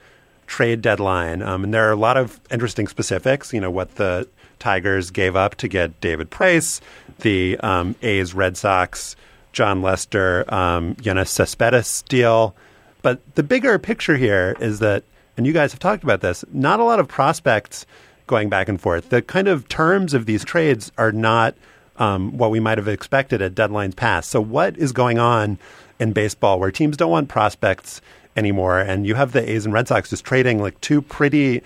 trade 0.49 0.81
deadline, 0.81 1.41
um, 1.41 1.63
and 1.63 1.73
there 1.73 1.87
are 1.87 1.91
a 1.91 1.95
lot 1.95 2.17
of 2.17 2.41
interesting 2.51 2.87
specifics. 2.87 3.53
You 3.53 3.61
know 3.61 3.71
what 3.71 3.95
the 3.95 4.27
Tigers 4.57 5.11
gave 5.11 5.35
up 5.35 5.55
to 5.55 5.67
get 5.67 6.01
David 6.01 6.29
Price, 6.29 6.81
the 7.19 7.57
um, 7.59 7.95
A's, 8.01 8.33
Red 8.33 8.57
Sox, 8.57 9.15
Jon 9.53 9.81
Lester, 9.81 10.43
um, 10.53 10.95
Yoenis 10.95 11.27
Cespedes 11.29 12.01
deal. 12.03 12.55
But 13.01 13.35
the 13.35 13.43
bigger 13.43 13.79
picture 13.79 14.17
here 14.17 14.57
is 14.59 14.79
that, 14.79 15.03
and 15.37 15.47
you 15.47 15.53
guys 15.53 15.71
have 15.71 15.79
talked 15.79 16.03
about 16.03 16.19
this, 16.19 16.43
not 16.51 16.81
a 16.81 16.83
lot 16.83 16.99
of 16.99 17.07
prospects 17.07 17.85
going 18.27 18.49
back 18.49 18.67
and 18.67 18.81
forth. 18.81 19.09
The 19.09 19.21
kind 19.21 19.47
of 19.47 19.69
terms 19.69 20.13
of 20.13 20.25
these 20.25 20.43
trades 20.43 20.91
are 20.97 21.13
not 21.13 21.55
um, 21.97 22.37
what 22.37 22.51
we 22.51 22.59
might 22.59 22.77
have 22.77 22.87
expected 22.87 23.41
at 23.41 23.55
deadlines 23.55 23.95
past. 23.95 24.29
So, 24.29 24.41
what 24.41 24.77
is 24.77 24.91
going 24.91 25.19
on 25.19 25.57
in 25.99 26.13
baseball 26.13 26.59
where 26.59 26.71
teams 26.71 26.97
don't 26.97 27.11
want 27.11 27.29
prospects 27.29 28.01
anymore, 28.39 28.79
and 28.79 29.05
you 29.05 29.13
have 29.13 29.33
the 29.33 29.47
A's 29.47 29.65
and 29.65 29.73
Red 29.73 29.87
Sox 29.87 30.09
just 30.09 30.25
trading 30.25 30.59
like 30.59 30.79
two 30.81 31.01
pretty 31.01 31.61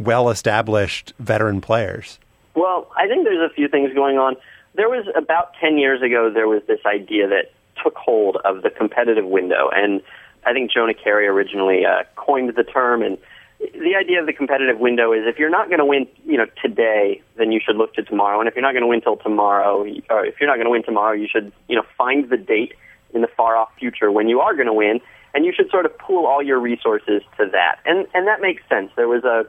well 0.00 0.28
established 0.30 1.12
veteran 1.20 1.60
players? 1.60 2.18
Well, 2.54 2.90
I 2.96 3.06
think 3.06 3.24
there's 3.24 3.50
a 3.50 3.54
few 3.54 3.68
things 3.68 3.94
going 3.94 4.18
on. 4.18 4.36
There 4.74 4.88
was 4.88 5.06
about 5.14 5.52
10 5.60 5.78
years 5.78 6.02
ago, 6.02 6.30
there 6.32 6.48
was 6.48 6.62
this 6.66 6.80
idea 6.84 7.28
that 7.28 7.52
took 7.82 7.96
hold 7.96 8.38
of 8.44 8.62
the 8.62 8.70
competitive 8.70 9.24
window. 9.24 9.70
And 9.72 10.02
I 10.44 10.52
think 10.52 10.72
Jonah 10.72 10.94
Keri 10.94 11.26
originally 11.26 11.84
uh, 11.84 12.04
coined 12.16 12.52
the 12.56 12.64
term. 12.64 13.02
And 13.02 13.18
the 13.60 13.94
idea 13.96 14.20
of 14.20 14.26
the 14.26 14.32
competitive 14.32 14.78
window 14.78 15.12
is 15.12 15.22
if 15.26 15.38
you're 15.38 15.50
not 15.50 15.68
going 15.68 15.78
to 15.78 15.84
win, 15.84 16.06
you 16.26 16.36
know, 16.36 16.46
today, 16.62 17.22
then 17.36 17.52
you 17.52 17.60
should 17.64 17.76
look 17.76 17.94
to 17.94 18.02
tomorrow. 18.02 18.40
And 18.40 18.48
if 18.48 18.54
you're 18.54 18.62
not 18.62 18.72
going 18.72 18.82
to 18.82 18.88
win 18.88 19.00
till 19.00 19.16
tomorrow, 19.16 19.84
or 20.10 20.26
if 20.26 20.34
you're 20.40 20.48
not 20.48 20.56
going 20.56 20.66
to 20.66 20.70
win 20.70 20.84
tomorrow, 20.84 21.12
you 21.12 21.28
should, 21.30 21.52
you 21.68 21.76
know, 21.76 21.84
find 21.96 22.28
the 22.28 22.36
date 22.36 22.74
in 23.12 23.22
the 23.22 23.28
far 23.28 23.56
off 23.56 23.70
future 23.78 24.10
when 24.10 24.28
you 24.28 24.40
are 24.40 24.54
going 24.54 24.66
to 24.66 24.72
win. 24.72 25.00
And 25.34 25.44
you 25.44 25.52
should 25.54 25.70
sort 25.70 25.84
of 25.84 25.98
pool 25.98 26.26
all 26.26 26.42
your 26.42 26.60
resources 26.60 27.22
to 27.38 27.46
that. 27.50 27.80
And, 27.84 28.06
and 28.14 28.26
that 28.28 28.40
makes 28.40 28.62
sense. 28.68 28.90
There 28.96 29.08
was 29.08 29.24
a 29.24 29.44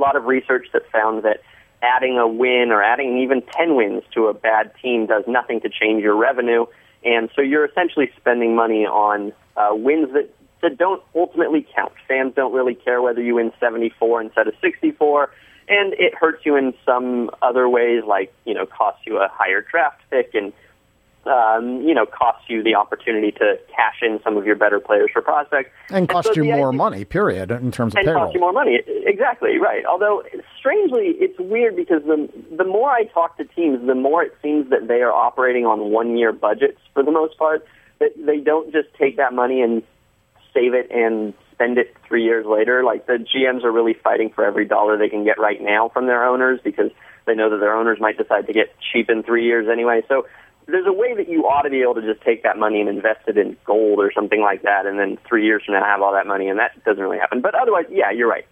lot 0.00 0.16
of 0.16 0.24
research 0.24 0.68
that 0.72 0.90
found 0.90 1.22
that 1.24 1.42
adding 1.82 2.18
a 2.18 2.26
win 2.26 2.70
or 2.70 2.82
adding 2.82 3.18
even 3.18 3.42
10 3.56 3.76
wins 3.76 4.02
to 4.14 4.26
a 4.26 4.34
bad 4.34 4.72
team 4.82 5.06
does 5.06 5.24
nothing 5.28 5.60
to 5.60 5.68
change 5.68 6.02
your 6.02 6.16
revenue. 6.16 6.66
And 7.04 7.30
so 7.36 7.42
you're 7.42 7.64
essentially 7.64 8.10
spending 8.16 8.56
money 8.56 8.84
on 8.86 9.32
uh, 9.56 9.70
wins 9.72 10.12
that, 10.14 10.30
that 10.62 10.78
don't 10.78 11.02
ultimately 11.14 11.66
count. 11.74 11.92
Fans 12.08 12.32
don't 12.34 12.52
really 12.52 12.74
care 12.74 13.00
whether 13.02 13.22
you 13.22 13.36
win 13.36 13.52
74 13.60 14.22
instead 14.22 14.48
of 14.48 14.54
64. 14.60 15.30
And 15.68 15.92
it 15.94 16.14
hurts 16.14 16.44
you 16.46 16.56
in 16.56 16.72
some 16.84 17.30
other 17.42 17.68
ways, 17.68 18.02
like, 18.06 18.32
you 18.46 18.54
know, 18.54 18.66
costs 18.66 19.02
you 19.06 19.18
a 19.18 19.28
higher 19.30 19.60
draft 19.60 20.00
pick 20.10 20.34
and 20.34 20.52
um, 21.28 21.82
you 21.82 21.94
know, 21.94 22.06
costs 22.06 22.44
you 22.48 22.62
the 22.62 22.74
opportunity 22.74 23.30
to 23.32 23.58
cash 23.74 23.96
in 24.02 24.20
some 24.24 24.36
of 24.36 24.46
your 24.46 24.56
better 24.56 24.80
players 24.80 25.10
for 25.12 25.22
prospects. 25.22 25.70
And 25.90 26.08
cost 26.08 26.28
so 26.28 26.34
you 26.34 26.44
more 26.44 26.68
idea- 26.68 26.72
money, 26.72 27.04
period, 27.04 27.50
in 27.50 27.70
terms 27.70 27.94
of 27.94 27.98
and 27.98 28.06
payroll. 28.06 28.24
cost 28.24 28.34
you 28.34 28.40
more 28.40 28.52
money. 28.52 28.80
Exactly 28.86 29.58
right. 29.58 29.84
Although 29.84 30.22
strangely, 30.58 31.14
it's 31.18 31.38
weird 31.38 31.76
because 31.76 32.02
the 32.04 32.28
the 32.56 32.64
more 32.64 32.90
I 32.90 33.04
talk 33.04 33.36
to 33.38 33.44
teams, 33.44 33.86
the 33.86 33.94
more 33.94 34.22
it 34.22 34.34
seems 34.42 34.70
that 34.70 34.88
they 34.88 35.02
are 35.02 35.12
operating 35.12 35.66
on 35.66 35.90
one 35.90 36.16
year 36.16 36.32
budgets 36.32 36.80
for 36.94 37.02
the 37.02 37.12
most 37.12 37.38
part. 37.38 37.66
That 38.00 38.12
they 38.16 38.38
don't 38.38 38.72
just 38.72 38.88
take 38.98 39.16
that 39.16 39.32
money 39.32 39.60
and 39.60 39.82
save 40.54 40.72
it 40.74 40.90
and 40.90 41.34
spend 41.52 41.76
it 41.78 41.94
three 42.06 42.22
years 42.24 42.46
later. 42.46 42.84
Like 42.84 43.06
the 43.06 43.14
GMs 43.14 43.64
are 43.64 43.72
really 43.72 43.94
fighting 43.94 44.30
for 44.30 44.44
every 44.44 44.64
dollar 44.64 44.96
they 44.96 45.08
can 45.08 45.24
get 45.24 45.38
right 45.38 45.60
now 45.60 45.88
from 45.88 46.06
their 46.06 46.24
owners 46.24 46.60
because 46.62 46.90
they 47.26 47.34
know 47.34 47.50
that 47.50 47.58
their 47.58 47.74
owners 47.74 47.98
might 48.00 48.16
decide 48.16 48.46
to 48.46 48.52
get 48.52 48.74
cheap 48.92 49.10
in 49.10 49.22
three 49.24 49.44
years 49.44 49.66
anyway. 49.70 50.02
So 50.08 50.26
there's 50.68 50.86
a 50.86 50.92
way 50.92 51.14
that 51.14 51.28
you 51.28 51.46
ought 51.46 51.62
to 51.62 51.70
be 51.70 51.80
able 51.80 51.94
to 51.94 52.02
just 52.02 52.22
take 52.22 52.42
that 52.42 52.58
money 52.58 52.80
and 52.80 52.88
invest 52.88 53.20
it 53.26 53.38
in 53.38 53.56
gold 53.64 53.98
or 53.98 54.12
something 54.12 54.40
like 54.40 54.62
that, 54.62 54.86
and 54.86 54.98
then 54.98 55.18
three 55.26 55.44
years 55.44 55.62
from 55.64 55.74
now 55.74 55.84
have 55.84 56.02
all 56.02 56.12
that 56.12 56.26
money, 56.26 56.48
and 56.48 56.58
that 56.58 56.84
doesn't 56.84 57.02
really 57.02 57.18
happen. 57.18 57.40
But 57.40 57.54
otherwise, 57.54 57.86
yeah, 57.90 58.10
you're 58.10 58.28
right. 58.28 58.46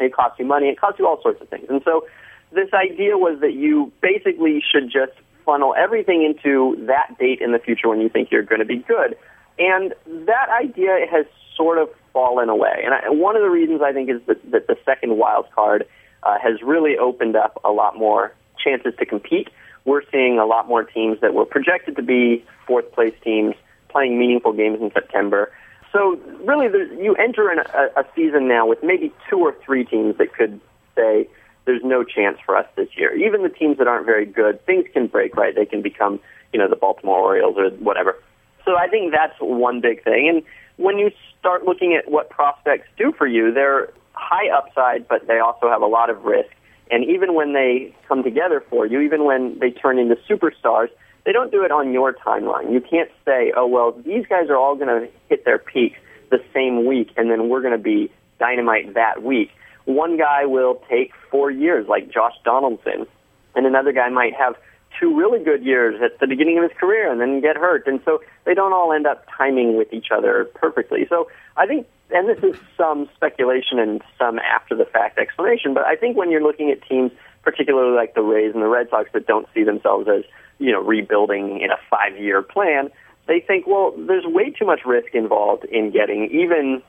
It 0.00 0.12
costs 0.12 0.38
you 0.38 0.46
money. 0.46 0.68
It 0.68 0.80
costs 0.80 0.98
you 0.98 1.06
all 1.06 1.22
sorts 1.22 1.40
of 1.40 1.48
things. 1.48 1.66
And 1.68 1.80
so 1.84 2.06
this 2.52 2.68
idea 2.72 3.16
was 3.16 3.40
that 3.40 3.54
you 3.54 3.92
basically 4.00 4.62
should 4.72 4.90
just 4.90 5.12
funnel 5.44 5.74
everything 5.78 6.24
into 6.24 6.86
that 6.86 7.16
date 7.18 7.40
in 7.40 7.52
the 7.52 7.58
future 7.58 7.88
when 7.88 8.00
you 8.00 8.08
think 8.08 8.30
you're 8.30 8.42
going 8.42 8.60
to 8.60 8.64
be 8.64 8.78
good. 8.78 9.16
And 9.58 9.94
that 10.26 10.48
idea 10.60 11.06
has 11.10 11.26
sort 11.56 11.78
of 11.78 11.88
fallen 12.12 12.48
away. 12.48 12.82
And 12.84 12.94
I, 12.94 13.10
one 13.10 13.36
of 13.36 13.42
the 13.42 13.50
reasons 13.50 13.82
I 13.82 13.92
think 13.92 14.10
is 14.10 14.20
that, 14.26 14.50
that 14.50 14.66
the 14.66 14.76
second 14.84 15.18
wild 15.18 15.46
card 15.54 15.86
uh, 16.22 16.38
has 16.42 16.62
really 16.62 16.96
opened 16.98 17.36
up 17.36 17.60
a 17.64 17.70
lot 17.70 17.96
more 17.96 18.34
chances 18.62 18.94
to 18.98 19.06
compete. 19.06 19.48
We're 19.84 20.02
seeing 20.10 20.38
a 20.38 20.46
lot 20.46 20.68
more 20.68 20.84
teams 20.84 21.20
that 21.20 21.34
were 21.34 21.44
projected 21.44 21.96
to 21.96 22.02
be 22.02 22.44
fourth 22.66 22.90
place 22.92 23.14
teams 23.24 23.54
playing 23.88 24.18
meaningful 24.18 24.52
games 24.52 24.80
in 24.80 24.90
September. 24.92 25.50
So 25.92 26.20
really, 26.44 26.66
you 27.02 27.14
enter 27.16 27.50
in 27.50 27.58
a, 27.58 28.00
a 28.00 28.04
season 28.14 28.46
now 28.46 28.66
with 28.66 28.82
maybe 28.82 29.12
two 29.28 29.38
or 29.38 29.56
three 29.64 29.84
teams 29.84 30.18
that 30.18 30.32
could 30.32 30.60
say 30.94 31.28
there's 31.64 31.82
no 31.82 32.04
chance 32.04 32.38
for 32.44 32.56
us 32.56 32.66
this 32.76 32.88
year. 32.96 33.14
Even 33.16 33.42
the 33.42 33.48
teams 33.48 33.78
that 33.78 33.88
aren't 33.88 34.06
very 34.06 34.26
good, 34.26 34.64
things 34.66 34.86
can 34.92 35.08
break, 35.08 35.36
right? 35.36 35.54
They 35.54 35.66
can 35.66 35.82
become, 35.82 36.20
you 36.52 36.58
know, 36.58 36.68
the 36.68 36.76
Baltimore 36.76 37.18
Orioles 37.18 37.56
or 37.58 37.70
whatever. 37.70 38.16
So 38.64 38.76
I 38.76 38.88
think 38.88 39.12
that's 39.12 39.34
one 39.40 39.80
big 39.80 40.04
thing. 40.04 40.28
And 40.28 40.42
when 40.76 40.98
you 40.98 41.10
start 41.38 41.64
looking 41.64 41.94
at 41.94 42.10
what 42.10 42.30
prospects 42.30 42.88
do 42.96 43.12
for 43.16 43.26
you, 43.26 43.52
they're 43.52 43.92
high 44.12 44.48
upside, 44.56 45.08
but 45.08 45.26
they 45.26 45.38
also 45.38 45.68
have 45.68 45.82
a 45.82 45.86
lot 45.86 46.10
of 46.10 46.24
risk. 46.24 46.50
And 46.90 47.04
even 47.04 47.34
when 47.34 47.52
they 47.52 47.94
come 48.08 48.22
together 48.22 48.62
for 48.68 48.86
you, 48.86 49.00
even 49.00 49.24
when 49.24 49.58
they 49.58 49.70
turn 49.70 49.98
into 49.98 50.16
superstars, 50.28 50.88
they 51.24 51.32
don't 51.32 51.52
do 51.52 51.64
it 51.64 51.70
on 51.70 51.92
your 51.92 52.12
timeline. 52.12 52.72
You 52.72 52.80
can't 52.80 53.10
say, 53.24 53.52
oh, 53.56 53.66
well, 53.66 53.92
these 53.92 54.26
guys 54.26 54.48
are 54.48 54.56
all 54.56 54.74
going 54.74 54.88
to 54.88 55.08
hit 55.28 55.44
their 55.44 55.58
peaks 55.58 55.98
the 56.30 56.42
same 56.54 56.86
week, 56.86 57.10
and 57.16 57.30
then 57.30 57.48
we're 57.48 57.60
going 57.60 57.76
to 57.76 57.82
be 57.82 58.10
dynamite 58.38 58.94
that 58.94 59.22
week. 59.22 59.50
One 59.84 60.16
guy 60.16 60.46
will 60.46 60.82
take 60.88 61.12
four 61.30 61.50
years, 61.50 61.86
like 61.88 62.10
Josh 62.10 62.34
Donaldson, 62.44 63.06
and 63.54 63.66
another 63.66 63.92
guy 63.92 64.08
might 64.08 64.34
have 64.34 64.56
two 64.98 65.16
really 65.16 65.42
good 65.42 65.64
years 65.64 66.00
at 66.02 66.18
the 66.20 66.26
beginning 66.26 66.58
of 66.58 66.64
his 66.64 66.72
career 66.78 67.10
and 67.10 67.20
then 67.20 67.40
get 67.40 67.56
hurt. 67.56 67.86
And 67.86 68.00
so 68.04 68.20
they 68.44 68.54
don't 68.54 68.72
all 68.72 68.92
end 68.92 69.06
up 69.06 69.24
timing 69.36 69.76
with 69.76 69.92
each 69.92 70.08
other 70.10 70.48
perfectly. 70.54 71.06
So 71.08 71.28
I 71.56 71.66
think, 71.66 71.86
and 72.12 72.28
this 72.28 72.42
is 72.42 72.56
some 72.76 73.08
speculation 73.14 73.78
and 73.78 74.02
some 74.18 74.38
after 74.38 74.74
the 74.74 74.84
fact 74.84 75.18
explanation, 75.18 75.74
but 75.74 75.84
I 75.84 75.96
think 75.96 76.16
when 76.16 76.30
you're 76.30 76.42
looking 76.42 76.70
at 76.70 76.82
teams, 76.88 77.12
particularly 77.42 77.94
like 77.96 78.14
the 78.14 78.22
Rays 78.22 78.52
and 78.54 78.62
the 78.62 78.68
Red 78.68 78.90
Sox, 78.90 79.10
that 79.12 79.26
don't 79.26 79.46
see 79.54 79.64
themselves 79.64 80.08
as 80.08 80.24
you 80.58 80.70
know, 80.70 80.82
rebuilding 80.82 81.60
in 81.60 81.70
a 81.70 81.78
five 81.88 82.16
year 82.18 82.42
plan, 82.42 82.90
they 83.26 83.40
think, 83.40 83.66
well, 83.66 83.94
there's 83.96 84.24
way 84.26 84.50
too 84.50 84.66
much 84.66 84.80
risk 84.84 85.14
involved 85.14 85.64
in 85.64 85.90
getting 85.90 86.30
even 86.30 86.82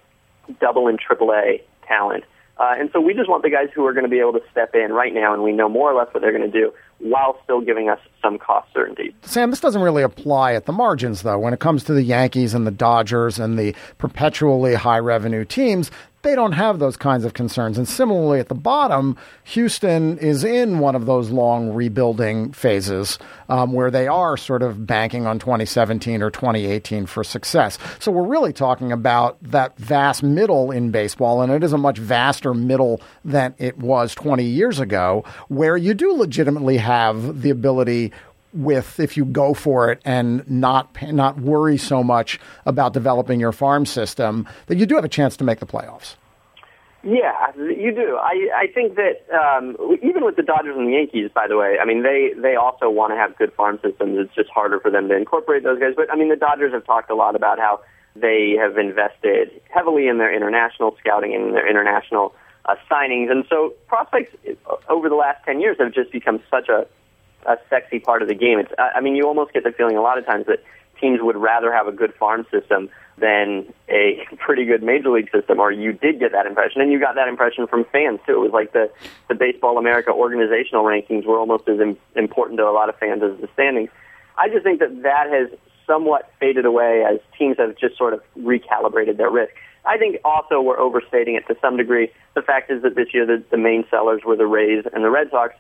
double 0.60 0.88
and 0.88 1.00
triple 1.00 1.32
A 1.32 1.64
talent. 1.88 2.26
Uh, 2.62 2.76
and 2.78 2.92
so 2.94 3.02
we 3.02 3.16
just 3.16 3.28
want 3.28 3.42
the 3.42 3.50
guys 3.50 3.70
who 3.74 3.84
are 3.88 3.94
going 3.94 4.04
to 4.04 4.10
be 4.10 4.20
able 4.20 4.34
to 4.34 4.42
step 4.52 4.76
in 4.76 4.94
right 4.94 5.16
now, 5.16 5.34
and 5.34 5.42
we 5.42 5.52
know 5.52 5.68
more 5.68 5.92
or 5.92 5.98
less 5.98 6.14
what 6.14 6.22
they're 6.22 6.38
going 6.38 6.50
to 6.50 6.60
do 6.60 6.72
while 7.00 7.40
still 7.44 7.60
giving 7.60 7.90
us 7.90 7.98
some 8.22 8.38
cost 8.38 8.72
certainty. 8.72 9.16
Sam, 9.24 9.50
this 9.50 9.60
doesn't 9.60 9.82
really 9.82 10.04
apply 10.04 10.54
at 10.54 10.68
the 10.68 10.72
margins, 10.72 11.24
though. 11.24 11.40
When 11.40 11.56
it 11.56 11.60
comes 11.60 11.84
to 11.86 11.94
the 11.94 12.04
Yankees 12.04 12.54
and 12.54 12.68
the 12.68 12.72
Dodgers 12.72 13.40
and 13.40 13.58
the 13.58 13.76
perpetually 13.98 14.76
high 14.76 15.00
revenue 15.00 15.44
teams, 15.44 15.90
they 16.24 16.36
don't 16.36 16.52
have 16.54 16.80
those 16.80 16.98
kinds 16.98 17.26
of 17.26 17.34
concerns. 17.34 17.78
And 17.78 17.88
similarly, 17.88 18.40
at 18.40 18.48
the 18.48 18.56
bottom, 18.56 19.18
Houston 19.46 20.18
is 20.18 20.44
in 20.44 20.80
one 20.80 20.96
of 20.96 21.06
those 21.06 21.30
long 21.30 21.74
rebuilding 21.74 22.52
phases 22.52 23.18
um, 23.50 23.74
where 23.74 23.92
they 23.92 24.08
are 24.08 24.38
sort 24.38 24.64
of 24.64 24.86
banking 24.86 25.26
on 25.26 25.40
2017 25.40 26.22
or 26.22 26.30
2018 26.30 27.06
for 27.06 27.24
success. 27.24 27.78
So 28.00 28.12
we're 28.12 28.28
really 28.28 28.54
talking 28.54 28.92
about 28.92 29.42
that 29.42 29.78
vast 29.78 30.24
middle 30.24 30.72
in 30.72 30.92
baseball, 30.92 31.42
and 31.42 31.52
it 31.52 31.64
is 31.64 31.74
a 31.74 31.78
much 31.78 31.98
vaster 31.98 32.54
middle 32.54 33.02
than 33.26 33.56
it 33.58 33.78
was 33.78 34.14
20 34.16 34.44
years 34.44 34.80
ago, 34.80 35.24
where 35.48 35.78
you 35.78 35.94
do 35.94 36.14
legitimately 36.14 36.78
have 36.78 37.42
the 37.42 37.50
ability 37.50 38.12
with 38.54 39.00
if 39.00 39.16
you 39.18 39.26
go 39.26 39.54
for 39.54 39.92
it 39.92 40.02
and 40.06 40.50
not 40.50 40.96
not 41.12 41.40
worry 41.40 41.78
so 41.78 42.04
much 42.04 42.40
about 42.66 42.94
developing 42.94 43.40
your 43.40 43.52
farm 43.52 43.86
system 43.86 44.48
that 44.68 44.78
you 44.78 44.86
do 44.86 44.96
have 44.96 45.06
a 45.06 45.10
chance 45.10 45.38
to 45.38 45.44
make 45.44 45.60
the 45.60 45.66
playoffs. 45.66 46.16
Yeah, 47.04 47.52
you 47.56 47.92
do. 47.92 48.18
I 48.22 48.50
I 48.56 48.68
think 48.74 48.96
that 48.96 49.26
um, 49.34 49.76
even 50.04 50.24
with 50.24 50.36
the 50.36 50.44
Dodgers 50.44 50.78
and 50.78 50.88
the 50.88 50.92
Yankees, 50.92 51.32
by 51.34 51.48
the 51.48 51.58
way, 51.58 51.78
I 51.82 51.86
mean 51.86 52.04
they 52.04 52.34
they 52.40 52.56
also 52.56 52.90
want 52.90 53.12
to 53.12 53.18
have 53.18 53.36
good 53.38 53.52
farm 53.54 53.80
systems. 53.84 54.20
It's 54.20 54.36
just 54.36 54.50
harder 54.50 54.80
for 54.80 54.92
them 54.92 55.10
to 55.10 55.16
incorporate 55.16 55.64
those 55.64 55.80
guys. 55.80 55.94
But 55.96 56.12
I 56.12 56.16
mean 56.16 56.30
the 56.30 56.36
Dodgers 56.36 56.74
have 56.74 56.86
talked 56.86 57.10
a 57.10 57.16
lot 57.16 57.36
about 57.36 57.58
how 57.58 57.82
they 58.16 58.56
have 58.60 58.78
invested 58.78 59.50
heavily 59.74 60.08
in 60.08 60.20
their 60.20 60.34
international 60.34 60.96
scouting 61.00 61.34
and 61.34 61.56
their 61.56 61.68
international 61.68 62.36
uh, 62.66 62.76
signings, 62.90 63.32
and 63.32 63.46
so 63.50 63.74
prospects 63.88 64.36
over 64.88 65.10
the 65.10 65.16
last 65.16 65.44
ten 65.44 65.60
years 65.60 65.78
have 65.80 65.94
just 65.94 66.12
become 66.12 66.40
such 66.52 66.70
a 66.70 66.86
a 67.46 67.58
sexy 67.70 68.00
part 68.00 68.22
of 68.22 68.28
the 68.28 68.36
game. 68.36 68.60
It's, 68.60 68.72
I 68.78 69.02
mean, 69.02 69.16
you 69.16 69.28
almost 69.28 69.54
get 69.54 69.64
the 69.64 69.72
feeling 69.72 69.98
a 69.98 70.02
lot 70.02 70.18
of 70.18 70.26
times 70.26 70.46
that 70.48 70.64
teams 71.00 71.20
would 71.22 71.36
rather 71.36 71.74
have 71.74 71.88
a 71.88 71.92
good 71.92 72.14
farm 72.16 72.46
system 72.52 72.90
than 73.18 73.74
a 73.90 74.26
pretty 74.38 74.66
good 74.66 74.84
major 74.84 75.10
league 75.10 75.30
system, 75.32 75.60
or 75.60 75.72
you 75.72 75.94
did 75.94 76.20
get 76.20 76.32
that 76.32 76.46
impression, 76.46 76.82
and 76.82 76.92
you 76.92 77.00
got 77.00 77.16
that 77.16 77.28
impression 77.28 77.68
from 77.68 77.86
fans 77.92 78.20
too. 78.26 78.34
It 78.34 78.40
was 78.40 78.52
like 78.52 78.74
the 78.74 78.92
the 79.28 79.36
Baseball 79.36 79.78
America 79.78 80.12
organizational 80.12 80.84
rankings 80.84 81.26
were 81.26 81.38
almost 81.38 81.68
as 81.68 81.80
Im- 81.80 81.98
important 82.16 82.58
to 82.60 82.68
a 82.68 82.72
lot 82.72 82.90
of 82.90 82.98
fans 82.98 83.22
as 83.24 83.40
the 83.42 83.50
standings. 83.54 83.90
I 84.38 84.50
just 84.50 84.64
think 84.64 84.80
that 84.80 85.04
that 85.04 85.30
has 85.30 85.50
somewhat 85.86 86.32
faded 86.40 86.66
away 86.66 87.04
as 87.04 87.20
teams 87.38 87.58
have 87.58 87.76
just 87.78 87.98
sort 87.98 88.14
of 88.14 88.22
recalibrated 88.38 89.18
their 89.18 89.30
risk. 89.30 89.54
I 89.86 89.98
think 89.98 90.18
also 90.24 90.62
we're 90.62 90.80
overstating 90.80 91.36
it 91.36 91.48
to 91.48 91.56
some 91.60 91.76
degree. 91.76 92.12
The 92.36 92.42
fact 92.42 92.72
is 92.72 92.84
that 92.84 92.96
this 92.96 93.14
year 93.14 93.26
the, 93.26 93.44
the 93.50 93.58
main 93.58 93.84
sellers 93.90 94.22
were 94.24 94.36
the 94.36 94.46
Rays 94.46 94.86
and 94.94 95.04
the 95.04 95.10
Red 95.10 95.32
Sox, 95.32 95.56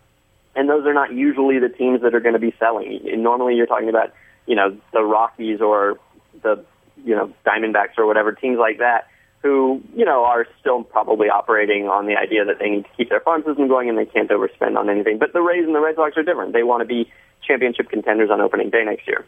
and 0.56 0.70
those 0.70 0.86
are 0.86 0.94
not 0.94 1.14
usually 1.14 1.60
the 1.60 1.70
teams 1.70 2.02
that 2.02 2.14
are 2.14 2.20
going 2.20 2.34
to 2.34 2.40
be 2.40 2.54
selling. 2.60 3.02
Normally, 3.22 3.56
you're 3.56 3.68
talking 3.68 3.90
about 3.90 4.14
you 4.46 4.56
know 4.56 4.78
the 4.94 5.02
Rockies 5.02 5.62
or 5.62 6.00
the 6.42 6.64
you 7.04 7.16
know 7.16 7.34
Diamondbacks 7.46 7.98
or 7.98 8.06
whatever 8.06 8.32
teams 8.32 8.58
like 8.58 8.80
that 8.80 9.08
who 9.42 9.82
you 9.96 10.06
know 10.06 10.24
are 10.24 10.46
still 10.60 10.84
probably 10.84 11.28
operating 11.28 11.88
on 11.88 12.06
the 12.06 12.16
idea 12.16 12.46
that 12.46 12.60
they 12.60 12.70
need 12.70 12.84
to 12.84 12.90
keep 12.96 13.10
their 13.10 13.20
farm 13.22 13.44
system 13.46 13.68
going 13.68 13.90
and 13.90 13.98
they 13.98 14.06
can't 14.06 14.30
overspend 14.30 14.78
on 14.78 14.90
anything. 14.90 15.18
But 15.18 15.34
the 15.34 15.42
Rays 15.42 15.66
and 15.66 15.76
the 15.76 15.80
Red 15.80 15.96
Sox 15.96 16.16
are 16.18 16.24
different. 16.24 16.54
They 16.54 16.64
want 16.64 16.82
to 16.82 16.86
be 16.86 17.12
championship 17.46 17.90
contenders 17.90 18.30
on 18.30 18.40
opening 18.40 18.70
day 18.70 18.84
next 18.86 19.08
year. 19.08 19.26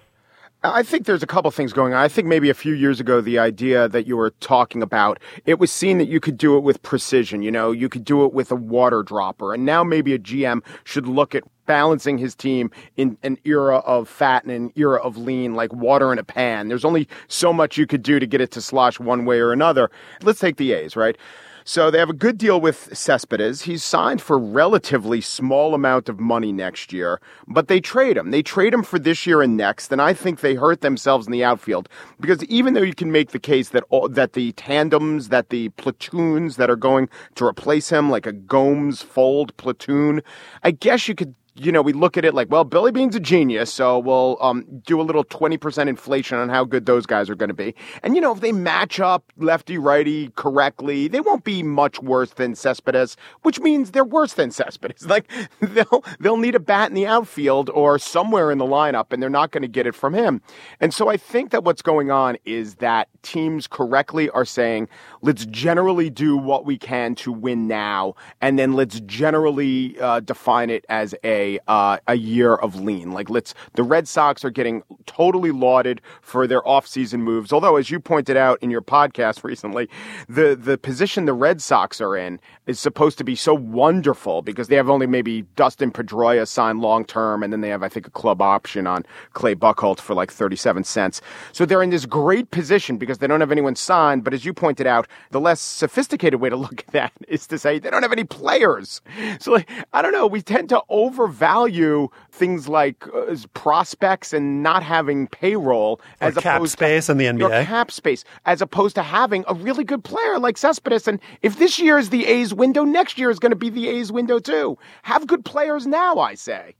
I 0.65 0.81
think 0.81 1.05
there's 1.05 1.23
a 1.23 1.27
couple 1.27 1.51
things 1.51 1.73
going 1.73 1.93
on. 1.93 1.99
I 1.99 2.07
think 2.07 2.25
maybe 2.25 2.49
a 2.49 2.53
few 2.53 2.73
years 2.73 3.01
ago, 3.01 3.19
the 3.19 3.37
idea 3.37 3.89
that 3.89 4.07
you 4.07 4.15
were 4.15 4.29
talking 4.39 4.81
about, 4.81 5.19
it 5.45 5.59
was 5.59 5.69
seen 5.73 5.97
that 5.97 6.07
you 6.07 6.21
could 6.21 6.37
do 6.37 6.55
it 6.55 6.61
with 6.61 6.81
precision. 6.81 7.41
You 7.41 7.51
know, 7.51 7.71
you 7.71 7.89
could 7.89 8.05
do 8.05 8.23
it 8.23 8.31
with 8.31 8.49
a 8.49 8.55
water 8.55 9.03
dropper. 9.03 9.53
And 9.53 9.65
now 9.65 9.83
maybe 9.83 10.13
a 10.13 10.19
GM 10.19 10.63
should 10.85 11.05
look 11.05 11.35
at 11.35 11.43
balancing 11.65 12.17
his 12.17 12.33
team 12.33 12.71
in 12.95 13.17
an 13.23 13.39
era 13.43 13.79
of 13.79 14.07
fat 14.07 14.43
and 14.43 14.53
an 14.53 14.71
era 14.77 15.01
of 15.01 15.17
lean, 15.17 15.53
like 15.53 15.73
water 15.73 16.13
in 16.13 16.19
a 16.19 16.23
pan. 16.23 16.69
There's 16.69 16.85
only 16.85 17.09
so 17.27 17.51
much 17.51 17.77
you 17.77 17.85
could 17.85 18.01
do 18.01 18.17
to 18.17 18.25
get 18.25 18.39
it 18.39 18.51
to 18.51 18.61
slosh 18.61 19.01
one 19.01 19.25
way 19.25 19.39
or 19.39 19.51
another. 19.51 19.91
Let's 20.21 20.39
take 20.39 20.55
the 20.55 20.71
A's, 20.71 20.95
right? 20.95 21.17
So 21.65 21.89
they 21.89 21.99
have 21.99 22.09
a 22.09 22.13
good 22.13 22.37
deal 22.37 22.59
with 22.59 22.89
Cespedes. 22.95 23.61
He's 23.61 23.83
signed 23.83 24.21
for 24.21 24.37
relatively 24.37 25.21
small 25.21 25.73
amount 25.73 26.09
of 26.09 26.19
money 26.19 26.51
next 26.51 26.91
year, 26.91 27.21
but 27.47 27.69
they 27.69 27.79
trade 27.79 28.17
him. 28.17 28.31
They 28.31 28.43
trade 28.43 28.73
him 28.73 28.83
for 28.83 28.99
this 28.99 29.25
year 29.25 29.41
and 29.41 29.55
next, 29.55 29.91
and 29.91 30.01
I 30.01 30.13
think 30.13 30.41
they 30.41 30.55
hurt 30.55 30.81
themselves 30.81 31.25
in 31.25 31.31
the 31.31 31.43
outfield 31.43 31.87
because 32.19 32.43
even 32.45 32.73
though 32.73 32.81
you 32.81 32.93
can 32.93 33.11
make 33.13 33.31
the 33.31 33.39
case 33.39 33.69
that 33.69 33.83
all, 33.89 34.09
that 34.09 34.33
the 34.33 34.51
tandems, 34.53 35.29
that 35.29 35.49
the 35.49 35.69
platoons 35.69 36.57
that 36.57 36.69
are 36.69 36.75
going 36.75 37.07
to 37.35 37.45
replace 37.45 37.89
him, 37.89 38.09
like 38.09 38.25
a 38.25 38.33
Gomes 38.33 39.01
Fuld 39.01 39.55
platoon, 39.55 40.21
I 40.63 40.71
guess 40.71 41.07
you 41.07 41.15
could 41.15 41.33
you 41.55 41.71
know, 41.71 41.81
we 41.81 41.93
look 41.93 42.17
at 42.17 42.25
it 42.25 42.33
like, 42.33 42.49
well, 42.49 42.63
Billy 42.63 42.91
Beane's 42.91 43.15
a 43.15 43.19
genius, 43.19 43.71
so 43.71 43.99
we'll 43.99 44.37
um, 44.41 44.65
do 44.85 44.99
a 44.99 45.03
little 45.03 45.23
20% 45.23 45.87
inflation 45.87 46.37
on 46.37 46.49
how 46.49 46.63
good 46.63 46.85
those 46.85 47.05
guys 47.05 47.29
are 47.29 47.35
going 47.35 47.49
to 47.49 47.53
be. 47.53 47.75
And, 48.01 48.15
you 48.15 48.21
know, 48.21 48.33
if 48.33 48.39
they 48.39 48.51
match 48.51 48.99
up 48.99 49.31
lefty 49.37 49.77
righty 49.77 50.29
correctly, 50.35 51.07
they 51.07 51.19
won't 51.19 51.43
be 51.43 51.61
much 51.61 52.01
worse 52.01 52.31
than 52.31 52.55
Cespedes, 52.55 53.17
which 53.43 53.59
means 53.59 53.91
they're 53.91 54.03
worse 54.03 54.33
than 54.33 54.51
Cespedes. 54.51 55.07
Like, 55.13 55.29
they'll, 55.59 56.03
they'll 56.19 56.37
need 56.37 56.55
a 56.55 56.59
bat 56.59 56.89
in 56.89 56.95
the 56.95 57.05
outfield 57.05 57.69
or 57.69 57.99
somewhere 57.99 58.49
in 58.49 58.57
the 58.57 58.65
lineup, 58.65 59.13
and 59.13 59.21
they're 59.21 59.29
not 59.29 59.51
going 59.51 59.61
to 59.61 59.67
get 59.67 59.85
it 59.85 59.93
from 59.93 60.15
him. 60.15 60.41
And 60.79 60.91
so 60.91 61.07
I 61.07 61.17
think 61.17 61.51
that 61.51 61.63
what's 61.63 61.83
going 61.83 62.09
on 62.09 62.37
is 62.45 62.75
that 62.75 63.09
teams 63.21 63.67
correctly 63.67 64.31
are 64.31 64.43
saying, 64.43 64.87
let's 65.21 65.45
generally 65.45 66.09
do 66.09 66.35
what 66.35 66.65
we 66.65 66.79
can 66.79 67.13
to 67.15 67.31
win 67.31 67.67
now, 67.67 68.15
and 68.41 68.57
then 68.57 68.73
let's 68.73 69.01
generally 69.01 69.99
uh, 69.99 70.19
define 70.21 70.71
it 70.71 70.83
as 70.89 71.13
a 71.23 71.42
a 71.43 71.59
uh, 71.67 71.97
a 72.07 72.15
year 72.15 72.55
of 72.55 72.79
lean. 72.81 73.11
Like 73.11 73.29
let's 73.29 73.53
the 73.73 73.83
Red 73.83 74.07
Sox 74.07 74.45
are 74.45 74.49
getting 74.49 74.83
totally 75.05 75.51
lauded 75.51 76.01
for 76.21 76.47
their 76.47 76.61
offseason 76.61 77.19
moves. 77.19 77.51
Although, 77.51 77.75
as 77.75 77.89
you 77.89 77.99
pointed 77.99 78.37
out 78.37 78.57
in 78.61 78.69
your 78.71 78.81
podcast 78.81 79.43
recently, 79.51 79.89
the 80.27 80.55
the 80.55 80.77
position 80.77 81.25
the 81.25 81.33
Red 81.33 81.61
Sox 81.61 82.01
are 82.01 82.15
in 82.15 82.39
is 82.65 82.79
supposed 82.79 83.17
to 83.17 83.23
be 83.23 83.35
so 83.35 83.53
wonderful 83.53 84.41
because 84.41 84.67
they 84.67 84.75
have 84.75 84.89
only 84.89 85.07
maybe 85.07 85.41
Dustin 85.55 85.91
Pedroia 85.91 86.47
signed 86.47 86.79
long 86.79 87.05
term, 87.05 87.43
and 87.43 87.51
then 87.51 87.61
they 87.61 87.69
have 87.69 87.83
I 87.83 87.89
think 87.89 88.07
a 88.07 88.11
club 88.11 88.41
option 88.41 88.87
on 88.87 89.05
Clay 89.33 89.55
Buchholz 89.55 89.99
for 89.99 90.13
like 90.13 90.31
thirty 90.31 90.55
seven 90.55 90.83
cents. 90.83 91.21
So 91.51 91.65
they're 91.65 91.83
in 91.83 91.89
this 91.89 92.05
great 92.05 92.51
position 92.51 92.97
because 92.97 93.17
they 93.17 93.27
don't 93.27 93.41
have 93.41 93.51
anyone 93.51 93.75
signed. 93.75 94.23
But 94.23 94.33
as 94.33 94.45
you 94.45 94.53
pointed 94.53 94.87
out, 94.87 95.07
the 95.31 95.39
less 95.39 95.61
sophisticated 95.61 96.39
way 96.39 96.49
to 96.49 96.55
look 96.55 96.83
at 96.87 96.93
that 96.93 97.13
is 97.27 97.47
to 97.47 97.57
say 97.57 97.79
they 97.79 97.89
don't 97.89 98.03
have 98.03 98.11
any 98.11 98.23
players. 98.23 99.01
So 99.39 99.51
like, 99.51 99.69
I 99.93 100.01
don't 100.01 100.13
know. 100.13 100.27
We 100.27 100.41
tend 100.41 100.69
to 100.69 100.81
over 100.89 101.27
value 101.33 102.07
things 102.31 102.67
like 102.67 103.05
uh, 103.13 103.35
prospects 103.53 104.33
and 104.33 104.63
not 104.63 104.83
having 104.83 105.27
payroll 105.27 105.99
Or 106.21 106.27
as 106.27 106.35
cap 106.37 106.57
opposed 106.57 106.73
space 106.73 107.09
in 107.09 107.17
the 107.17 107.25
NBA. 107.25 107.65
cap 107.65 107.91
space 107.91 108.23
as 108.45 108.61
opposed 108.61 108.95
to 108.95 109.03
having 109.03 109.43
a 109.47 109.53
really 109.53 109.83
good 109.83 110.03
player 110.03 110.39
like 110.39 110.57
Cespedes. 110.57 111.07
And 111.07 111.19
if 111.41 111.57
this 111.57 111.79
year 111.79 111.97
is 111.97 112.09
the 112.09 112.25
A's 112.25 112.53
window, 112.53 112.83
next 112.83 113.17
year 113.17 113.29
is 113.29 113.39
going 113.39 113.51
to 113.51 113.55
be 113.57 113.69
the 113.69 113.87
A's 113.89 114.11
window 114.11 114.39
too. 114.39 114.77
Have 115.03 115.27
good 115.27 115.43
players 115.45 115.85
now, 115.87 116.17
I 116.19 116.35
say. 116.35 116.75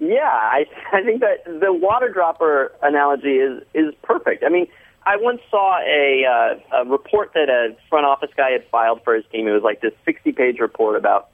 Yeah, 0.00 0.22
I 0.24 0.66
I 0.92 1.02
think 1.02 1.20
that 1.20 1.44
the 1.44 1.72
water 1.72 2.08
dropper 2.08 2.72
analogy 2.82 3.36
is 3.36 3.62
is 3.74 3.94
perfect. 4.02 4.42
I 4.44 4.48
mean, 4.48 4.66
I 5.06 5.16
once 5.16 5.40
saw 5.50 5.78
a 5.78 6.24
uh, 6.26 6.78
a 6.82 6.84
report 6.90 7.32
that 7.34 7.48
a 7.48 7.76
front 7.88 8.04
office 8.04 8.30
guy 8.36 8.50
had 8.50 8.66
filed 8.70 9.02
for 9.04 9.14
his 9.14 9.24
team. 9.30 9.46
It 9.46 9.52
was 9.52 9.62
like 9.62 9.80
this 9.80 9.92
60 10.04 10.32
page 10.32 10.58
report 10.58 10.96
about 10.96 11.28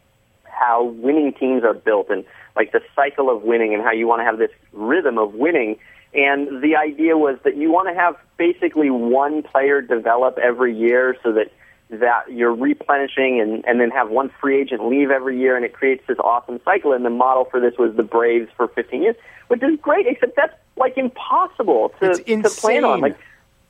how 0.45 0.85
winning 0.85 1.33
teams 1.33 1.65
are 1.65 1.73
built 1.75 2.11
and 2.11 2.25
like 2.57 2.73
the 2.73 2.81
cycle 2.95 3.31
of 3.31 3.43
winning 3.43 3.75
and 3.75 3.83
how 3.83 3.93
you 3.93 4.07
want 4.07 4.21
to 4.21 4.25
have 4.25 4.39
this 4.39 4.51
rhythm 4.73 5.19
of 5.19 5.35
winning. 5.35 5.79
And 6.13 6.63
the 6.63 6.77
idea 6.77 7.17
was 7.17 7.39
that 7.45 7.57
you 7.57 7.71
want 7.71 7.89
to 7.89 7.95
have 7.95 8.17
basically 8.37 8.91
one 8.91 9.43
player 9.43 9.81
develop 9.81 10.39
every 10.39 10.77
year 10.77 11.17
so 11.23 11.33
that 11.33 11.53
that 11.91 12.31
you're 12.31 12.55
replenishing 12.55 13.41
and, 13.41 13.65
and 13.65 13.81
then 13.81 13.91
have 13.91 14.11
one 14.11 14.31
free 14.41 14.61
agent 14.61 14.87
leave 14.87 15.11
every 15.11 15.37
year 15.39 15.57
and 15.57 15.65
it 15.65 15.73
creates 15.73 16.05
this 16.07 16.19
awesome 16.21 16.61
cycle. 16.65 16.93
And 16.93 17.05
the 17.05 17.11
model 17.11 17.47
for 17.51 17.59
this 17.61 17.75
was 17.79 17.97
the 17.97 18.05
Braves 18.05 18.49
for 18.57 18.69
15 18.69 19.03
years, 19.03 19.17
which 19.49 19.61
is 19.63 19.79
great, 19.81 20.07
except 20.07 20.37
that's 20.37 20.55
like 20.77 20.97
impossible 20.97 21.93
to, 22.01 22.15
to 22.15 22.51
plan 22.51 22.85
on. 22.85 23.01
Like, 23.01 23.19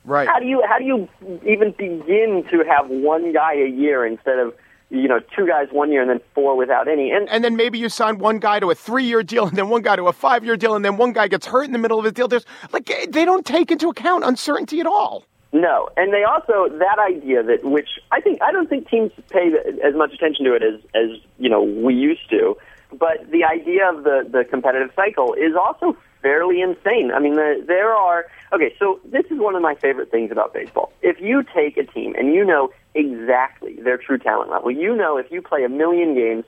Right. 0.03 0.27
how 0.27 0.39
do 0.39 0.47
you 0.47 0.63
how 0.67 0.79
do 0.79 0.83
you 0.83 1.07
even 1.45 1.73
begin 1.77 2.43
to 2.49 2.63
have 2.67 2.89
one 2.89 3.33
guy 3.33 3.53
a 3.53 3.67
year 3.67 4.03
instead 4.03 4.39
of 4.39 4.55
you 4.91 5.07
know 5.07 5.19
two 5.35 5.47
guys 5.47 5.69
one 5.71 5.91
year 5.91 6.01
and 6.01 6.09
then 6.09 6.19
four 6.35 6.55
without 6.55 6.87
any? 6.87 7.11
And 7.11 7.27
and 7.29 7.43
then 7.43 7.55
maybe 7.55 7.79
you 7.79 7.89
sign 7.89 8.19
one 8.19 8.39
guy 8.39 8.59
to 8.59 8.69
a 8.69 8.75
three-year 8.75 9.23
deal, 9.23 9.47
and 9.47 9.57
then 9.57 9.69
one 9.69 9.81
guy 9.81 9.95
to 9.95 10.07
a 10.07 10.13
five-year 10.13 10.57
deal, 10.57 10.75
and 10.75 10.83
then 10.83 10.97
one 10.97 11.13
guy 11.13 11.27
gets 11.27 11.47
hurt 11.47 11.63
in 11.63 11.71
the 11.71 11.79
middle 11.79 11.97
of 11.97 12.05
his 12.05 12.13
deal. 12.13 12.27
There's 12.27 12.45
like 12.71 12.89
eh, 12.89 13.07
they 13.09 13.25
don't 13.25 13.45
take 13.45 13.71
into 13.71 13.89
account 13.89 14.23
uncertainty 14.25 14.79
at 14.79 14.85
all. 14.85 15.25
No, 15.53 15.89
and 15.97 16.13
they 16.13 16.23
also 16.23 16.69
that 16.77 16.97
idea 16.99 17.43
that 17.43 17.63
which 17.63 17.89
I 18.11 18.21
think 18.21 18.41
I 18.41 18.51
don't 18.51 18.69
think 18.69 18.89
teams 18.89 19.11
pay 19.29 19.51
as 19.83 19.95
much 19.95 20.13
attention 20.13 20.45
to 20.45 20.53
it 20.53 20.63
as 20.63 20.79
as 20.93 21.19
you 21.39 21.49
know 21.49 21.61
we 21.61 21.93
used 21.93 22.29
to, 22.29 22.57
but 22.91 23.29
the 23.31 23.43
idea 23.43 23.89
of 23.89 24.03
the 24.03 24.27
the 24.29 24.45
competitive 24.45 24.91
cycle 24.95 25.33
is 25.33 25.53
also 25.55 25.97
fairly 26.21 26.61
insane. 26.61 27.11
I 27.13 27.19
mean, 27.19 27.35
the, 27.35 27.63
there 27.65 27.93
are 27.93 28.25
okay. 28.53 28.75
So 28.79 28.99
this 29.05 29.25
is 29.29 29.39
one 29.39 29.55
of 29.55 29.61
my 29.61 29.75
favorite 29.75 30.11
things 30.11 30.31
about 30.31 30.53
baseball. 30.53 30.91
If 31.01 31.19
you 31.19 31.43
take 31.43 31.77
a 31.77 31.83
team 31.83 32.15
and 32.17 32.33
you 32.33 32.45
know 32.45 32.71
exactly 32.93 33.75
their 33.81 33.97
true 33.97 34.17
talent 34.17 34.51
level, 34.51 34.71
you 34.71 34.95
know 34.95 35.17
if 35.17 35.31
you 35.31 35.41
play 35.41 35.63
a 35.63 35.69
million 35.69 36.13
games, 36.15 36.45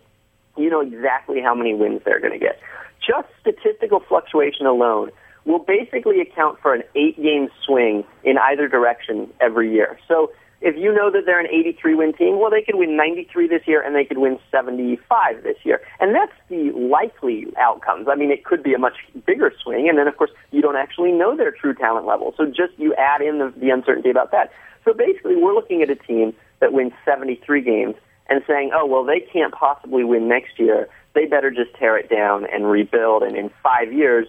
you 0.57 0.69
know 0.69 0.81
exactly 0.81 1.41
how 1.41 1.55
many 1.55 1.73
wins 1.73 2.01
they're 2.05 2.19
going 2.19 2.33
to 2.33 2.39
get. 2.39 2.59
Just 3.05 3.27
statistical 3.41 3.99
fluctuation 3.99 4.65
alone 4.65 5.11
will 5.45 5.59
basically 5.59 6.21
account 6.21 6.59
for 6.61 6.73
an 6.73 6.83
eight 6.95 7.21
game 7.21 7.49
swing 7.65 8.05
in 8.23 8.37
either 8.37 8.67
direction 8.67 9.29
every 9.41 9.73
year. 9.73 9.99
So 10.07 10.31
if 10.63 10.77
you 10.77 10.93
know 10.93 11.11
that 11.11 11.25
they're 11.25 11.41
an 11.41 11.47
83 11.47 11.95
win 11.95 12.13
team, 12.13 12.39
well, 12.39 12.49
they 12.49 12.61
could 12.61 12.75
win 12.75 12.95
93 12.95 13.49
this 13.49 13.67
year 13.67 13.81
and 13.81 13.93
they 13.93 14.05
could 14.05 14.17
win 14.17 14.39
75 14.49 15.43
this 15.43 15.57
year. 15.63 15.81
And 15.99 16.15
that's 16.15 16.31
the 16.47 16.71
likely 16.71 17.47
outcomes. 17.57 18.07
I 18.09 18.15
mean, 18.15 18.31
it 18.31 18.45
could 18.45 18.63
be 18.63 18.73
a 18.73 18.79
much 18.79 18.95
bigger 19.25 19.51
swing. 19.61 19.89
And 19.89 19.97
then, 19.97 20.07
of 20.07 20.15
course, 20.15 20.31
you 20.51 20.61
don't 20.61 20.77
actually 20.77 21.11
know 21.11 21.35
their 21.35 21.51
true 21.51 21.73
talent 21.73 22.07
level. 22.07 22.33
So 22.37 22.45
just 22.45 22.71
you 22.77 22.95
add 22.95 23.21
in 23.21 23.39
the, 23.39 23.53
the 23.57 23.71
uncertainty 23.71 24.09
about 24.09 24.31
that. 24.31 24.51
So 24.85 24.93
basically, 24.93 25.35
we're 25.35 25.53
looking 25.53 25.81
at 25.81 25.89
a 25.89 25.95
team 25.95 26.33
that 26.61 26.71
wins 26.71 26.93
73 27.03 27.61
games 27.61 27.95
and 28.29 28.41
saying, 28.47 28.71
oh, 28.73 28.85
well, 28.85 29.03
they 29.03 29.19
can't 29.19 29.53
possibly 29.53 30.05
win 30.05 30.29
next 30.29 30.57
year. 30.57 30.87
They 31.13 31.25
better 31.25 31.51
just 31.51 31.75
tear 31.75 31.97
it 31.97 32.09
down 32.09 32.45
and 32.45 32.71
rebuild. 32.71 33.23
And 33.23 33.35
in 33.35 33.51
five 33.61 33.91
years, 33.91 34.27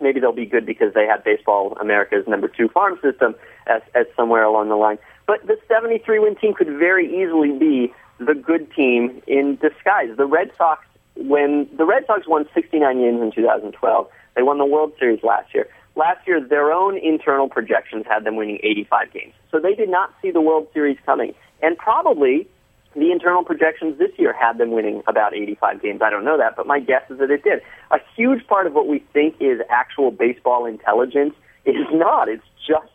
maybe 0.00 0.18
they'll 0.18 0.32
be 0.32 0.46
good 0.46 0.66
because 0.66 0.92
they 0.94 1.06
had 1.06 1.22
Baseball 1.22 1.76
America's 1.80 2.26
number 2.26 2.48
two 2.48 2.68
farm 2.68 2.98
system 3.00 3.36
as, 3.68 3.82
as 3.94 4.06
somewhere 4.16 4.42
along 4.42 4.68
the 4.70 4.76
line. 4.76 4.98
But 5.28 5.46
the 5.46 5.58
73 5.68 6.20
win 6.20 6.36
team 6.36 6.54
could 6.54 6.68
very 6.78 7.06
easily 7.06 7.52
be 7.52 7.92
the 8.18 8.34
good 8.34 8.72
team 8.74 9.22
in 9.26 9.56
disguise. 9.56 10.16
The 10.16 10.24
Red 10.24 10.50
Sox, 10.56 10.84
when 11.16 11.68
the 11.76 11.84
Red 11.84 12.06
Sox 12.06 12.26
won 12.26 12.48
69 12.54 12.98
games 12.98 13.20
in 13.20 13.30
2012, 13.32 14.08
they 14.34 14.42
won 14.42 14.56
the 14.56 14.64
World 14.64 14.94
Series 14.98 15.22
last 15.22 15.54
year. 15.54 15.68
Last 15.96 16.26
year, 16.26 16.40
their 16.40 16.72
own 16.72 16.96
internal 16.96 17.48
projections 17.50 18.06
had 18.08 18.24
them 18.24 18.36
winning 18.36 18.58
85 18.62 19.12
games. 19.12 19.34
So 19.50 19.60
they 19.60 19.74
did 19.74 19.90
not 19.90 20.14
see 20.22 20.30
the 20.30 20.40
World 20.40 20.66
Series 20.72 20.96
coming. 21.04 21.34
And 21.60 21.76
probably 21.76 22.48
the 22.94 23.12
internal 23.12 23.44
projections 23.44 23.98
this 23.98 24.12
year 24.16 24.32
had 24.32 24.56
them 24.56 24.70
winning 24.70 25.02
about 25.06 25.34
85 25.34 25.82
games. 25.82 26.00
I 26.02 26.08
don't 26.08 26.24
know 26.24 26.38
that, 26.38 26.56
but 26.56 26.66
my 26.66 26.80
guess 26.80 27.02
is 27.10 27.18
that 27.18 27.30
it 27.30 27.44
did. 27.44 27.60
A 27.90 27.98
huge 28.16 28.46
part 28.46 28.66
of 28.66 28.72
what 28.72 28.88
we 28.88 29.00
think 29.12 29.36
is 29.40 29.60
actual 29.68 30.10
baseball 30.10 30.64
intelligence 30.64 31.34
is 31.66 31.84
not. 31.92 32.30
It's 32.30 32.44
just 32.66 32.88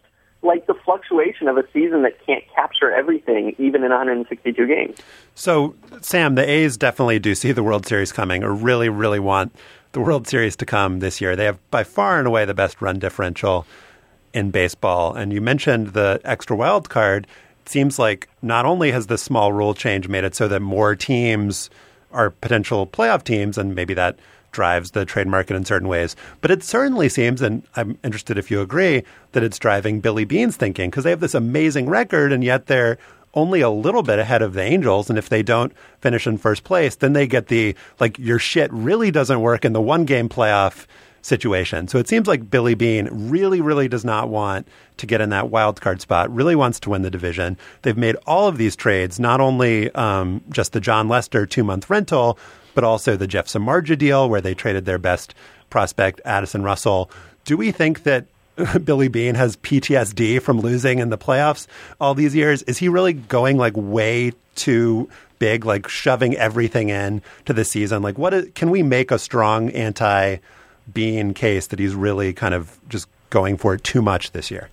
like 0.44 0.68
the 0.68 0.74
fluctuation 0.74 1.48
of 1.48 1.58
a 1.58 1.64
season 1.72 2.04
that 2.04 2.14
can't 2.26 2.44
capture 2.54 2.92
everything, 2.92 3.56
even 3.58 3.84
in 3.84 3.90
162 3.90 4.68
games. 4.68 4.98
So, 5.36 5.76
Sam, 6.02 6.36
the 6.36 6.48
A's 6.48 6.78
definitely 6.78 7.20
do 7.20 7.34
see 7.34 7.52
the 7.52 7.64
World 7.64 7.86
Series 7.86 8.12
coming, 8.12 8.44
or 8.44 8.54
really, 8.54 8.90
really 8.90 9.20
want 9.20 9.56
the 9.94 10.02
World 10.02 10.28
Series 10.28 10.56
to 10.58 10.66
come 10.66 11.00
this 11.00 11.22
year. 11.22 11.36
They 11.36 11.46
have 11.46 11.60
by 11.72 11.84
far 11.84 12.20
and 12.20 12.28
away 12.28 12.46
the 12.46 12.54
best 12.54 12.82
run 12.82 13.00
differential 13.00 13.66
in 14.34 14.52
baseball. 14.52 15.14
And 15.14 15.32
you 15.32 15.42
mentioned 15.42 15.90
the 15.90 16.20
extra 16.24 16.56
wild 16.56 16.90
card. 16.90 17.28
It 17.62 17.70
seems 17.70 17.98
like 17.98 18.28
not 18.42 18.66
only 18.66 18.92
has 18.92 19.08
this 19.08 19.22
small 19.22 19.54
rule 19.54 19.74
change 19.74 20.08
made 20.08 20.24
it 20.24 20.36
so 20.36 20.48
that 20.48 20.60
more 20.60 20.96
teams 20.96 21.70
are 22.12 22.30
potential 22.30 22.86
playoff 22.86 23.24
teams, 23.24 23.58
and 23.58 23.74
maybe 23.74 23.94
that 23.94 24.20
drives 24.54 24.92
the 24.92 25.04
trade 25.06 25.28
market 25.28 25.56
in 25.56 25.66
certain 25.66 25.88
ways, 25.90 26.16
but 26.40 26.52
it 26.52 26.64
certainly 26.64 27.10
seems, 27.10 27.42
and 27.42 27.64
I'm 27.76 27.98
interested 28.04 28.38
if 28.38 28.50
you 28.50 28.62
agree, 28.62 29.04
that 29.34 29.44
it's 29.44 29.60
driving 29.60 30.00
Billy 30.00 30.24
Beane's 30.24 30.56
thinking 30.56 30.90
because 30.90 31.04
they 31.04 31.10
have 31.10 31.20
this 31.20 31.36
amazing 31.36 31.90
record, 31.90 32.32
and 32.32 32.44
yet 32.44 32.68
they're 32.68 32.98
only 33.34 33.62
a 33.62 33.70
little 33.70 34.04
bit 34.04 34.20
ahead 34.20 34.42
of 34.42 34.54
the 34.54 34.62
Angels. 34.62 35.10
And 35.10 35.18
if 35.18 35.28
they 35.28 35.44
don't 35.44 35.74
finish 36.00 36.28
in 36.28 36.38
first 36.38 36.64
place, 36.64 36.96
then 36.96 37.14
they 37.14 37.28
get 37.28 37.48
the 37.48 37.76
like 38.00 38.18
your 38.20 38.40
shit 38.40 38.72
really 38.72 39.12
doesn't 39.12 39.42
work 39.42 39.66
in 39.66 39.74
the 39.74 39.82
one 39.82 40.06
game 40.06 40.30
playoff 40.30 40.86
situation. 41.24 41.88
So 41.88 41.98
it 41.98 42.08
seems 42.08 42.28
like 42.28 42.50
Billy 42.50 42.76
Beane 42.76 43.08
really, 43.12 43.62
really 43.62 43.88
does 43.88 44.06
not 44.06 44.30
want 44.30 44.68
to 44.98 45.06
get 45.06 45.22
in 45.22 45.30
that 45.30 45.50
wild 45.50 45.82
card 45.82 46.02
spot, 46.02 46.34
really 46.34 46.56
wants 46.56 46.80
to 46.82 46.90
win 46.90 47.02
the 47.02 47.10
division. 47.10 47.58
They've 47.82 47.98
made 47.98 48.18
all 48.28 48.48
of 48.48 48.58
these 48.58 48.76
trades, 48.76 49.20
not 49.20 49.40
only 49.40 49.90
um, 49.96 50.44
just 50.50 50.74
the 50.74 50.82
Jon 50.82 51.08
Lester 51.08 51.46
two 51.46 51.64
month 51.64 51.90
rental, 51.90 52.38
but 52.74 52.84
also 52.84 53.16
the 53.16 53.28
Jeff 53.28 53.48
Samardzija 53.48 53.98
deal 53.98 54.30
where 54.30 54.42
they 54.42 54.54
traded 54.54 54.86
their 54.86 54.98
best 54.98 55.34
prospect, 55.70 56.22
Addison 56.26 56.64
Russell. 56.64 57.10
Do 57.46 57.58
we 57.58 57.72
think 57.72 58.04
that 58.04 58.26
Billy 58.86 59.08
Beane 59.08 59.36
has 59.36 59.58
PTSD 59.58 60.42
from 60.42 60.60
losing 60.60 61.00
in 61.00 61.10
the 61.10 61.18
playoffs 61.18 61.68
all 62.00 62.14
these 62.14 62.36
years? 62.36 62.62
Is 62.64 62.78
he 62.78 62.90
really 62.90 63.14
going 63.14 63.58
like 63.58 63.74
way 63.76 64.34
too 64.56 65.10
big, 65.40 65.66
like 65.66 65.88
shoving 65.88 66.36
everything 66.36 66.90
in 66.90 67.22
to 67.46 67.54
the 67.54 67.66
season? 67.66 68.02
Like, 68.02 68.18
what 68.18 68.34
is, 68.34 68.50
can 68.56 68.70
we 68.70 68.84
make 68.84 69.12
a 69.12 69.20
strong 69.20 69.70
anti 69.72 70.38
Beane 70.94 71.34
case 71.34 71.68
that 71.68 71.80
he's 71.80 71.96
really 71.96 72.34
kind 72.34 72.54
of 72.54 72.78
just 72.90 73.08
going 73.30 73.58
for 73.58 73.74
it 73.74 73.84
too 73.84 74.02
much 74.02 74.32
this 74.32 74.52
year? 74.52 74.70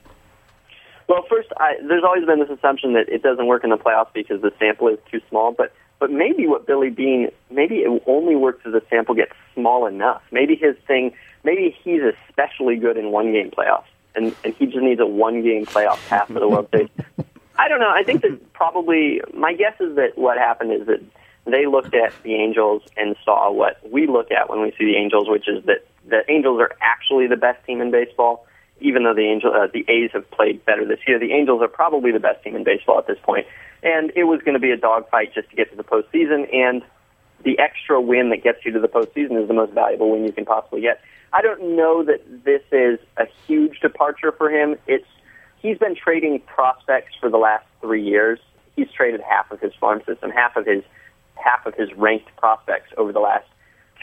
Well, 1.08 1.24
first, 1.28 1.48
I, 1.56 1.74
there's 1.88 2.04
always 2.04 2.24
been 2.24 2.38
this 2.38 2.50
assumption 2.50 2.92
that 2.92 3.08
it 3.08 3.22
doesn't 3.22 3.46
work 3.46 3.64
in 3.64 3.70
the 3.70 3.76
playoffs 3.76 4.12
because 4.12 4.42
the 4.42 4.52
sample 4.60 4.86
is 4.88 4.98
too 5.10 5.20
small. 5.28 5.50
But 5.50 5.72
but 6.00 6.10
maybe 6.10 6.48
what 6.48 6.66
Billy 6.66 6.90
Beane, 6.90 7.28
maybe 7.50 7.76
it 7.76 8.02
only 8.06 8.34
works 8.34 8.62
if 8.64 8.72
the 8.72 8.82
sample 8.90 9.14
gets 9.14 9.32
small 9.54 9.86
enough. 9.86 10.22
Maybe 10.32 10.56
his 10.56 10.74
thing, 10.86 11.12
maybe 11.44 11.76
he's 11.84 12.00
especially 12.02 12.76
good 12.76 12.96
in 12.96 13.12
one 13.12 13.32
game 13.32 13.50
playoffs, 13.50 13.84
and 14.16 14.34
and 14.42 14.54
he 14.54 14.66
just 14.66 14.78
needs 14.78 15.00
a 15.00 15.06
one 15.06 15.42
game 15.42 15.66
playoff 15.66 16.04
path 16.08 16.26
for 16.26 16.40
the 16.40 16.48
World 16.48 16.68
Series. 16.72 16.88
I 17.58 17.68
don't 17.68 17.80
know. 17.80 17.90
I 17.90 18.02
think 18.02 18.22
that 18.22 18.52
probably 18.54 19.20
my 19.34 19.52
guess 19.52 19.78
is 19.80 19.94
that 19.96 20.16
what 20.16 20.38
happened 20.38 20.72
is 20.72 20.86
that 20.86 21.02
they 21.44 21.66
looked 21.66 21.94
at 21.94 22.14
the 22.22 22.34
Angels 22.34 22.82
and 22.96 23.14
saw 23.22 23.52
what 23.52 23.78
we 23.90 24.06
look 24.06 24.30
at 24.30 24.48
when 24.48 24.62
we 24.62 24.70
see 24.78 24.86
the 24.86 24.96
Angels, 24.96 25.28
which 25.28 25.46
is 25.46 25.62
that 25.66 25.84
the 26.08 26.28
Angels 26.30 26.58
are 26.60 26.72
actually 26.80 27.26
the 27.26 27.36
best 27.36 27.64
team 27.66 27.82
in 27.82 27.90
baseball. 27.90 28.46
Even 28.80 29.04
though 29.04 29.14
the 29.14 29.28
Angel, 29.28 29.52
uh, 29.52 29.66
the 29.72 29.84
A's 29.88 30.10
have 30.12 30.30
played 30.30 30.64
better 30.64 30.84
this 30.84 31.00
year, 31.06 31.18
the 31.18 31.32
Angels 31.32 31.62
are 31.62 31.68
probably 31.68 32.12
the 32.12 32.20
best 32.20 32.42
team 32.42 32.56
in 32.56 32.64
baseball 32.64 32.98
at 32.98 33.06
this 33.06 33.18
point. 33.22 33.46
And 33.82 34.12
it 34.16 34.24
was 34.24 34.40
going 34.40 34.54
to 34.54 34.60
be 34.60 34.70
a 34.70 34.76
dogfight 34.76 35.34
just 35.34 35.50
to 35.50 35.56
get 35.56 35.70
to 35.70 35.76
the 35.76 35.84
postseason. 35.84 36.52
And 36.54 36.82
the 37.44 37.58
extra 37.58 38.00
win 38.00 38.30
that 38.30 38.42
gets 38.42 38.64
you 38.64 38.72
to 38.72 38.80
the 38.80 38.88
postseason 38.88 39.40
is 39.40 39.48
the 39.48 39.54
most 39.54 39.72
valuable 39.72 40.10
win 40.10 40.24
you 40.24 40.32
can 40.32 40.44
possibly 40.44 40.80
get. 40.82 41.00
I 41.32 41.42
don't 41.42 41.76
know 41.76 42.02
that 42.04 42.44
this 42.44 42.62
is 42.72 42.98
a 43.16 43.26
huge 43.46 43.80
departure 43.80 44.32
for 44.32 44.50
him. 44.50 44.76
It's 44.86 45.06
he's 45.58 45.78
been 45.78 45.94
trading 45.94 46.40
prospects 46.40 47.14
for 47.20 47.30
the 47.30 47.38
last 47.38 47.64
three 47.80 48.02
years. 48.02 48.40
He's 48.76 48.90
traded 48.90 49.20
half 49.20 49.50
of 49.50 49.60
his 49.60 49.72
farm 49.74 50.02
system, 50.06 50.30
half 50.30 50.56
of 50.56 50.66
his 50.66 50.82
half 51.36 51.66
of 51.66 51.74
his 51.74 51.92
ranked 51.94 52.34
prospects 52.36 52.90
over 52.96 53.12
the 53.12 53.20
last 53.20 53.46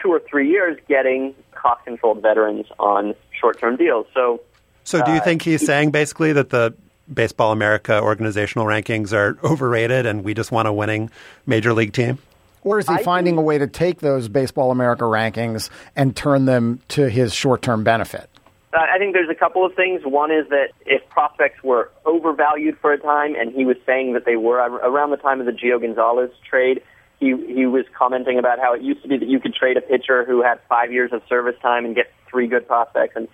two 0.01 0.09
or 0.09 0.21
three 0.29 0.49
years, 0.49 0.77
getting 0.87 1.35
cost 1.53 1.83
controlled 1.85 2.21
veterans 2.21 2.67
on 2.79 3.13
short 3.39 3.59
term 3.59 3.75
deals. 3.75 4.07
So 4.13 4.41
So 4.87 5.03
do 5.03 5.11
you 5.11 5.17
Uh, 5.17 5.21
think 5.21 5.41
he's 5.41 5.65
saying 5.65 5.91
basically 5.91 6.31
that 6.31 6.49
the 6.49 6.73
Baseball 7.13 7.51
America 7.51 7.99
organizational 8.01 8.65
rankings 8.65 9.11
are 9.11 9.37
overrated 9.43 10.05
and 10.05 10.23
we 10.23 10.33
just 10.33 10.49
want 10.49 10.65
a 10.69 10.71
winning 10.71 11.09
major 11.45 11.73
league 11.73 11.91
team? 11.91 12.19
Or 12.63 12.79
is 12.79 12.87
he 12.87 12.93
I 12.95 13.03
finding 13.03 13.33
think- 13.33 13.39
a 13.43 13.43
way 13.43 13.57
to 13.57 13.67
take 13.67 13.99
those 13.99 14.29
Baseball 14.29 14.71
America 14.71 15.03
rankings 15.03 15.69
and 15.97 16.15
turn 16.15 16.45
them 16.45 16.79
to 16.89 17.09
his 17.09 17.33
short 17.33 17.61
term 17.61 17.83
benefit? 17.83 18.29
Uh, 18.73 18.77
I 18.89 18.97
think 18.97 19.13
there's 19.13 19.29
a 19.29 19.35
couple 19.35 19.65
of 19.65 19.73
things. 19.73 20.05
One 20.05 20.31
is 20.31 20.47
that 20.49 20.69
if 20.85 21.01
prospects 21.09 21.61
were 21.63 21.89
overvalued 22.05 22.77
for 22.79 22.93
a 22.93 22.97
time, 22.97 23.35
and 23.35 23.51
he 23.51 23.65
was 23.65 23.75
saying 23.85 24.13
that 24.13 24.23
they 24.23 24.37
were 24.37 24.55
around 24.57 25.09
the 25.11 25.17
time 25.17 25.41
of 25.41 25.45
the 25.47 25.51
Gio 25.53 25.81
Gonzalez 25.81 26.31
trade, 26.49 26.81
he 27.19 27.35
he 27.47 27.65
was 27.65 27.83
commenting 27.97 28.39
about 28.39 28.59
how 28.59 28.73
it 28.73 28.81
used 28.81 29.01
to 29.01 29.09
be 29.09 29.17
that 29.17 29.27
you 29.27 29.39
could 29.41 29.53
trade 29.53 29.75
a 29.75 29.81
pitcher 29.81 30.23
who 30.23 30.41
had 30.41 30.59
five 30.69 30.93
years 30.93 31.11
of 31.11 31.21
service 31.27 31.55
time 31.61 31.83
and 31.83 31.93
get 31.93 32.09
three 32.29 32.47
good 32.47 32.65
prospects, 32.67 33.15
and 33.17 33.27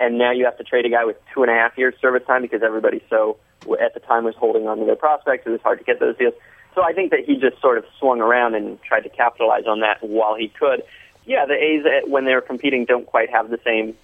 and 0.00 0.18
now 0.18 0.32
you 0.32 0.44
have 0.44 0.58
to 0.58 0.64
trade 0.64 0.86
a 0.86 0.88
guy 0.88 1.04
with 1.04 1.16
two 1.32 1.42
and 1.42 1.50
a 1.50 1.54
half 1.54 1.76
years 1.78 1.94
service 2.00 2.22
time 2.26 2.42
because 2.42 2.62
everybody 2.62 3.02
so 3.10 3.38
at 3.80 3.94
the 3.94 4.00
time 4.00 4.24
was 4.24 4.34
holding 4.36 4.68
on 4.68 4.78
to 4.78 4.84
their 4.84 4.96
prospects. 4.96 5.46
It 5.46 5.50
was 5.50 5.60
hard 5.62 5.78
to 5.78 5.84
get 5.84 6.00
those 6.00 6.16
deals. 6.16 6.34
So 6.74 6.82
I 6.82 6.92
think 6.92 7.10
that 7.10 7.20
he 7.24 7.36
just 7.36 7.60
sort 7.60 7.78
of 7.78 7.84
swung 7.98 8.20
around 8.20 8.54
and 8.54 8.80
tried 8.82 9.00
to 9.00 9.08
capitalize 9.08 9.66
on 9.66 9.80
that 9.80 10.02
while 10.02 10.34
he 10.34 10.48
could. 10.48 10.82
Yeah, 11.24 11.46
the 11.46 11.54
A's 11.54 11.84
uh, 11.84 12.06
when 12.06 12.24
they're 12.24 12.40
competing 12.40 12.84
don't 12.84 13.06
quite 13.06 13.30
have 13.30 13.50
the 13.50 13.58
same 13.64 13.96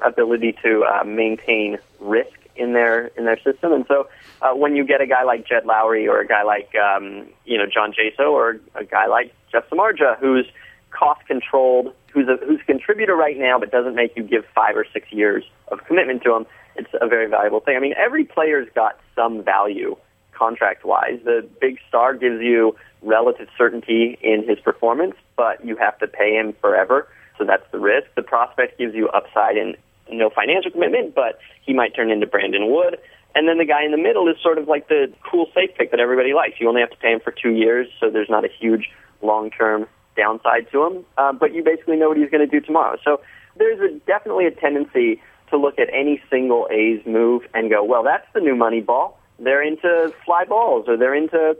ability 0.00 0.56
to 0.62 0.84
uh, 0.84 1.04
maintain 1.04 1.78
risk 2.00 2.38
in 2.56 2.72
their 2.72 3.08
in 3.08 3.24
their 3.24 3.40
system. 3.40 3.72
And 3.72 3.84
so 3.86 4.08
uh, 4.40 4.52
when 4.52 4.76
you 4.76 4.84
get 4.84 5.00
a 5.00 5.06
guy 5.06 5.24
like 5.24 5.46
Jed 5.46 5.64
Lowrie 5.64 6.08
or 6.08 6.20
a 6.20 6.26
guy 6.26 6.42
like 6.42 6.74
um, 6.76 7.26
you 7.44 7.58
know 7.58 7.66
John 7.66 7.92
Jaso 7.92 8.30
or 8.30 8.60
a 8.74 8.84
guy 8.84 9.06
like 9.06 9.34
Jeff 9.50 9.68
Samardzija 9.68 10.18
who's 10.18 10.46
cost 10.90 11.26
controlled, 11.26 11.92
who's 12.12 12.28
a 12.28 12.36
who's 12.44 12.60
a 12.60 12.64
contributor 12.64 13.14
right 13.16 13.38
now, 13.38 13.58
but 13.58 13.70
doesn't 13.70 13.94
make 13.94 14.16
you 14.16 14.22
give 14.22 14.44
five 14.54 14.76
or 14.76 14.86
six 14.92 15.10
years 15.10 15.44
of 15.68 15.84
commitment 15.86 16.22
to 16.22 16.34
him, 16.34 16.46
it's 16.76 16.90
a 17.00 17.06
very 17.06 17.28
valuable 17.28 17.60
thing. 17.60 17.76
I 17.76 17.80
mean, 17.80 17.94
every 17.96 18.24
player's 18.24 18.68
got 18.74 18.98
some 19.14 19.42
value 19.42 19.96
contract 20.32 20.84
wise. 20.84 21.20
The 21.24 21.46
big 21.60 21.78
star 21.88 22.14
gives 22.14 22.40
you 22.40 22.76
relative 23.02 23.48
certainty 23.56 24.18
in 24.22 24.46
his 24.46 24.58
performance, 24.60 25.14
but 25.36 25.64
you 25.64 25.76
have 25.76 25.98
to 25.98 26.06
pay 26.06 26.34
him 26.34 26.54
forever. 26.60 27.08
So 27.38 27.44
that's 27.44 27.64
the 27.72 27.78
risk. 27.78 28.08
The 28.14 28.22
prospect 28.22 28.78
gives 28.78 28.94
you 28.94 29.08
upside 29.08 29.56
and 29.56 29.76
no 30.10 30.30
financial 30.30 30.70
commitment, 30.70 31.14
but 31.14 31.38
he 31.64 31.72
might 31.72 31.94
turn 31.94 32.10
into 32.10 32.26
Brandon 32.26 32.70
Wood. 32.70 32.98
And 33.34 33.48
then 33.48 33.58
the 33.58 33.64
guy 33.64 33.84
in 33.84 33.92
the 33.92 33.98
middle 33.98 34.28
is 34.28 34.36
sort 34.42 34.58
of 34.58 34.68
like 34.68 34.88
the 34.88 35.12
cool 35.28 35.46
safe 35.54 35.70
pick 35.76 35.90
that 35.90 36.00
everybody 36.00 36.34
likes. 36.34 36.60
You 36.60 36.68
only 36.68 36.82
have 36.82 36.90
to 36.90 36.98
pay 36.98 37.12
him 37.12 37.20
for 37.20 37.32
two 37.32 37.52
years, 37.52 37.88
so 37.98 38.10
there's 38.10 38.28
not 38.28 38.44
a 38.44 38.48
huge 38.48 38.90
long 39.22 39.50
term 39.50 39.86
downside 40.16 40.70
to 40.72 40.84
him. 40.84 41.04
Uh, 41.16 41.32
but 41.32 41.54
you 41.54 41.62
basically 41.62 41.96
know 41.96 42.08
what 42.08 42.16
he's 42.16 42.30
going 42.30 42.48
to 42.48 42.60
do 42.60 42.64
tomorrow. 42.64 42.96
So 43.04 43.20
there's 43.56 43.80
a, 43.80 43.98
definitely 44.06 44.46
a 44.46 44.50
tendency 44.50 45.20
to 45.50 45.58
look 45.58 45.78
at 45.78 45.88
any 45.92 46.22
single 46.30 46.66
A's 46.70 47.04
move 47.06 47.42
and 47.54 47.70
go, 47.70 47.84
well, 47.84 48.02
that's 48.02 48.26
the 48.34 48.40
new 48.40 48.56
money 48.56 48.80
ball. 48.80 49.18
They're 49.38 49.62
into 49.62 50.12
fly 50.24 50.44
balls, 50.44 50.86
or 50.88 50.96
they're 50.96 51.14
into 51.14 51.56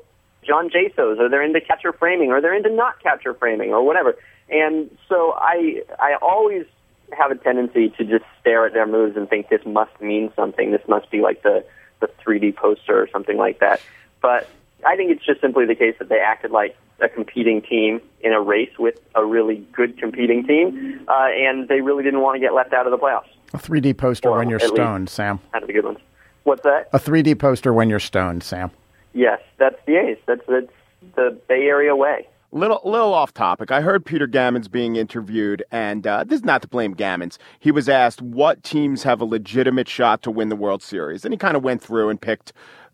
John 0.46 0.70
Jasos, 0.70 1.18
or 1.18 1.28
they're 1.28 1.42
into 1.42 1.61
catcher 1.61 1.92
framing, 1.92 2.30
or 2.30 2.40
they're 2.40 2.55
into 2.55 2.70
not 2.70 3.03
catcher 3.03 3.34
framing, 3.34 3.72
or 3.72 3.84
whatever. 3.84 4.16
And 4.48 4.90
so 5.09 5.32
I 5.36 5.82
I 5.98 6.16
always 6.20 6.64
have 7.12 7.30
a 7.30 7.36
tendency 7.36 7.90
to 7.90 8.05
just 8.05 8.24
stare 8.40 8.66
at 8.66 8.72
their 8.72 8.86
moves 8.86 9.16
and 9.16 9.28
think 9.28 9.48
this 9.48 9.64
must 9.66 10.00
mean 10.00 10.32
something. 10.34 10.70
This 10.70 10.86
must 10.88 11.11
be 11.11 11.20
like 11.20 11.42
the 11.42 11.64
the 12.00 12.09
3D 12.24 12.57
poster 12.57 13.00
or 13.00 13.09
something 13.11 13.36
like 13.36 13.61
that. 13.61 13.80
But 14.20 14.48
I 14.84 14.96
think 14.96 15.11
it's 15.11 15.24
just 15.24 15.40
simply 15.40 15.66
the 15.66 15.74
case 15.74 15.94
that 15.98 16.09
they 16.09 16.18
acted 16.18 16.50
like 16.50 16.76
a 17.03 17.09
competing 17.09 17.61
team 17.62 18.00
in 18.20 18.32
a 18.32 18.40
race 18.40 18.70
with 18.78 18.94
a 19.14 19.24
really 19.24 19.66
good 19.72 19.98
competing 19.98 20.46
team, 20.46 21.05
uh, 21.09 21.26
and 21.34 21.68
they 21.68 21.80
really 21.80 22.03
didn't 22.05 22.20
want 22.20 22.36
to 22.36 22.40
get 22.40 22.55
left 22.55 22.72
out 22.72 22.86
of 22.86 22.90
the 22.92 22.98
playoffs. 22.98 23.28
A 23.55 23.59
3D 23.59 23.96
poster 23.96 24.30
Well, 24.30 24.38
when 24.38 24.48
you're 24.48 24.59
at 24.59 24.62
least- 24.70 24.74
stoned, 24.76 25.11
Sam. 25.11 25.40
Out 25.55 25.62
of 25.62 25.66
the 25.66 25.72
good 25.74 25.84
ones. 25.84 25.98
What's 26.44 26.62
that? 26.62 26.88
A 26.92 26.98
3D 26.98 27.38
poster 27.38 27.72
when 27.72 27.88
you're 27.90 28.00
stoned, 28.00 28.42
Sam. 28.42 28.70
Yes, 29.14 29.40
that's 29.59 29.76
the 29.86 29.96
A's. 29.96 30.18
That's, 30.26 30.40
that's 30.48 30.72
the 31.16 31.38
Bay 31.48 31.66
Area 31.66 31.94
way. 31.94 32.26
Little, 32.55 32.80
little 32.84 33.14
off 33.14 33.32
topic. 33.32 33.70
I 33.70 33.80
heard 33.80 34.05
Peter 34.05 34.26
Gammons 34.26 34.70
being 34.70 34.96
interviewed, 34.96 35.64
and 35.70 36.07
uh, 36.07 36.24
this 36.24 36.40
is 36.40 36.44
not 36.44 36.61
to 36.62 36.68
blame 36.68 36.94
Gammons. 36.94 37.38
He 37.61 37.70
was 37.70 37.88
asked 37.88 38.20
what 38.20 38.62
teams 38.62 39.03
have 39.05 39.22
a 39.22 39.24
legitimate 39.24 39.88
shot 39.88 40.20
to 40.22 40.30
win 40.30 40.50
the 40.50 40.57
World 40.57 40.82
Series, 40.82 41.24
and 41.24 41.32
he 41.32 41.38
kind 41.38 41.57
of 41.57 41.62
went 41.64 41.82
through 41.82 42.11
and 42.11 42.20
picked, 42.20 42.53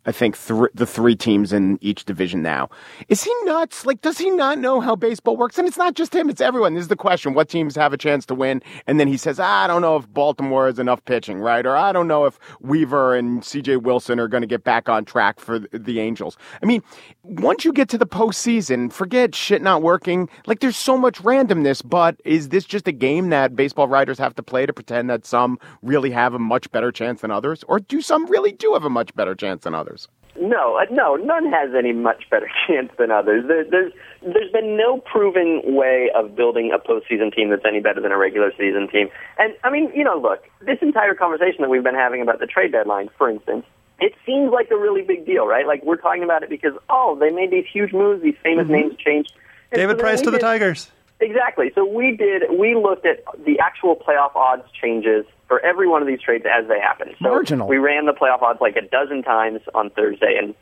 I 0.09 0.13
think, 0.13 0.37
thr 0.39 0.69
the 0.73 0.87
three 0.87 1.15
teams 1.15 1.53
in 1.53 1.79
each 1.83 2.07
division 2.07 2.41
now. 2.41 2.71
Is 3.11 3.23
he 3.23 3.35
nuts? 3.45 3.85
Like, 3.85 4.01
does 4.01 4.17
he 4.17 4.31
not 4.31 4.57
know 4.57 4.81
how 4.81 4.97
baseball 4.97 5.37
works? 5.37 5.59
And 5.59 5.69
it's 5.69 5.77
not 5.77 5.93
just 5.93 6.15
him; 6.15 6.31
it's 6.31 6.41
everyone. 6.41 6.73
This 6.73 6.81
is 6.81 6.89
the 6.89 6.97
question: 6.97 7.35
What 7.35 7.51
teams 7.51 7.77
have 7.77 7.93
a 7.93 7.99
chance 7.99 8.25
to 8.27 8.35
win? 8.35 8.63
And 8.87 8.99
then 8.99 9.07
he 9.07 9.19
says, 9.19 9.39
ah, 9.39 9.65
"I 9.65 9.67
don't 9.67 9.83
know 9.83 9.97
if 9.97 10.11
Baltimore 10.15 10.65
has 10.65 10.79
enough 10.79 11.05
pitching, 11.05 11.41
right? 11.41 11.67
Or 11.67 11.77
I 11.77 11.93
don't 11.93 12.09
know 12.09 12.25
if 12.25 12.39
Weaver 12.61 13.17
and 13.17 13.45
C.J. 13.45 13.77
Wilson 13.77 14.19
are 14.19 14.29
going 14.29 14.41
to 14.41 14.47
get 14.47 14.65
back 14.65 14.89
on 14.89 15.05
track 15.05 15.41
for 15.41 15.59
the 15.59 16.01
Angels." 16.01 16.39
I 16.63 16.65
mean, 16.65 16.83
once 17.23 17.67
you 17.67 17.75
get 17.75 17.91
to 17.91 17.99
the 17.99 18.07
postseason, 18.07 18.91
forget 18.91 19.35
shit 19.35 19.61
not 19.61 19.83
working. 19.83 20.31
Like, 20.47 20.61
there's 20.61 20.79
so 20.79 20.97
much 20.97 21.19
randomness, 21.23 21.87
but 21.87 22.19
is 22.25 22.49
this 22.49 22.65
just 22.65 22.89
a 22.89 22.93
game 22.93 23.29
that 23.29 23.55
baseball 23.55 23.89
writers 23.89 24.19
have 24.19 24.35
to 24.37 24.43
play 24.43 24.65
to 24.65 24.73
pretend 24.73 25.11
that 25.11 25.27
some 25.27 25.59
really 25.83 26.13
have 26.13 26.33
a 26.33 26.39
much 26.39 26.71
better 26.71 26.91
chance 26.91 27.21
than 27.21 27.31
others? 27.31 27.63
Or 27.69 27.79
do 27.79 28.01
some 28.01 28.25
really 28.25 28.53
do 28.53 28.73
have 28.73 28.85
a 28.85 28.91
much 28.91 29.15
better 29.15 29.35
chance 29.35 29.65
than 29.65 29.75
others? 29.75 29.98
No, 30.41 30.76
uh, 30.76 30.84
no, 30.91 31.16
none 31.16 31.51
has 31.53 31.70
any 31.76 31.93
much 31.93 32.28
better 32.30 32.49
chance 32.66 32.91
than 32.99 33.11
others. 33.11 33.45
There, 33.49 33.64
there's 33.64 33.93
there's 34.22 34.53
been 34.53 34.76
no 34.76 34.99
proven 34.99 35.62
way 35.64 36.11
of 36.14 36.34
building 36.34 36.72
a 36.74 36.78
postseason 36.78 37.34
team 37.34 37.51
that's 37.51 37.64
any 37.66 37.80
better 37.80 38.01
than 38.01 38.12
a 38.12 38.18
regular 38.18 38.53
season 38.59 38.89
team. 38.89 39.09
And 39.39 39.55
I 39.64 39.70
mean, 39.70 39.91
you 39.95 40.05
know, 40.05 40.18
look, 40.18 40.45
this 40.61 40.78
entire 40.82 41.14
conversation 41.14 41.62
that 41.62 41.70
we've 41.70 41.82
been 41.82 41.95
having 41.95 42.22
about 42.22 42.41
the 42.41 42.47
trade 42.47 42.72
deadline, 42.72 43.11
for 43.16 43.28
instance, 43.28 43.64
it 44.01 44.14
seems 44.24 44.53
like 44.53 44.70
a 44.70 44.76
really 44.76 45.03
big 45.03 45.26
deal, 45.26 45.47
right? 45.47 45.66
Like 45.66 45.84
we're 45.84 45.97
talking 45.97 46.22
about 46.22 46.43
it 46.43 46.51
because 46.51 46.74
oh, 46.89 47.16
they 47.18 47.30
made 47.30 47.51
these 47.51 47.66
huge 47.72 47.93
moves, 47.93 48.22
these 48.22 48.36
famous 48.43 48.68
names 48.68 48.95
changed. 48.99 49.32
And 49.70 49.78
David 49.78 49.97
so 49.97 50.01
Price 50.01 50.20
to 50.22 50.30
the 50.30 50.39
Tigers. 50.39 50.91
Exactly. 51.21 51.73
So 51.75 51.85
we 51.85 52.16
did. 52.16 52.45
We 52.59 52.75
looked 52.75 53.05
at 53.05 53.25
the 53.45 53.59
actual 53.59 53.97
playoff 53.97 54.37
odds 54.37 54.64
changes 54.81 55.27
for 55.49 55.61
every 55.61 55.89
one 55.89 56.01
of 56.01 56.07
these 56.07 56.21
trades 56.21 56.45
as 56.47 56.69
they 56.69 56.79
happened. 56.79 57.16
So 57.21 57.29
Marginal. 57.29 57.66
we 57.66 57.79
ran 57.79 58.07
the 58.07 58.12
playoff 58.12 58.43
odds 58.43 58.61
like 58.61 58.77
a 58.77 58.83
dozen 58.83 59.23
times 59.23 59.61
on 59.75 59.91
Thursday, 59.91 60.39
and 60.41 60.55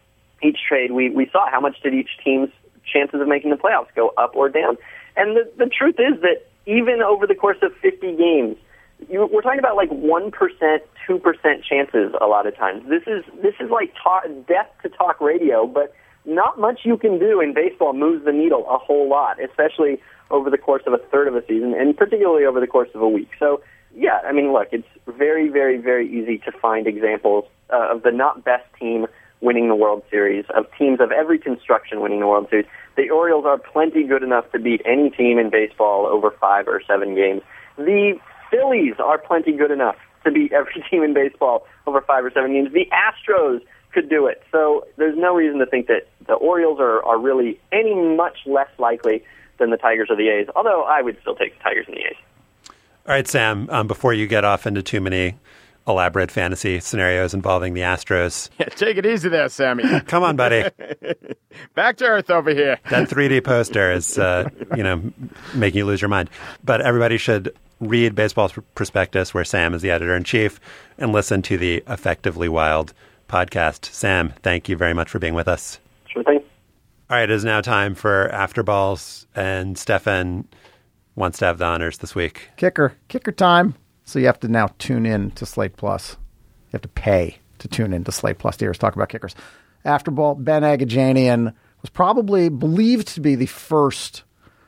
each 0.42 0.58
trade 0.66 0.92
we 0.92 1.10
we 1.10 1.28
saw 1.30 1.50
how 1.50 1.60
much 1.60 1.80
did 1.82 1.92
each 1.92 2.10
team's 2.24 2.48
chances 2.90 3.20
of 3.20 3.28
making 3.28 3.50
the 3.50 3.56
playoffs 3.56 3.94
go 3.94 4.12
up 4.16 4.34
or 4.34 4.48
down. 4.48 4.78
And 5.16 5.36
the 5.36 5.50
the 5.58 5.66
truth 5.66 5.96
is 5.98 6.20
that 6.22 6.46
even 6.64 7.02
over 7.02 7.26
the 7.26 7.34
course 7.34 7.58
of 7.62 7.72
50 7.82 8.16
games, 8.16 8.56
you, 9.08 9.26
we're 9.30 9.42
talking 9.42 9.58
about 9.58 9.76
like 9.76 9.90
one 9.90 10.30
percent, 10.30 10.82
two 11.06 11.18
percent 11.18 11.64
chances 11.64 12.14
a 12.20 12.26
lot 12.26 12.46
of 12.46 12.56
times. 12.56 12.88
This 12.88 13.02
is 13.06 13.24
this 13.42 13.54
is 13.60 13.70
like 13.70 13.92
talk, 14.02 14.24
death 14.48 14.70
to 14.82 14.88
talk 14.88 15.20
radio, 15.20 15.66
but 15.66 15.94
not 16.24 16.58
much 16.58 16.80
you 16.84 16.96
can 16.96 17.18
do 17.18 17.40
in 17.40 17.54
baseball 17.54 17.92
moves 17.92 18.24
the 18.24 18.32
needle 18.32 18.66
a 18.68 18.78
whole 18.78 19.08
lot, 19.08 19.42
especially 19.42 20.00
over 20.30 20.50
the 20.50 20.58
course 20.58 20.82
of 20.86 20.92
a 20.92 20.98
third 20.98 21.28
of 21.28 21.36
a 21.36 21.44
season, 21.46 21.74
and 21.74 21.96
particularly 21.96 22.44
over 22.44 22.60
the 22.60 22.66
course 22.66 22.88
of 22.94 23.00
a 23.00 23.08
week. 23.08 23.30
So, 23.38 23.62
yeah, 23.94 24.20
I 24.26 24.32
mean, 24.32 24.52
look, 24.52 24.68
it's 24.72 24.88
very, 25.06 25.48
very, 25.48 25.78
very 25.78 26.08
easy 26.08 26.38
to 26.38 26.52
find 26.52 26.86
examples 26.86 27.44
uh, 27.72 27.94
of 27.94 28.02
the 28.02 28.10
not 28.10 28.44
best 28.44 28.64
team 28.78 29.06
winning 29.40 29.68
the 29.68 29.74
World 29.74 30.02
Series, 30.10 30.44
of 30.54 30.66
teams 30.78 31.00
of 31.00 31.12
every 31.12 31.38
construction 31.38 32.00
winning 32.00 32.20
the 32.20 32.26
World 32.26 32.48
Series. 32.50 32.66
The 32.96 33.10
Orioles 33.10 33.44
are 33.44 33.58
plenty 33.58 34.04
good 34.04 34.22
enough 34.22 34.50
to 34.52 34.58
beat 34.58 34.82
any 34.84 35.10
team 35.10 35.38
in 35.38 35.50
baseball 35.50 36.06
over 36.06 36.30
five 36.30 36.66
or 36.66 36.82
seven 36.86 37.14
games. 37.14 37.42
The 37.76 38.18
Phillies 38.50 38.94
are 38.98 39.18
plenty 39.18 39.52
good 39.52 39.70
enough 39.70 39.96
to 40.24 40.30
beat 40.30 40.52
every 40.52 40.82
team 40.90 41.02
in 41.02 41.14
baseball 41.14 41.66
over 41.86 42.00
five 42.00 42.24
or 42.24 42.30
seven 42.30 42.52
games. 42.52 42.72
The 42.72 42.88
Astros 42.92 43.60
could 43.92 44.08
do 44.08 44.26
it. 44.26 44.42
So 44.52 44.86
there's 44.96 45.16
no 45.16 45.34
reason 45.34 45.58
to 45.58 45.66
think 45.66 45.86
that 45.86 46.08
the 46.26 46.34
Orioles 46.34 46.80
are, 46.80 47.02
are 47.04 47.18
really 47.18 47.58
any 47.72 47.94
much 47.94 48.38
less 48.46 48.68
likely 48.78 49.22
than 49.58 49.70
the 49.70 49.76
Tigers 49.76 50.08
or 50.10 50.16
the 50.16 50.28
A's, 50.28 50.48
although 50.54 50.82
I 50.84 51.02
would 51.02 51.18
still 51.20 51.34
take 51.34 51.56
the 51.56 51.62
Tigers 51.62 51.86
and 51.88 51.96
the 51.96 52.00
A's. 52.00 52.16
All 53.06 53.14
right, 53.14 53.26
Sam, 53.28 53.68
um, 53.70 53.86
before 53.86 54.12
you 54.12 54.26
get 54.26 54.44
off 54.44 54.66
into 54.66 54.82
too 54.82 55.00
many 55.00 55.36
elaborate 55.86 56.32
fantasy 56.32 56.80
scenarios 56.80 57.32
involving 57.32 57.72
the 57.74 57.82
Astros, 57.82 58.50
Yeah, 58.58 58.66
take 58.70 58.96
it 58.96 59.06
easy 59.06 59.28
there, 59.28 59.48
Sammy. 59.48 60.00
come 60.06 60.24
on, 60.24 60.34
buddy. 60.36 60.64
Back 61.74 61.98
to 61.98 62.04
earth 62.06 62.30
over 62.30 62.50
here. 62.50 62.78
that 62.90 63.08
3D 63.08 63.44
poster 63.44 63.92
is, 63.92 64.18
uh, 64.18 64.48
you 64.76 64.82
know, 64.82 65.00
making 65.54 65.78
you 65.78 65.84
lose 65.86 66.02
your 66.02 66.08
mind. 66.08 66.28
But 66.64 66.80
everybody 66.80 67.16
should 67.18 67.54
read 67.80 68.14
Baseball 68.16 68.50
Prospectus, 68.74 69.32
where 69.34 69.44
Sam 69.44 69.74
is 69.74 69.82
the 69.82 69.90
editor 69.90 70.16
in 70.16 70.24
chief, 70.24 70.58
and 70.98 71.12
listen 71.12 71.42
to 71.42 71.56
the 71.56 71.84
Effectively 71.86 72.48
Wild 72.48 72.92
podcast. 73.28 73.84
Sam, 73.92 74.32
thank 74.42 74.68
you 74.68 74.76
very 74.76 74.94
much 74.94 75.08
for 75.10 75.18
being 75.20 75.34
with 75.34 75.46
us. 75.46 75.78
Sure 76.08 76.24
thing. 76.24 76.40
All 77.08 77.16
right, 77.16 77.30
it 77.30 77.30
is 77.30 77.44
now 77.44 77.60
time 77.60 77.94
for 77.94 78.28
After 78.30 78.64
Balls, 78.64 79.28
and 79.36 79.78
Stefan 79.78 80.48
wants 81.14 81.38
to 81.38 81.44
have 81.44 81.58
the 81.58 81.64
honors 81.64 81.98
this 81.98 82.16
week. 82.16 82.50
Kicker, 82.56 82.94
kicker 83.06 83.30
time. 83.30 83.76
So 84.02 84.18
you 84.18 84.26
have 84.26 84.40
to 84.40 84.48
now 84.48 84.70
tune 84.78 85.06
in 85.06 85.30
to 85.32 85.46
Slate 85.46 85.76
Plus. 85.76 86.16
You 86.66 86.72
have 86.72 86.82
to 86.82 86.88
pay 86.88 87.38
to 87.60 87.68
tune 87.68 87.92
in 87.92 88.02
to 88.02 88.10
Slate 88.10 88.38
Plus 88.38 88.56
to 88.56 88.64
hear 88.64 88.70
us 88.70 88.78
talk 88.78 88.96
about 88.96 89.08
kickers. 89.08 89.36
After 89.84 90.10
ball, 90.10 90.34
Ben 90.34 90.62
Agajanian 90.62 91.54
was 91.80 91.90
probably 91.90 92.48
believed 92.48 93.06
to 93.08 93.20
be 93.20 93.36
the 93.36 93.46
first 93.46 94.24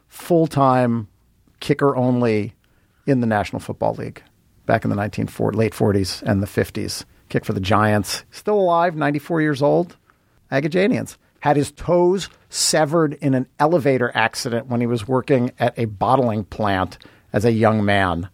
full 0.07 0.47
time 0.47 1.09
kicker 1.59 1.97
only 1.97 2.55
in 3.05 3.19
the 3.19 3.27
National 3.27 3.59
Football 3.59 3.95
League 3.95 4.23
back 4.65 4.85
in 4.85 4.91
the 4.91 4.97
1940, 4.97 5.59
late 5.59 5.73
40s 5.73 6.23
and 6.23 6.41
the 6.41 6.47
50s. 6.47 7.05
Kick 7.31 7.45
for 7.45 7.53
the 7.53 7.61
Giants. 7.61 8.23
Still 8.31 8.61
alive, 8.61 8.95
94 8.95 9.41
years 9.41 9.61
old. 9.61 9.97
Agajanians. 10.53 11.17
Had 11.41 11.57
his 11.57 11.71
toes 11.73 12.29
severed 12.51 13.15
in 13.15 13.35
an 13.35 13.47
elevator 13.59 14.11
accident 14.15 14.67
when 14.67 14.81
he 14.81 14.87
was 14.87 15.07
working 15.07 15.53
at 15.59 15.79
a 15.79 15.85
bottling 15.87 16.45
plant 16.45 16.99
as 17.33 17.45
a 17.45 17.53
young 17.53 17.85
man. 17.85 18.29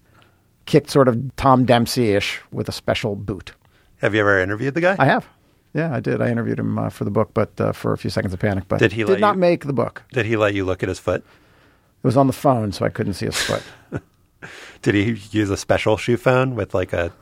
Kicked 0.67 0.91
sort 0.91 1.09
of 1.09 1.35
Tom 1.37 1.65
Dempsey 1.67 2.13
ish 2.13 2.41
with 2.51 2.69
a 2.69 2.73
special 2.73 3.17
boot. 3.17 3.53
Have 3.99 4.15
you 4.15 4.21
ever 4.21 4.39
interviewed 4.41 4.75
the 4.75 4.81
guy? 4.81 4.97
I 4.99 5.05
have. 5.05 5.27
Yeah, 5.75 5.93
I 5.95 6.01
did. 6.01 6.23
I 6.23 6.29
interviewed 6.31 6.59
him 6.59 6.79
uh, 6.79 6.89
for 6.89 7.05
the 7.05 7.11
book, 7.11 7.31
but 7.35 7.61
uh, 7.61 7.73
for 7.73 7.93
a 7.93 7.99
few 7.99 8.09
seconds 8.09 8.33
of 8.33 8.41
panic. 8.41 8.65
But 8.69 8.79
Did 8.79 8.93
he 8.93 9.03
did 9.05 9.21
not 9.21 9.35
you- 9.35 9.41
make 9.41 9.65
the 9.67 9.73
book. 9.73 10.03
Did 10.13 10.25
he 10.27 10.37
let 10.37 10.55
you 10.55 10.65
look 10.65 10.83
at 10.83 10.89
his 10.89 10.99
foot? 10.99 11.23
It 11.23 12.07
was 12.07 12.17
on 12.17 12.27
the 12.29 12.33
phone, 12.33 12.71
so 12.73 12.85
I 12.87 12.91
couldn't 12.91 13.15
see 13.15 13.27
his 13.27 13.37
foot. 13.43 13.63
Did 14.83 14.95
he 14.95 15.19
use 15.37 15.51
a 15.51 15.57
special 15.57 15.97
shoe 15.97 16.17
phone 16.17 16.55
with 16.55 16.75
like 16.75 16.93
a, 16.93 17.13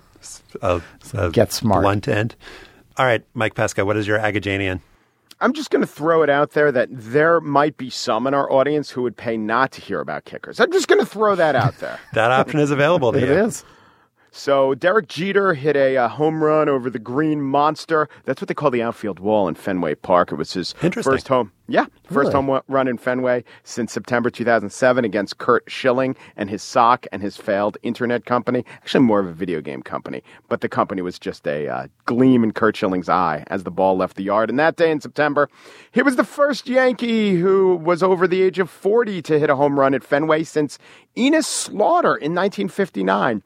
a, 0.60 0.82
a 1.14 1.30
Get 1.30 1.52
smart. 1.52 1.82
blunt 1.82 2.08
end? 2.08 2.34
All 2.96 3.06
right, 3.06 3.24
Mike 3.34 3.54
Pesca, 3.54 3.84
what 3.86 3.96
is 3.96 4.06
your 4.06 4.18
Agajanian? 4.18 4.80
I'm 5.42 5.52
just 5.52 5.70
going 5.70 5.80
to 5.82 5.88
throw 5.88 6.22
it 6.22 6.30
out 6.30 6.52
there 6.52 6.70
that 6.70 6.88
there 6.90 7.40
might 7.40 7.76
be 7.76 7.90
some 7.90 8.28
in 8.28 8.32
our 8.32 8.50
audience 8.50 8.90
who 8.90 9.02
would 9.02 9.16
pay 9.16 9.36
not 9.36 9.72
to 9.72 9.80
hear 9.80 10.00
about 10.00 10.24
kickers. 10.24 10.60
I'm 10.60 10.70
just 10.70 10.86
going 10.86 11.00
to 11.00 11.06
throw 11.06 11.34
that 11.34 11.56
out 11.56 11.76
there. 11.78 11.98
That 12.12 12.30
option 12.30 12.60
is 12.60 12.70
available 12.70 13.10
to 13.12 13.18
it 13.18 13.26
you. 13.28 13.32
is. 13.46 13.64
So 14.34 14.74
Derek 14.74 15.08
Jeter 15.08 15.52
hit 15.52 15.76
a, 15.76 15.98
uh 15.98 16.08
home 16.08 16.42
run 16.42 16.66
over 16.70 16.88
the 16.88 16.98
Green 16.98 17.42
Monster. 17.42 18.08
That's 18.24 18.40
what 18.40 18.48
they 18.48 18.54
call 18.54 18.70
the 18.70 18.82
outfield 18.82 19.20
wall 19.20 19.46
in 19.46 19.54
Fenway 19.54 19.94
Park. 19.96 20.32
It 20.32 20.36
was 20.36 20.54
his 20.54 20.72
first 21.04 21.28
home. 21.28 21.52
Yeah, 21.68 21.84
first 22.04 22.32
Really? 22.32 22.46
home 22.46 22.60
run 22.66 22.88
in 22.88 22.96
Fenway 22.96 23.44
since 23.62 23.92
September 23.92 24.30
2007 24.30 25.04
against 25.04 25.36
Curt 25.38 25.64
Schilling 25.68 26.16
and 26.36 26.48
his 26.48 26.62
sock 26.62 27.06
and 27.12 27.20
his 27.20 27.36
failed 27.36 27.76
internet 27.82 28.24
company. 28.24 28.64
Actually, 28.76 29.04
more 29.04 29.20
of 29.20 29.26
a 29.26 29.32
video 29.32 29.60
game 29.60 29.82
company, 29.82 30.22
but 30.48 30.62
the 30.62 30.68
company 30.68 31.02
was 31.02 31.18
just 31.18 31.46
a 31.46 31.68
uh, 31.68 31.86
gleam 32.06 32.42
in 32.42 32.52
Curt 32.52 32.74
Schilling's 32.76 33.10
eye 33.10 33.44
as 33.48 33.64
the 33.64 33.70
ball 33.70 33.96
left 33.98 34.16
the 34.16 34.22
yard. 34.24 34.48
And 34.48 34.58
that 34.58 34.76
day 34.76 34.90
in 34.90 35.00
September, 35.02 35.48
he 35.92 36.00
was 36.02 36.16
the 36.16 36.24
first 36.24 36.68
Yankee 36.68 37.36
who 37.36 37.76
was 37.76 38.02
over 38.02 38.26
the 38.26 38.40
age 38.40 38.58
of 38.58 38.70
40 38.70 39.20
to 39.22 39.38
hit 39.38 39.50
a 39.50 39.56
home 39.56 39.78
run 39.78 39.92
at 39.94 40.02
Fenway 40.02 40.42
since 40.44 40.78
Enos 41.16 41.46
Slaughter 41.46 42.16
in 42.16 42.34
1959. 42.34 43.42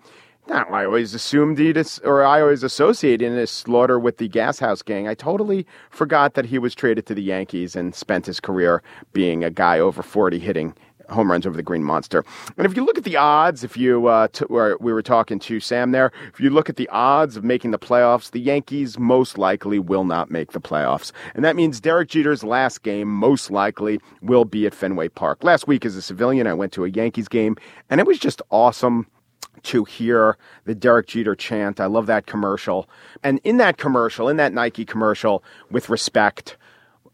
Now, 0.48 0.64
I 0.70 0.84
always 0.84 1.12
assumed 1.12 1.58
he 1.58 1.74
or 2.04 2.24
I 2.24 2.40
always 2.40 2.62
associated 2.62 3.32
his 3.32 3.50
Slaughter 3.50 3.98
with 3.98 4.18
the 4.18 4.28
Gas 4.28 4.60
House 4.60 4.80
Gang. 4.80 5.08
I 5.08 5.14
totally 5.14 5.66
forgot 5.90 6.34
that 6.34 6.46
he 6.46 6.58
was 6.58 6.74
traded 6.74 7.06
to 7.06 7.14
the 7.14 7.22
Yankees 7.22 7.74
and 7.74 7.94
spent 7.94 8.26
his 8.26 8.38
career 8.38 8.82
being 9.12 9.42
a 9.42 9.50
guy 9.50 9.80
over 9.80 10.02
40 10.02 10.38
hitting 10.38 10.74
home 11.08 11.30
runs 11.30 11.46
over 11.46 11.56
the 11.56 11.62
Green 11.62 11.82
Monster. 11.84 12.24
And 12.56 12.66
if 12.66 12.76
you 12.76 12.84
look 12.84 12.98
at 12.98 13.04
the 13.04 13.16
odds, 13.16 13.64
if 13.64 13.76
you 13.76 14.06
uh, 14.06 14.28
t- 14.28 14.44
we 14.48 14.92
were 14.92 15.02
talking 15.02 15.38
to 15.40 15.60
Sam 15.60 15.92
there, 15.92 16.12
if 16.32 16.40
you 16.40 16.50
look 16.50 16.68
at 16.68 16.76
the 16.76 16.88
odds 16.88 17.36
of 17.36 17.44
making 17.44 17.70
the 17.70 17.78
playoffs, 17.78 18.30
the 18.30 18.40
Yankees 18.40 18.98
most 18.98 19.38
likely 19.38 19.78
will 19.78 20.04
not 20.04 20.30
make 20.30 20.52
the 20.52 20.60
playoffs, 20.60 21.12
and 21.34 21.44
that 21.44 21.56
means 21.56 21.80
Derek 21.80 22.08
Jeter's 22.08 22.44
last 22.44 22.82
game 22.82 23.08
most 23.08 23.50
likely 23.50 24.00
will 24.22 24.44
be 24.44 24.66
at 24.66 24.74
Fenway 24.74 25.08
Park. 25.08 25.44
Last 25.44 25.66
week, 25.66 25.84
as 25.84 25.96
a 25.96 26.02
civilian, 26.02 26.46
I 26.46 26.54
went 26.54 26.72
to 26.72 26.84
a 26.84 26.88
Yankees 26.88 27.28
game, 27.28 27.56
and 27.90 28.00
it 28.00 28.06
was 28.06 28.18
just 28.18 28.42
awesome 28.50 29.06
to 29.64 29.84
hear 29.84 30.36
the 30.64 30.74
Derek 30.74 31.08
Jeter 31.08 31.34
chant. 31.34 31.80
I 31.80 31.86
love 31.86 32.06
that 32.06 32.26
commercial. 32.26 32.88
And 33.22 33.40
in 33.44 33.56
that 33.58 33.78
commercial, 33.78 34.28
in 34.28 34.36
that 34.36 34.52
Nike 34.52 34.84
commercial, 34.84 35.42
with 35.70 35.88
respect 35.88 36.56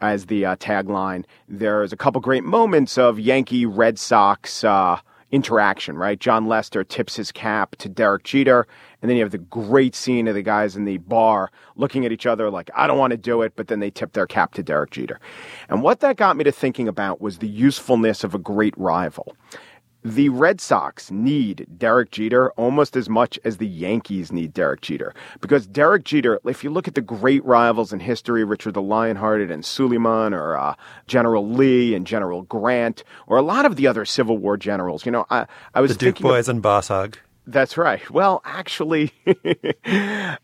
as 0.01 0.27
the 0.27 0.45
uh, 0.45 0.57
tagline, 0.57 1.25
there's 1.49 1.93
a 1.93 1.97
couple 1.97 2.21
great 2.21 2.45
moments 2.45 2.99
of 2.99 3.21
Yankee 3.21 3.67
Red 3.67 3.99
Sox 3.99 4.65
uh, 4.65 4.99
interaction, 5.33 5.97
right? 5.97 6.21
Jon 6.21 6.47
Lester 6.47 6.85
tips 6.85 7.17
his 7.17 7.33
cap 7.33 7.75
to 7.77 7.89
Derek 7.89 8.23
Jeter, 8.25 8.67
and 9.01 9.09
then 9.09 9.17
you 9.17 9.25
have 9.25 9.33
the 9.33 9.39
great 9.39 9.95
scene 9.95 10.29
of 10.29 10.35
the 10.35 10.43
guys 10.43 10.77
in 10.77 10.85
the 10.85 10.99
bar 10.99 11.51
looking 11.75 12.05
at 12.05 12.13
each 12.13 12.27
other 12.27 12.51
like, 12.51 12.71
I 12.77 12.87
don't 12.87 12.99
want 12.99 13.13
to 13.13 13.17
do 13.17 13.41
it, 13.43 13.55
but 13.57 13.69
then 13.69 13.81
they 13.81 13.91
tip 13.91 14.13
their 14.13 14.27
cap 14.27 14.53
to 14.55 14.63
Derek 14.63 14.91
Jeter. 14.91 15.19
And 15.71 15.83
what 15.83 16.01
that 16.01 16.17
got 16.17 16.37
me 16.37 16.45
to 16.45 16.53
thinking 16.53 16.87
about 16.87 17.21
was 17.21 17.39
the 17.39 17.49
usefulness 17.49 18.25
of 18.25 18.35
a 18.35 18.39
great 18.39 18.77
rival. 18.77 19.35
The 20.05 20.31
Red 20.31 20.61
Sox 20.61 21.11
need 21.13 21.67
Derek 21.79 22.11
Jeter 22.11 22.51
almost 22.53 22.97
as 22.97 23.09
much 23.09 23.39
as 23.45 23.59
the 23.59 23.67
Yankees 23.69 24.33
need 24.33 24.53
Derek 24.53 24.81
Jeter. 24.81 25.15
Because 25.41 25.67
Derek 25.67 26.05
Jeter, 26.05 26.41
if 26.45 26.65
you 26.65 26.71
look 26.71 26.89
at 26.89 26.95
the 26.97 27.01
great 27.01 27.45
rivals 27.45 27.93
in 27.93 28.01
history, 28.01 28.43
Richard 28.43 28.75
the 28.75 28.83
Lionhearted 28.83 29.51
and 29.53 29.65
Suleiman, 29.65 30.35
or 30.35 30.57
uh, 30.59 30.75
General 31.07 31.49
Lee 31.49 31.95
and 31.95 32.05
General 32.07 32.43
Grant, 32.43 33.05
or 33.29 33.37
a 33.37 33.43
lot 33.43 33.65
of 33.65 33.77
the 33.77 33.87
other 33.87 34.05
Civil 34.05 34.39
War 34.39 34.57
generals, 34.57 35.07
you 35.07 35.13
know, 35.13 35.25
I, 35.31 35.47
I 35.75 35.81
was 35.81 35.93
The 35.93 35.99
Duke 35.99 36.17
thinking 36.17 36.27
of- 36.27 36.33
Boys 36.33 36.49
and 36.49 36.61
Boss 36.61 36.89
Hog. 36.89 37.17
that's 37.47 37.77
right. 37.77 38.09
Well, 38.11 38.43
actually, 38.45 39.13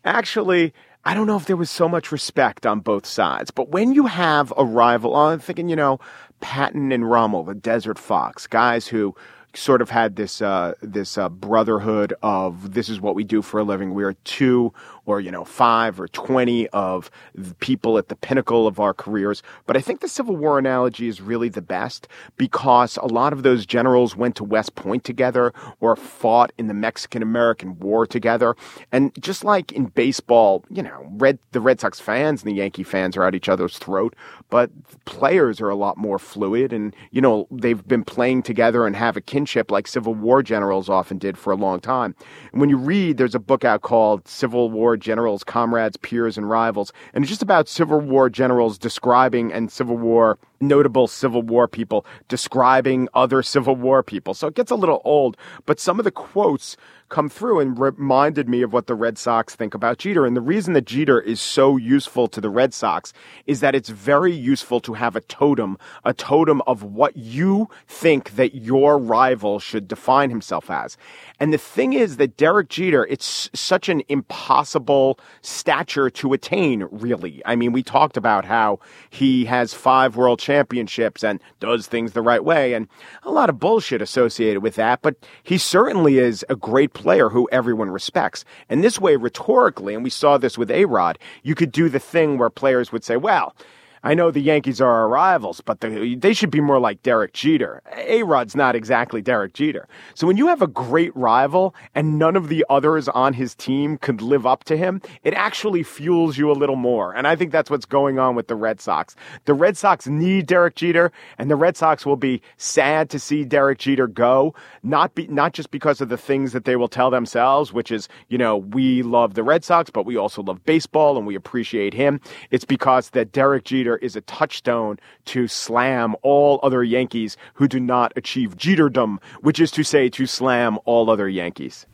actually, 0.05 0.73
I 1.05 1.15
don't 1.15 1.27
know 1.27 1.37
if 1.37 1.47
there 1.47 1.57
was 1.57 1.71
so 1.71 1.89
much 1.89 2.13
respect 2.13 2.67
on 2.67 2.81
both 2.81 3.07
sides. 3.07 3.51
But 3.51 3.71
when 3.71 3.93
you 3.93 4.07
have 4.07 4.53
a 4.57 4.65
rival, 4.65 5.17
I'm 5.17 5.39
thinking, 5.39 5.69
you 5.69 5.77
know, 5.77 5.99
Patton 6.41 6.93
and 6.93 7.11
Rommel, 7.11 7.45
the 7.45 7.55
Desert 7.55 7.99
Fox, 7.99 8.47
guys 8.47 8.87
who 8.89 9.15
sort 9.55 9.83
of 9.83 9.91
had 9.91 10.17
this 10.17 10.41
uh, 10.43 10.75
this 10.83 11.19
uh, 11.19 11.29
brotherhood 11.29 12.15
of 12.23 12.75
this 12.75 12.89
is 12.89 13.01
what 13.01 13.15
we 13.15 13.25
do 13.25 13.43
for 13.43 13.61
a 13.61 13.65
living. 13.65 13.95
We 13.95 14.05
are 14.05 14.15
two 14.25 14.73
or 15.09 15.23
you 15.23 15.31
know 15.31 15.43
five 15.43 15.99
or 15.99 16.07
twenty 16.07 16.69
of 16.69 17.11
the 17.35 17.55
people 17.55 17.97
at 17.97 18.09
the 18.09 18.15
pinnacle 18.15 18.67
of 18.67 18.79
our 18.79 18.93
careers. 18.93 19.43
But 19.67 19.77
I 19.77 19.81
think 19.81 20.01
the 20.01 20.09
Civil 20.09 20.37
War 20.37 20.59
analogy 20.59 21.09
is 21.09 21.23
really 21.23 21.49
the 21.49 21.63
best 21.63 22.07
because 22.37 22.99
a 22.99 23.07
lot 23.07 23.33
of 23.33 23.43
those 23.43 23.65
generals 23.65 24.15
went 24.15 24.37
to 24.37 24.45
West 24.45 24.75
Point 24.75 25.05
together 25.05 25.55
or 25.81 25.97
fought 25.97 26.53
in 26.59 26.67
the 26.69 26.75
Mexican 26.75 27.23
American 27.23 27.79
War 27.79 28.07
together. 28.07 28.55
And 28.93 29.11
just 29.21 29.45
like 29.45 29.73
in 29.73 29.87
baseball, 29.87 30.63
you 30.69 30.83
know, 30.83 31.09
Red 31.13 31.39
the 31.53 31.61
Red 31.61 31.81
Sox 31.81 31.99
fans 31.99 32.43
and 32.43 32.53
the 32.53 32.57
Yankee 32.57 32.83
fans 32.83 33.17
are 33.17 33.25
at 33.25 33.35
each 33.35 33.49
other's 33.49 33.79
throat, 33.79 34.15
but 34.51 34.71
players 35.07 35.59
are 35.59 35.71
a 35.71 35.75
lot 35.75 35.97
more 35.97 36.19
fluid 36.19 36.71
and 36.71 36.95
you 37.13 37.23
know 37.23 37.49
they've 37.51 37.87
been 37.89 38.05
playing 38.05 38.43
together 38.43 38.87
and 38.87 38.95
have 38.95 39.17
a 39.17 39.23
kinship 39.23 39.71
like 39.71 39.87
Civil 39.87 40.15
War 40.15 40.43
generals 40.43 40.91
often 40.91 41.17
did 41.17 41.39
for 41.39 41.51
a 41.51 41.57
long 41.57 41.81
time. 41.81 42.15
And 42.53 42.61
when 42.61 42.69
you 42.69 42.77
read, 42.77 43.17
there's 43.17 43.35
a 43.35 43.41
book 43.41 43.65
out 43.65 43.81
called 43.81 44.29
Civil 44.29 44.71
War 44.71 44.98
Generals, 44.99 45.45
Comrades, 45.45 45.97
Peers, 45.97 46.37
and 46.37 46.49
Rivals, 46.49 46.93
and 47.15 47.25
it's 47.25 47.31
just 47.31 47.43
about 47.43 47.69
Civil 47.69 48.01
War 48.01 48.29
generals 48.29 48.79
describing 48.79 49.53
and 49.53 49.71
Civil 49.71 49.97
War 49.97 50.39
notable 50.61 51.07
Civil 51.07 51.43
War 51.43 51.69
people 51.69 52.05
describing 52.29 53.09
other 53.15 53.43
Civil 53.43 53.77
War 53.77 54.03
people. 54.03 54.35
So 54.35 54.49
it 54.49 54.55
gets 54.55 54.71
a 54.71 54.77
little 54.77 55.01
old, 55.05 55.37
but 55.67 55.81
some 55.81 55.99
of 55.99 56.05
the 56.05 56.11
quotes 56.11 56.77
come 57.09 57.29
through 57.29 57.61
and 57.61 57.79
reminded 57.79 58.49
me 58.49 58.63
of 58.63 58.73
what 58.73 58.87
the 58.87 58.95
Red 58.95 59.17
Sox 59.17 59.55
think 59.55 59.75
about 59.75 59.99
Jeter. 59.99 60.27
And 60.27 60.37
the 60.37 60.43
reason 60.43 60.75
that 60.75 60.85
Jeter 60.85 61.21
is 61.21 61.41
so 61.41 61.77
useful 61.77 62.29
to 62.29 62.41
the 62.41 62.51
Red 62.51 62.75
Sox 62.75 63.13
is 63.47 63.61
that 63.61 63.75
it's 63.75 63.89
very 63.89 64.33
useful 64.33 64.81
to 64.81 64.95
have 64.95 65.17
a 65.17 65.23
totem, 65.23 65.79
a 66.05 66.13
totem 66.13 66.61
of 66.67 66.83
what 66.83 67.17
you 67.17 67.69
think 67.87 68.37
that 68.37 68.55
your 68.55 68.99
rival 68.99 69.59
should 69.59 69.89
define 69.89 70.29
himself 70.31 70.71
as. 70.71 70.97
And 71.41 71.53
the 71.53 71.59
thing 71.59 71.95
is 71.95 72.19
that 72.19 72.37
Derek 72.37 72.69
Jeter, 72.69 73.07
it's 73.07 73.49
such 73.55 73.89
an 73.89 74.03
impossible 74.09 75.19
stature 75.41 76.11
to 76.11 76.33
attain, 76.35 76.89
really. 76.91 77.41
I 77.47 77.57
mean, 77.57 77.73
we 77.73 77.83
talked 77.83 78.17
about 78.17 78.45
how 78.45 78.81
he 79.09 79.47
has 79.47 79.73
five 79.73 80.17
world 80.17 80.39
championships 80.49 81.23
and 81.23 81.41
does 81.61 81.87
things 81.87 82.13
the 82.13 82.23
right 82.23 82.43
way, 82.43 82.73
and 82.73 82.89
a 83.23 83.31
lot 83.31 83.51
of 83.51 83.59
bullshit 83.59 84.01
associated 84.01 84.63
with 84.63 84.77
that, 84.77 85.03
but 85.03 85.15
he 85.43 85.59
certainly 85.59 86.17
is 86.17 86.43
a 86.49 86.57
great 86.57 86.95
player 86.95 87.29
who 87.29 87.47
everyone 87.53 87.91
respects. 87.91 88.47
And 88.71 88.83
this 88.83 88.99
way, 88.99 89.17
rhetorically, 89.17 89.95
and 89.95 90.03
we 90.03 90.11
saw 90.11 90.39
this 90.39 90.57
with 90.57 90.71
A 90.71 90.87
Rod, 90.87 91.19
you 91.43 91.55
could 91.55 91.71
do 91.71 91.91
the 91.91 91.99
thing 91.99 92.39
where 92.39 92.49
players 92.49 92.91
would 92.93 93.05
say, 93.05 93.19
well, 93.19 93.55
I 94.03 94.15
know 94.15 94.31
the 94.31 94.41
Yankees 94.41 94.81
are 94.81 94.91
our 94.91 95.09
rivals, 95.09 95.61
but 95.61 95.81
the, 95.81 96.15
they 96.15 96.33
should 96.33 96.51
be 96.51 96.61
more 96.61 96.79
like 96.79 97.03
Derek 97.03 97.33
Jeter. 97.33 97.83
A 97.97 98.23
Rod's 98.23 98.55
not 98.55 98.75
exactly 98.77 99.21
Derek 99.23 99.55
Jeter. 99.55 99.89
So 100.15 100.27
when 100.27 100.37
you 100.37 100.47
have 100.49 100.63
a 100.63 100.67
great 100.67 101.15
rival 101.17 101.75
and 101.95 102.19
none 102.19 102.37
of 102.37 102.49
the 102.49 102.65
others 102.69 103.09
on 103.09 103.33
his 103.33 103.55
team 103.55 103.99
could 103.99 104.21
live 104.21 104.47
up 104.47 104.65
to 104.65 104.77
him, 104.77 105.01
it 105.23 105.35
actually 105.35 105.83
fuels 105.83 106.39
you 106.39 106.51
a 106.51 106.53
little 106.53 106.77
more. 106.77 107.15
And 107.15 107.27
I 107.27 107.37
think 107.37 107.53
that's 107.53 107.71
what's 107.71 107.87
going 107.87 108.19
on 108.19 108.35
with 108.35 108.49
the 108.49 108.55
Red 108.55 108.81
Sox. 108.81 109.17
The 109.47 109.55
Red 109.55 109.77
Sox 109.77 110.07
need 110.07 110.47
Derek 110.47 110.77
Jeter, 110.77 111.11
and 111.39 111.51
the 111.51 111.57
Red 111.57 111.77
Sox 111.77 112.07
will 112.07 112.17
be 112.17 112.43
sad 112.57 113.11
to 113.11 113.19
see 113.19 113.45
Derek 113.45 113.79
Jeter 113.79 114.07
go, 114.07 114.55
not 114.83 115.15
be, 115.15 115.27
not 115.29 115.53
just 115.53 115.71
because 115.71 116.01
of 116.01 116.09
the 116.09 116.17
things 116.17 116.53
that 116.53 116.65
they 116.65 116.77
will 116.77 116.89
tell 116.89 117.11
themselves, 117.11 117.73
which 117.73 117.91
is, 117.91 118.09
you 118.29 118.39
know, 118.39 118.57
we 118.57 119.03
love 119.03 119.35
the 119.35 119.43
Red 119.43 119.65
Sox, 119.65 119.91
but 119.91 120.07
we 120.07 120.17
also 120.17 120.43
love 120.43 120.65
baseball 120.65 121.17
and 121.17 121.27
we 121.27 121.35
appreciate 121.35 121.95
him. 121.95 122.21
It's 122.51 122.65
because 122.65 123.11
that 123.11 123.33
Derek 123.33 123.65
Jeter 123.65 123.88
is 123.97 124.17
a 124.17 124.21
touchstone 124.23 124.99
to 125.27 125.49
slam 125.49 126.15
all 126.23 126.61
other 126.63 126.83
Yankees 126.85 127.37
who 127.55 127.67
do 127.69 127.81
not 127.81 128.13
achieve 128.17 128.57
Jeterdom, 128.57 129.19
which 129.41 129.59
is 129.61 129.71
to 129.73 129.83
say, 129.83 130.09
to 130.11 130.27
slam 130.27 130.79
all 130.85 131.11
other 131.11 131.29
Yankees. 131.29 131.87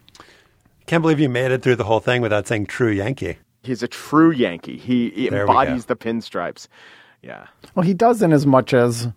Can't 0.86 1.00
believe 1.02 1.20
you 1.20 1.28
made 1.28 1.50
it 1.50 1.62
through 1.62 1.76
the 1.76 1.84
whole 1.84 2.00
thing 2.00 2.20
without 2.20 2.46
saying 2.46 2.66
true 2.66 2.90
Yankee. 2.90 3.38
He's 3.62 3.82
a 3.82 3.88
true 3.88 4.30
Yankee. 4.30 4.76
He, 4.76 5.10
he 5.10 5.28
embodies 5.28 5.86
the 5.86 5.96
pinstripes. 5.96 6.68
Yeah. 7.22 7.46
Well, 7.74 7.86
he 7.86 7.94
does 7.94 8.20
in 8.20 8.32
as 8.32 8.44
much 8.46 8.74
as 8.74 9.08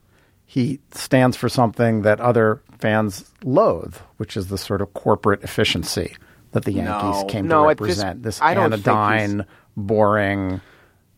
he 0.46 0.80
stands 0.92 1.36
for 1.36 1.50
something 1.50 2.04
that 2.04 2.22
other 2.22 2.62
fans 2.80 3.30
loathe, 3.44 3.96
which 4.16 4.38
is 4.38 4.48
the 4.48 4.58
sort 4.58 4.82
of 4.82 4.94
corporate 4.94 5.44
efficiency 5.44 6.16
that 6.54 6.64
the 6.64 6.72
Yankees 6.72 7.22
No, 7.24 7.26
came 7.26 7.48
no, 7.50 7.64
to 7.66 7.70
at 7.72 7.78
this- 7.78 7.82
represent. 7.88 8.24
this 8.24 8.42
I 8.42 8.54
don't 8.54 8.72
think 8.72 8.86
he's- 8.86 8.96
anodyne, 8.96 9.46
boring. 9.76 10.62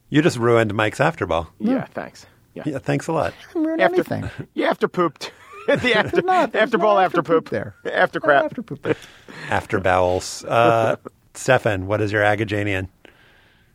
You 0.09 0.21
just 0.21 0.37
ruined 0.37 0.73
Mike's 0.73 0.99
afterball. 0.99 1.47
Yeah, 1.59 1.85
thanks. 1.85 2.25
Yeah, 2.53 2.79
thanks 2.79 3.07
a 3.07 3.13
lot. 3.13 3.33
Ruin 3.55 3.79
After, 3.79 3.95
anything. 3.95 4.29
you 4.53 4.65
after 4.65 4.87
pooped. 4.87 5.31
the 5.67 5.95
after, 5.95 6.21
not- 6.23 6.51
there's 6.51 6.63
after 6.63 6.77
no 6.77 6.83
ball, 6.83 6.99
after 6.99 7.19
after 7.19 7.23
poop. 7.23 7.45
poop 7.45 7.49
there. 7.51 7.75
After 7.93 8.19
crap. 8.19 8.45
After 8.45 8.61
poop 8.63 8.81
there. 8.81 8.95
After 9.49 9.79
bowels. 9.79 10.43
Uh, 10.43 10.97
Stefan, 11.33 11.87
what 11.87 12.01
is 12.01 12.11
your 12.11 12.21
Agajanian? 12.23 12.89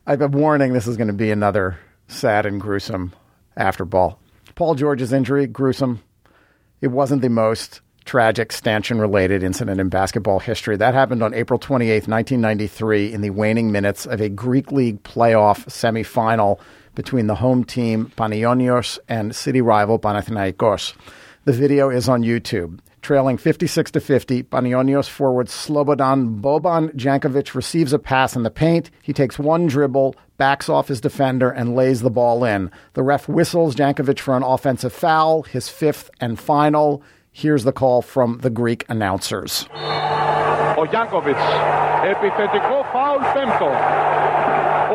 I've 0.07 0.19
been 0.19 0.33
warning 0.33 0.73
this 0.73 0.87
is 0.87 0.97
going 0.97 1.09
to 1.09 1.15
be 1.15 1.31
another 1.31 1.79
sad 2.09 2.47
and 2.47 2.61
gruesome 2.61 3.13
after 3.57 3.85
ball. 3.85 4.21
Paul 4.55 4.75
George's 4.75 5.13
injury, 5.13 5.47
gruesome. 5.47 6.03
It 6.81 6.89
wasn't 6.89 7.23
the 7.23 7.31
most 7.31 7.81
tragic 8.05 8.53
stanchion 8.53 9.01
related 9.01 9.43
incident 9.43 9.81
in 9.81 9.89
basketball 9.89 10.39
history. 10.39 10.77
That 10.77 10.95
happened 10.95 11.23
on 11.23 11.35
April 11.35 11.59
28th, 11.59 12.09
1993, 12.09 13.13
in 13.13 13.21
the 13.21 13.31
waning 13.31 13.73
minutes 13.73 14.07
of 14.07 14.21
a 14.21 14.29
Greek 14.29 14.71
League 14.73 15.03
playoff 15.03 15.67
semifinal 15.67 16.61
between 16.95 17.27
the 17.27 17.35
home 17.35 17.65
team 17.65 18.13
Panionios 18.17 18.99
and 19.09 19.35
city 19.35 19.61
rival 19.61 19.99
Panathinaikos. 19.99 20.95
The 21.45 21.53
video 21.53 21.91
is 21.91 22.09
on 22.09 22.23
YouTube. 22.23 22.79
Trailing 23.03 23.37
56 23.37 23.91
to 23.91 24.01
50, 24.01 24.45
Panionios 24.45 25.11
forward 25.11 25.49
Slobodan 25.49 26.41
Boban 26.41 26.95
Jankovic 26.95 27.55
receives 27.55 27.93
a 27.93 27.99
pass 27.99 28.35
in 28.35 28.45
the 28.45 28.51
paint. 28.51 28.91
He 29.03 29.13
takes 29.13 29.39
one 29.39 29.67
dribble, 29.67 30.15
backs 30.39 30.71
off 30.71 30.89
his 30.89 31.03
defender, 31.03 31.51
and 31.51 31.77
lays 31.77 32.01
the 32.01 32.09
ball 32.09 32.45
in. 32.45 32.71
The 32.95 33.03
ref 33.03 33.29
whistles 33.29 33.75
Jankovic 33.75 34.21
for 34.21 34.35
an 34.35 34.43
offensive 34.43 34.95
foul, 34.95 35.43
his 35.43 35.69
fifth 35.69 36.11
and 36.19 36.41
final. 36.41 37.03
Here's 37.34 37.64
the 37.64 37.72
call 37.72 38.02
from 38.02 38.40
the 38.46 38.50
Greek 38.50 38.86
announcers. 38.90 39.68
Ο 40.78 40.86
Γιάνκοβιτς, 40.86 41.44
επιθετικό 42.12 42.78
φάουλ 42.92 43.24
πέμπτο. 43.34 43.70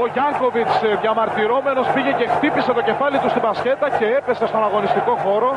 Ο 0.03 0.07
Γιάνκοβιτς 0.13 0.75
ε, 0.83 0.99
διαμαρτυρόμενος 1.01 1.87
πήγε 1.95 2.13
και 2.19 2.27
χτύπησε 2.35 2.73
το 2.73 2.83
κεφάλι 2.83 3.19
του 3.19 3.29
στην 3.29 3.43
μπασκέτα 3.45 3.89
και 3.99 4.07
έπεσε 4.19 4.47
στον 4.47 4.65
αγωνιστικό 4.65 5.15
χώρο. 5.25 5.51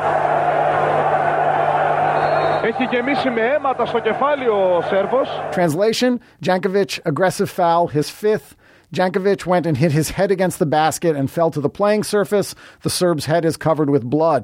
Έχει 2.62 2.84
γεμίσει 2.90 3.30
με 3.30 3.40
αίματα 3.40 3.86
στο 3.86 3.98
κεφάλι 3.98 4.48
ο 4.48 4.82
Σέρβος. 4.88 5.28
Translation 5.56 6.12
Jankovic, 6.46 6.92
aggressive 7.04 7.50
foul, 7.58 7.86
his 7.98 8.08
fifth. 8.22 8.50
Jankovic 8.96 9.44
went 9.46 9.64
and 9.66 9.76
hit 9.76 9.92
his 9.92 10.08
head 10.10 10.30
against 10.30 10.58
the 10.58 10.70
basket 10.80 11.14
and 11.18 11.30
fell 11.30 11.50
to 11.50 11.60
the 11.60 11.72
playing 11.80 12.02
surface. 12.04 12.54
The 12.86 12.90
Serb's 12.90 13.26
head 13.26 13.44
is 13.44 13.56
covered 13.56 13.90
with 13.94 14.02
blood. 14.16 14.42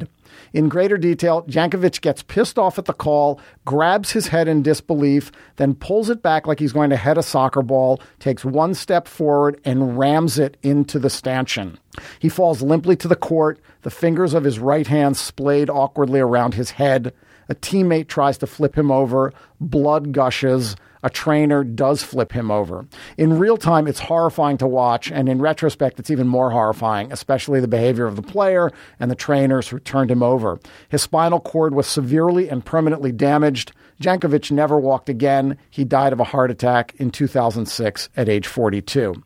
In 0.54 0.70
greater 0.70 0.98
detail, 0.98 1.44
Jankovic 1.44 2.02
gets 2.02 2.24
pissed 2.24 2.58
off 2.58 2.78
at 2.78 2.86
the 2.86 2.94
call, 2.94 3.40
grabs 3.66 4.12
his 4.12 4.28
head 4.28 4.48
in 4.48 4.64
disbelief, 4.64 5.32
then 5.58 5.76
pulls 5.76 6.10
it 6.10 6.22
back 6.22 6.48
like 6.48 6.60
he's 6.60 6.74
going 6.74 6.90
to 6.90 6.96
head 6.96 7.18
a 7.18 7.24
soccer 7.24 7.62
ball, 7.62 8.02
takes 8.20 8.46
one 8.46 8.74
step 8.74 9.08
forward, 9.08 9.60
and 9.66 9.98
rams 9.98 10.40
it 10.40 10.58
into 10.64 11.00
the 11.00 11.10
stanchion. 11.10 11.78
He 12.20 12.30
falls 12.30 12.62
limply 12.62 12.96
to 12.98 13.08
the 13.08 13.16
court, 13.16 13.60
the 13.82 13.92
fingers 13.92 14.34
of 14.34 14.44
his 14.44 14.60
right 14.60 14.88
hand 14.88 15.18
splayed 15.18 15.70
awkwardly 15.70 16.20
around 16.20 16.54
his 16.54 16.72
head. 16.72 17.14
A 17.50 17.56
teammate 17.56 18.08
tries 18.08 18.38
to 18.40 18.48
flip 18.48 18.78
him 18.78 18.92
over, 18.92 19.34
blood 19.60 20.12
gushes. 20.12 20.76
A 21.04 21.10
trainer 21.10 21.64
does 21.64 22.04
flip 22.04 22.32
him 22.32 22.52
over. 22.52 22.86
In 23.18 23.40
real 23.40 23.58
time, 23.58 23.88
it's 23.88 24.00
horrifying 24.00 24.58
to 24.58 24.68
watch, 24.68 25.12
and 25.12 25.30
in 25.30 25.42
retrospect, 25.42 26.00
it's 26.00 26.10
even 26.10 26.28
more 26.28 26.52
horrifying, 26.52 27.12
especially 27.12 27.60
the 27.60 27.68
behavior 27.68 28.06
of 28.06 28.16
the 28.16 28.22
player 28.22 28.72
and 29.00 29.10
the 29.10 29.16
trainers 29.16 29.70
who 29.70 29.80
turned 29.80 30.12
him 30.12 30.24
over. 30.24 30.60
His 30.90 31.02
spinal 31.02 31.40
cord 31.40 31.74
was 31.74 31.88
severely 31.88 32.50
and 32.50 32.66
permanently 32.66 33.12
damaged. 33.12 33.72
Jankovic 34.02 34.52
never 34.52 34.78
walked 34.78 35.10
again. 35.10 35.58
He 35.70 35.86
died 35.86 36.14
of 36.14 36.20
a 36.20 36.26
heart 36.26 36.52
attack 36.52 36.94
in 36.98 37.12
2006 37.12 38.10
at 38.16 38.30
age 38.30 38.48
42. 38.48 39.24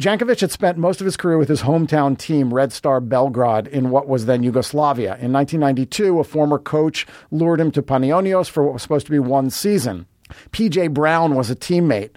Jankovic 0.00 0.40
had 0.40 0.50
spent 0.50 0.78
most 0.78 1.02
of 1.02 1.04
his 1.04 1.18
career 1.18 1.36
with 1.36 1.50
his 1.50 1.62
hometown 1.62 2.16
team, 2.16 2.54
Red 2.54 2.72
Star 2.72 3.00
Belgrade, 3.00 3.66
in 3.66 3.90
what 3.90 4.08
was 4.08 4.24
then 4.24 4.42
Yugoslavia. 4.42 5.18
In 5.20 5.30
1992, 5.30 6.18
a 6.20 6.24
former 6.24 6.58
coach 6.58 7.06
lured 7.30 7.60
him 7.60 7.70
to 7.72 7.82
Panionios 7.82 8.48
for 8.48 8.64
what 8.64 8.72
was 8.72 8.80
supposed 8.80 9.04
to 9.06 9.12
be 9.12 9.18
one 9.18 9.50
season. 9.50 10.06
PJ 10.52 10.92
Brown 10.92 11.34
was 11.34 11.50
a 11.50 11.56
teammate. 11.56 12.10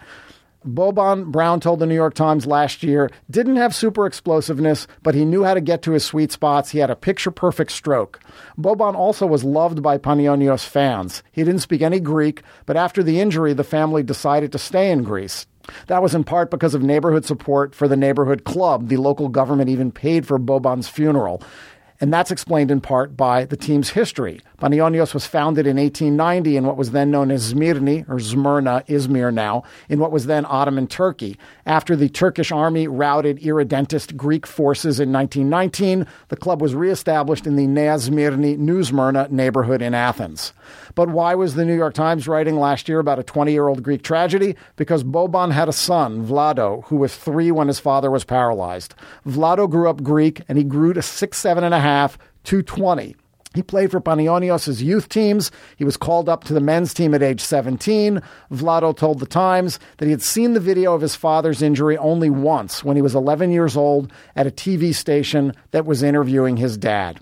Boban 0.66 1.26
Brown 1.26 1.60
told 1.60 1.80
the 1.80 1.86
New 1.86 1.96
York 1.96 2.14
Times 2.14 2.46
last 2.46 2.84
year 2.84 3.12
didn't 3.30 3.58
have 3.58 3.76
super 3.76 4.06
explosiveness, 4.06 4.88
but 5.02 5.14
he 5.14 5.26
knew 5.26 5.44
how 5.44 5.54
to 5.54 5.62
get 5.62 5.82
to 5.84 5.92
his 5.92 6.06
sweet 6.06 6.32
spots. 6.32 6.70
He 6.70 6.80
had 6.80 6.90
a 6.90 6.96
picture 6.96 7.32
perfect 7.32 7.72
stroke. 7.72 8.20
Boban 8.58 8.96
also 8.96 9.26
was 9.26 9.44
loved 9.44 9.82
by 9.82 9.98
Panionios 9.98 10.66
fans. 10.66 11.22
He 11.32 11.44
didn't 11.44 11.62
speak 11.62 11.82
any 11.82 12.00
Greek, 12.00 12.44
but 12.66 12.78
after 12.78 13.04
the 13.04 13.20
injury, 13.20 13.54
the 13.54 13.64
family 13.64 14.04
decided 14.04 14.52
to 14.54 14.58
stay 14.58 14.90
in 14.90 15.04
Greece. 15.04 15.48
That 15.88 16.02
was 16.02 16.14
in 16.14 16.24
part 16.24 16.52
because 16.52 16.74
of 16.74 16.84
neighborhood 16.84 17.26
support 17.26 17.74
for 17.74 17.88
the 17.88 17.96
neighborhood 17.96 18.44
club. 18.44 18.90
The 18.90 18.98
local 18.98 19.30
government 19.30 19.70
even 19.70 19.92
paid 19.92 20.28
for 20.28 20.38
Boban's 20.38 20.90
funeral. 20.90 21.42
And 22.04 22.12
that's 22.12 22.32
explained 22.32 22.70
in 22.70 22.82
part 22.82 23.16
by 23.16 23.46
the 23.46 23.56
team's 23.56 23.92
history. 23.92 24.42
Panionios 24.58 25.14
was 25.14 25.26
founded 25.26 25.66
in 25.66 25.78
1890 25.78 26.58
in 26.58 26.66
what 26.66 26.76
was 26.76 26.92
then 26.92 27.12
known 27.12 27.32
as 27.32 27.54
Zmirni, 27.54 28.04
or 28.10 28.20
Smyrna, 28.20 28.84
Izmir 28.90 29.34
now, 29.34 29.64
in 29.88 30.00
what 30.00 30.12
was 30.12 30.26
then 30.26 30.46
Ottoman 30.46 30.88
Turkey. 30.88 31.38
After 31.66 31.96
the 31.96 32.10
Turkish 32.10 32.52
army 32.52 32.88
routed 32.88 33.46
irredentist 33.46 34.18
Greek 34.18 34.46
forces 34.46 35.00
in 35.00 35.14
1919, 35.14 36.06
the 36.28 36.36
club 36.36 36.62
was 36.62 36.76
reestablished 36.76 37.48
in 37.48 37.56
the 37.56 37.68
Nea 37.68 37.98
Smyrna 38.00 39.28
neighborhood 39.30 39.82
in 39.82 39.94
Athens. 39.94 40.52
But 40.96 41.10
why 41.10 41.36
was 41.36 41.56
the 41.56 41.64
New 41.64 41.76
York 41.76 41.94
Times 41.94 42.28
writing 42.28 42.58
last 42.58 42.90
year 42.90 43.00
about 43.00 43.20
a 43.20 43.24
20 43.24 43.54
year 43.54 43.70
old 43.70 43.82
Greek 43.82 44.04
tragedy? 44.04 44.58
Because 44.76 45.06
Boban 45.06 45.52
had 45.52 45.70
a 45.70 45.74
son, 45.74 46.28
Vlado, 46.28 46.84
who 46.86 46.98
was 46.98 47.16
three 47.16 47.50
when 47.50 47.68
his 47.68 47.80
father 47.80 48.12
was 48.12 48.26
paralyzed. 48.26 48.94
Vlado 49.26 49.70
grew 49.70 49.90
up 49.90 50.04
Greek 50.04 50.42
and 50.50 50.58
he 50.58 50.64
grew 50.66 50.92
to 50.92 51.02
six, 51.02 51.38
seven 51.38 51.64
and 51.64 51.74
a 51.74 51.80
half, 51.80 52.18
220. 52.44 53.16
He 53.54 53.62
played 53.62 53.92
for 53.92 54.02
Panionios' 54.02 54.82
youth 54.82 55.10
teams. 55.10 55.52
He 55.78 55.84
was 55.84 55.98
called 55.98 56.28
up 56.28 56.44
to 56.46 56.54
the 56.54 56.60
men's 56.60 56.94
team 56.94 57.14
at 57.14 57.24
age 57.24 57.42
17. 57.42 58.22
Vlado 58.52 58.96
told 58.96 59.20
the 59.20 59.26
Times 59.26 59.80
that 59.98 60.06
he 60.06 60.12
had 60.12 60.22
seen 60.22 60.54
the 60.54 60.60
video 60.60 60.94
of 60.94 61.02
his 61.02 61.16
father's 61.16 61.62
injury 61.62 61.98
only 61.98 62.30
once 62.30 62.84
when 62.84 62.96
he 62.96 63.02
was 63.02 63.16
11 63.16 63.52
years 63.52 63.78
old 63.78 64.12
at 64.36 64.48
a 64.48 64.52
TV 64.52 64.94
station 64.94 65.54
that 65.72 65.86
was 65.86 66.04
interviewing 66.04 66.58
his 66.58 66.78
dad. 66.78 67.20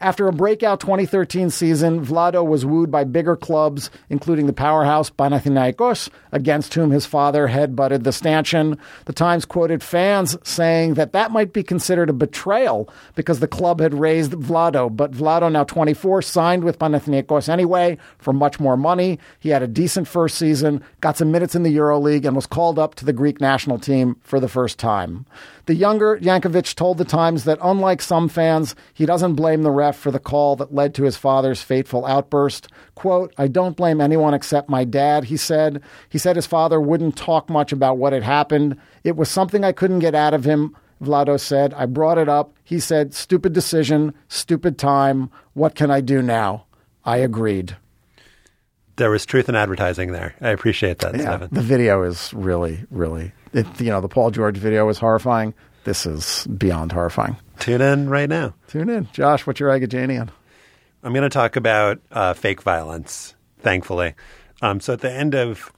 After 0.00 0.28
a 0.28 0.32
breakout 0.32 0.78
2013 0.78 1.50
season, 1.50 2.06
Vlado 2.06 2.46
was 2.46 2.64
wooed 2.64 2.88
by 2.88 3.02
bigger 3.02 3.34
clubs, 3.34 3.90
including 4.08 4.46
the 4.46 4.52
powerhouse 4.52 5.10
Panathinaikos, 5.10 6.08
against 6.30 6.72
whom 6.74 6.92
his 6.92 7.04
father 7.04 7.48
headbutted 7.48 8.04
the 8.04 8.12
stanchion. 8.12 8.78
The 9.06 9.12
Times 9.12 9.44
quoted 9.44 9.82
fans 9.82 10.36
saying 10.44 10.94
that 10.94 11.12
that 11.14 11.32
might 11.32 11.52
be 11.52 11.64
considered 11.64 12.10
a 12.10 12.12
betrayal 12.12 12.88
because 13.16 13.40
the 13.40 13.48
club 13.48 13.80
had 13.80 13.92
raised 13.92 14.32
Vlado, 14.32 14.94
but 14.94 15.10
Vlado, 15.10 15.50
now 15.50 15.64
24, 15.64 16.22
signed 16.22 16.62
with 16.62 16.78
Panathinaikos 16.78 17.48
anyway 17.48 17.98
for 18.18 18.32
much 18.32 18.60
more 18.60 18.76
money. 18.76 19.18
He 19.40 19.48
had 19.48 19.64
a 19.64 19.66
decent 19.66 20.06
first 20.06 20.38
season, 20.38 20.84
got 21.00 21.16
some 21.16 21.32
minutes 21.32 21.56
in 21.56 21.64
the 21.64 21.76
EuroLeague, 21.76 22.24
and 22.24 22.36
was 22.36 22.46
called 22.46 22.78
up 22.78 22.94
to 22.96 23.04
the 23.04 23.12
Greek 23.12 23.40
national 23.40 23.80
team 23.80 24.14
for 24.22 24.38
the 24.38 24.48
first 24.48 24.78
time. 24.78 25.26
The 25.66 25.74
younger 25.74 26.18
Jankovic 26.18 26.76
told 26.76 26.98
the 26.98 27.04
Times 27.04 27.44
that 27.44 27.58
unlike 27.60 28.00
some 28.00 28.28
fans, 28.28 28.76
he 28.94 29.04
doesn't 29.04 29.34
blame 29.34 29.62
the 29.62 29.70
for 29.96 30.10
the 30.10 30.18
call 30.18 30.56
that 30.56 30.74
led 30.74 30.94
to 30.94 31.04
his 31.04 31.16
father's 31.16 31.62
fateful 31.62 32.04
outburst. 32.06 32.68
Quote, 32.94 33.32
I 33.38 33.48
don't 33.48 33.76
blame 33.76 34.00
anyone 34.00 34.34
except 34.34 34.68
my 34.68 34.84
dad, 34.84 35.24
he 35.24 35.36
said. 35.36 35.82
He 36.08 36.18
said 36.18 36.36
his 36.36 36.46
father 36.46 36.80
wouldn't 36.80 37.16
talk 37.16 37.48
much 37.48 37.72
about 37.72 37.98
what 37.98 38.12
had 38.12 38.22
happened. 38.22 38.76
It 39.04 39.16
was 39.16 39.28
something 39.28 39.64
I 39.64 39.72
couldn't 39.72 39.98
get 40.00 40.14
out 40.14 40.34
of 40.34 40.44
him. 40.44 40.76
Vlado 41.02 41.38
said, 41.38 41.72
I 41.74 41.86
brought 41.86 42.18
it 42.18 42.28
up. 42.28 42.54
He 42.64 42.80
said, 42.80 43.14
stupid 43.14 43.52
decision, 43.52 44.14
stupid 44.28 44.78
time. 44.78 45.30
What 45.54 45.74
can 45.76 45.90
I 45.90 46.00
do 46.00 46.22
now? 46.22 46.64
I 47.04 47.18
agreed. 47.18 47.76
There 48.96 49.10
was 49.10 49.24
truth 49.24 49.48
in 49.48 49.54
advertising 49.54 50.10
there. 50.10 50.34
I 50.40 50.48
appreciate 50.50 50.98
that, 50.98 51.14
Yeah, 51.14 51.20
Stefan. 51.36 51.48
the 51.52 51.60
video 51.62 52.02
is 52.02 52.34
really, 52.34 52.80
really, 52.90 53.30
it, 53.52 53.66
you 53.80 53.90
know, 53.90 54.00
the 54.00 54.08
Paul 54.08 54.32
George 54.32 54.56
video 54.56 54.86
was 54.86 54.98
horrifying. 54.98 55.54
This 55.84 56.04
is 56.04 56.46
beyond 56.48 56.90
horrifying. 56.90 57.36
Tune 57.58 57.80
in 57.80 58.08
right 58.08 58.28
now. 58.28 58.54
Tune 58.68 58.88
in. 58.88 59.08
Josh, 59.12 59.46
what's 59.46 59.60
your 59.60 59.70
Agajanian? 59.70 60.30
I'm 61.02 61.12
going 61.12 61.22
to 61.22 61.28
talk 61.28 61.56
about 61.56 62.00
uh, 62.10 62.32
fake 62.34 62.62
violence, 62.62 63.34
thankfully. 63.60 64.14
Um, 64.62 64.80
so 64.80 64.94
at 64.94 65.00
the 65.00 65.12
end 65.12 65.34
of 65.34 65.72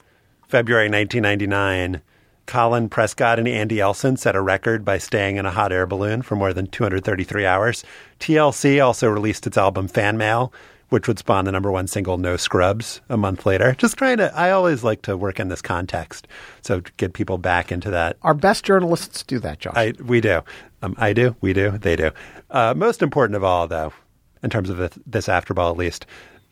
February 0.49 0.89
1999, 0.89 2.01
Colin 2.47 2.89
Prescott 2.89 3.39
and 3.39 3.47
Andy 3.47 3.81
Elson 3.81 4.16
set 4.16 4.35
a 4.35 4.41
record 4.41 4.85
by 4.85 4.99
staying 4.99 5.37
in 5.37 5.47
a 5.47 5.51
hot 5.51 5.72
air 5.72 5.87
balloon 5.87 6.22
for 6.22 6.37
more 6.37 6.53
than 6.53 6.66
233 6.66 7.47
hours. 7.47 7.85
TLC 8.18 8.85
also 8.85 9.09
released 9.09 9.47
its 9.47 9.57
album 9.57 9.87
Fan 9.87 10.16
Mail, 10.18 10.53
which 10.89 11.07
would 11.07 11.18
spawn 11.18 11.45
the 11.45 11.53
number 11.53 11.70
one 11.70 11.87
single 11.87 12.18
No 12.18 12.37
Scrubs 12.37 13.01
a 13.09 13.16
month 13.16 13.47
later. 13.47 13.74
Just 13.78 13.97
trying 13.97 14.16
to, 14.16 14.37
I 14.37 14.51
always 14.51 14.83
like 14.83 15.03
to 15.03 15.16
work 15.16 15.39
in 15.39 15.49
this 15.49 15.62
context. 15.62 16.26
So 16.62 16.81
to 16.81 16.93
get 16.97 17.12
people 17.12 17.39
back 17.39 17.70
into 17.70 17.91
that 17.91 18.16
Our 18.22 18.35
best 18.35 18.64
journalists 18.64 19.22
do 19.22 19.39
that, 19.39 19.61
Josh. 19.61 19.74
I 19.76 19.93
we 20.03 20.20
do. 20.20 20.41
Um, 20.83 20.95
I 20.99 21.12
do. 21.12 21.37
We 21.41 21.53
do. 21.53 21.76
They 21.78 21.97
do. 21.97 22.11
Uh, 22.51 22.74
most 22.76 23.03
important 23.03 23.37
of 23.37 23.45
all, 23.45 23.68
though, 23.68 23.93
in 24.43 24.51
terms 24.51 24.70
of 24.70 24.78
this, 24.78 24.99
this 25.07 25.28
after 25.28 25.55
ball 25.55 25.70
at 25.70 25.76
least, 25.76 26.07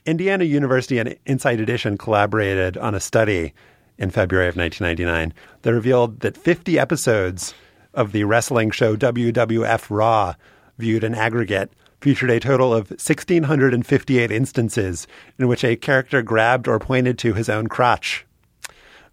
Indiana 0.05 0.45
University 0.45 0.99
and 0.99 1.16
Inside 1.26 1.61
Edition 1.61 1.99
collaborated 1.99 2.76
on 2.76 2.95
a 2.95 3.01
study 3.01 3.53
in 3.99 4.11
February 4.11 4.49
of 4.49 4.57
1999 4.57 5.35
that 5.62 5.74
revealed 5.74 6.20
that 6.20 6.37
50 6.37 6.79
episodes 6.79 7.55
of 7.95 8.12
the 8.12 8.24
wrestling 8.24 8.70
show 8.70 8.97
WWF 8.97 9.87
Raw 9.91 10.35
viewed 10.79 11.03
in 11.03 11.14
aggregate, 11.14 11.72
featured 12.01 12.31
a 12.31 12.39
total 12.39 12.72
of 12.72 12.91
1,658 12.91 14.31
instances 14.31 15.07
in 15.39 15.49
which 15.49 15.64
a 15.64 15.76
character 15.76 16.22
grabbed 16.22 16.68
or 16.68 16.79
pointed 16.79 17.18
to 17.18 17.35
his 17.35 17.49
own 17.49 17.66
crotch. 17.66 18.24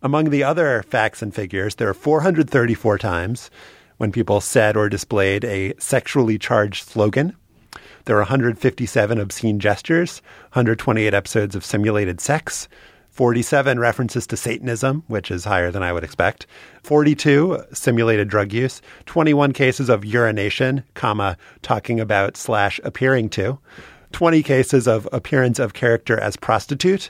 Among 0.04 0.30
the 0.30 0.44
other 0.44 0.84
facts 0.84 1.24
and 1.24 1.34
figures, 1.34 1.76
there 1.76 1.90
are 1.90 1.96
434 1.96 3.00
times 3.00 3.50
when 3.98 4.12
people 4.12 4.42
said 4.42 4.76
or 4.76 4.90
displayed 4.90 5.46
a 5.46 5.74
sexually 5.78 6.38
charged 6.38 6.88
slogan. 6.88 7.36
There 8.06 8.18
are 8.18 8.20
157 8.20 9.20
obscene 9.20 9.60
gestures, 9.60 10.22
128 10.52 11.14
episodes 11.14 11.56
of 11.56 11.66
simulated 11.66 12.22
sex, 12.22 12.68
47 13.16 13.80
references 13.80 14.28
to 14.28 14.36
Satanism, 14.36 15.04
which 15.08 15.32
is 15.32 15.46
higher 15.46 15.72
than 15.72 15.82
I 15.82 15.94
would 15.94 16.04
expect, 16.04 16.46
42 16.84 17.64
simulated 17.72 18.28
drug 18.28 18.52
use, 18.52 18.82
21 19.06 19.54
cases 19.54 19.88
of 19.88 20.04
urination, 20.04 20.84
comma, 20.96 21.38
talking 21.62 22.02
about 22.02 22.36
slash 22.36 22.80
appearing 22.84 23.30
to, 23.30 23.58
20 24.12 24.44
cases 24.44 24.86
of 24.86 25.08
appearance 25.14 25.60
of 25.60 25.74
character 25.74 26.20
as 26.20 26.36
prostitute, 26.36 27.10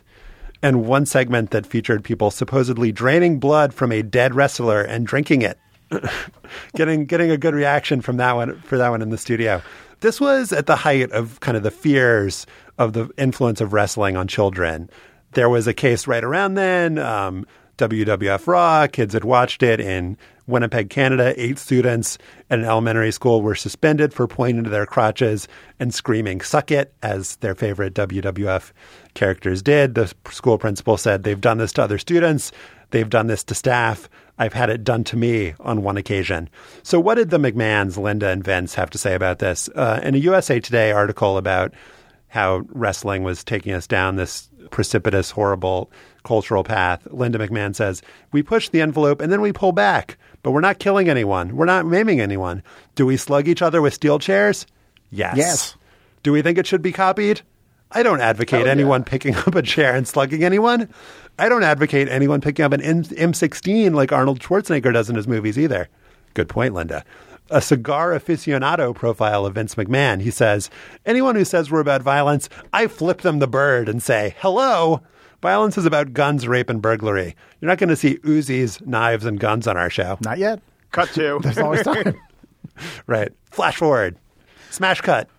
and 0.61 0.85
one 0.85 1.05
segment 1.05 1.49
that 1.49 1.65
featured 1.65 2.03
people 2.03 2.31
supposedly 2.31 2.91
draining 2.91 3.39
blood 3.39 3.73
from 3.73 3.91
a 3.91 4.03
dead 4.03 4.35
wrestler 4.35 4.81
and 4.81 5.07
drinking 5.07 5.41
it. 5.41 5.59
getting 6.75 7.05
getting 7.05 7.31
a 7.31 7.37
good 7.37 7.53
reaction 7.53 8.01
from 8.01 8.17
that 8.17 8.33
one 8.33 8.59
for 8.61 8.77
that 8.77 8.89
one 8.89 9.01
in 9.01 9.09
the 9.09 9.17
studio. 9.17 9.61
This 10.01 10.19
was 10.19 10.51
at 10.51 10.65
the 10.65 10.75
height 10.75 11.11
of 11.11 11.39
kind 11.39 11.55
of 11.55 11.63
the 11.63 11.71
fears 11.71 12.45
of 12.77 12.93
the 12.93 13.09
influence 13.17 13.61
of 13.61 13.73
wrestling 13.73 14.17
on 14.17 14.27
children. 14.27 14.89
There 15.31 15.49
was 15.49 15.67
a 15.67 15.73
case 15.73 16.07
right 16.07 16.23
around 16.23 16.55
then. 16.55 16.97
Um, 16.97 17.45
WWF 17.77 18.47
Raw, 18.47 18.87
kids 18.87 19.13
had 19.13 19.25
watched 19.25 19.61
it 19.61 19.81
in 19.81 20.17
Winnipeg, 20.47 20.89
Canada. 20.89 21.33
Eight 21.35 21.59
students 21.59 22.17
at 22.49 22.59
an 22.59 22.65
elementary 22.65 23.11
school 23.11 23.41
were 23.41 23.55
suspended 23.55 24.13
for 24.13 24.27
pointing 24.27 24.63
to 24.63 24.69
their 24.69 24.85
crotches 24.85 25.47
and 25.79 25.93
screaming, 25.93 26.39
suck 26.39 26.71
it, 26.71 26.93
as 27.03 27.35
their 27.37 27.55
favorite 27.55 27.93
WWF 27.93 28.71
characters 29.13 29.61
did. 29.61 29.95
The 29.95 30.13
school 30.29 30.57
principal 30.57 30.95
said, 30.97 31.23
they've 31.23 31.41
done 31.41 31.57
this 31.57 31.73
to 31.73 31.83
other 31.83 31.97
students. 31.97 32.51
They've 32.91 33.09
done 33.09 33.27
this 33.27 33.43
to 33.45 33.55
staff. 33.55 34.09
I've 34.37 34.53
had 34.53 34.69
it 34.69 34.83
done 34.83 35.03
to 35.05 35.17
me 35.17 35.53
on 35.59 35.81
one 35.81 35.97
occasion. 35.97 36.49
So, 36.83 36.99
what 36.99 37.15
did 37.15 37.29
the 37.29 37.37
McMahons, 37.37 37.97
Linda 37.97 38.29
and 38.29 38.43
Vince, 38.43 38.75
have 38.75 38.89
to 38.91 38.97
say 38.97 39.15
about 39.15 39.39
this? 39.39 39.69
Uh, 39.73 39.99
in 40.03 40.15
a 40.15 40.19
USA 40.19 40.59
Today 40.59 40.91
article 40.91 41.37
about 41.37 41.73
how 42.27 42.63
wrestling 42.69 43.23
was 43.23 43.43
taking 43.43 43.73
us 43.73 43.87
down 43.87 44.17
this 44.17 44.49
precipitous, 44.71 45.31
horrible 45.31 45.89
cultural 46.23 46.63
path, 46.63 47.07
Linda 47.09 47.39
McMahon 47.39 47.73
says, 47.73 48.01
We 48.33 48.43
push 48.43 48.69
the 48.69 48.81
envelope 48.81 49.21
and 49.21 49.31
then 49.31 49.41
we 49.41 49.53
pull 49.53 49.71
back, 49.71 50.17
but 50.43 50.51
we're 50.51 50.61
not 50.61 50.79
killing 50.79 51.07
anyone. 51.07 51.55
We're 51.55 51.65
not 51.65 51.85
maiming 51.85 52.19
anyone. 52.19 52.61
Do 52.95 53.05
we 53.05 53.15
slug 53.15 53.47
each 53.47 53.61
other 53.61 53.81
with 53.81 53.93
steel 53.93 54.19
chairs? 54.19 54.65
Yes. 55.11 55.37
Yes. 55.37 55.75
Do 56.23 56.31
we 56.31 56.41
think 56.41 56.57
it 56.57 56.67
should 56.67 56.81
be 56.81 56.91
copied? 56.91 57.41
I 57.91 58.03
don't 58.03 58.21
advocate 58.21 58.61
Oh, 58.61 58.65
yeah. 58.65 58.71
anyone 58.71 59.03
picking 59.03 59.35
up 59.47 59.55
a 59.55 59.61
chair 59.61 59.95
and 59.95 60.07
slugging 60.07 60.43
anyone. 60.43 60.89
I 61.37 61.49
don't 61.49 61.63
advocate 61.63 62.07
anyone 62.09 62.41
picking 62.41 62.65
up 62.65 62.73
an 62.73 62.81
M- 62.81 63.03
M16 63.03 63.93
like 63.93 64.11
Arnold 64.11 64.39
Schwarzenegger 64.39 64.93
does 64.93 65.09
in 65.09 65.15
his 65.15 65.27
movies 65.27 65.57
either. 65.59 65.87
Good 66.33 66.49
point, 66.49 66.73
Linda. 66.73 67.03
A 67.51 67.61
cigar 67.61 68.11
aficionado 68.11 68.93
profile 68.95 69.45
of 69.45 69.53
Vince 69.55 69.75
McMahon. 69.75 70.21
He 70.21 70.31
says, 70.31 70.69
Anyone 71.05 71.35
who 71.35 71.45
says 71.45 71.69
we're 71.69 71.79
about 71.79 72.01
violence, 72.01 72.49
I 72.73 72.87
flip 72.87 73.21
them 73.21 73.39
the 73.39 73.47
bird 73.47 73.87
and 73.87 74.01
say, 74.01 74.35
Hello. 74.39 75.01
Violence 75.41 75.77
is 75.77 75.85
about 75.85 76.13
guns, 76.13 76.47
rape, 76.47 76.69
and 76.71 76.81
burglary. 76.81 77.35
You're 77.61 77.69
not 77.69 77.77
going 77.77 77.89
to 77.89 77.95
see 77.95 78.15
Uzis, 78.19 78.83
knives, 78.85 79.25
and 79.25 79.39
guns 79.39 79.67
on 79.67 79.77
our 79.77 79.91
show. 79.91 80.17
Not 80.21 80.39
yet. 80.39 80.59
Cut 80.91 81.09
to. 81.09 81.39
There's 81.43 81.57
always 81.59 81.83
time. 81.83 82.15
Right. 83.07 83.31
Flash 83.51 83.77
forward. 83.77 84.17
Smash 84.71 84.99
cut. 84.99 85.29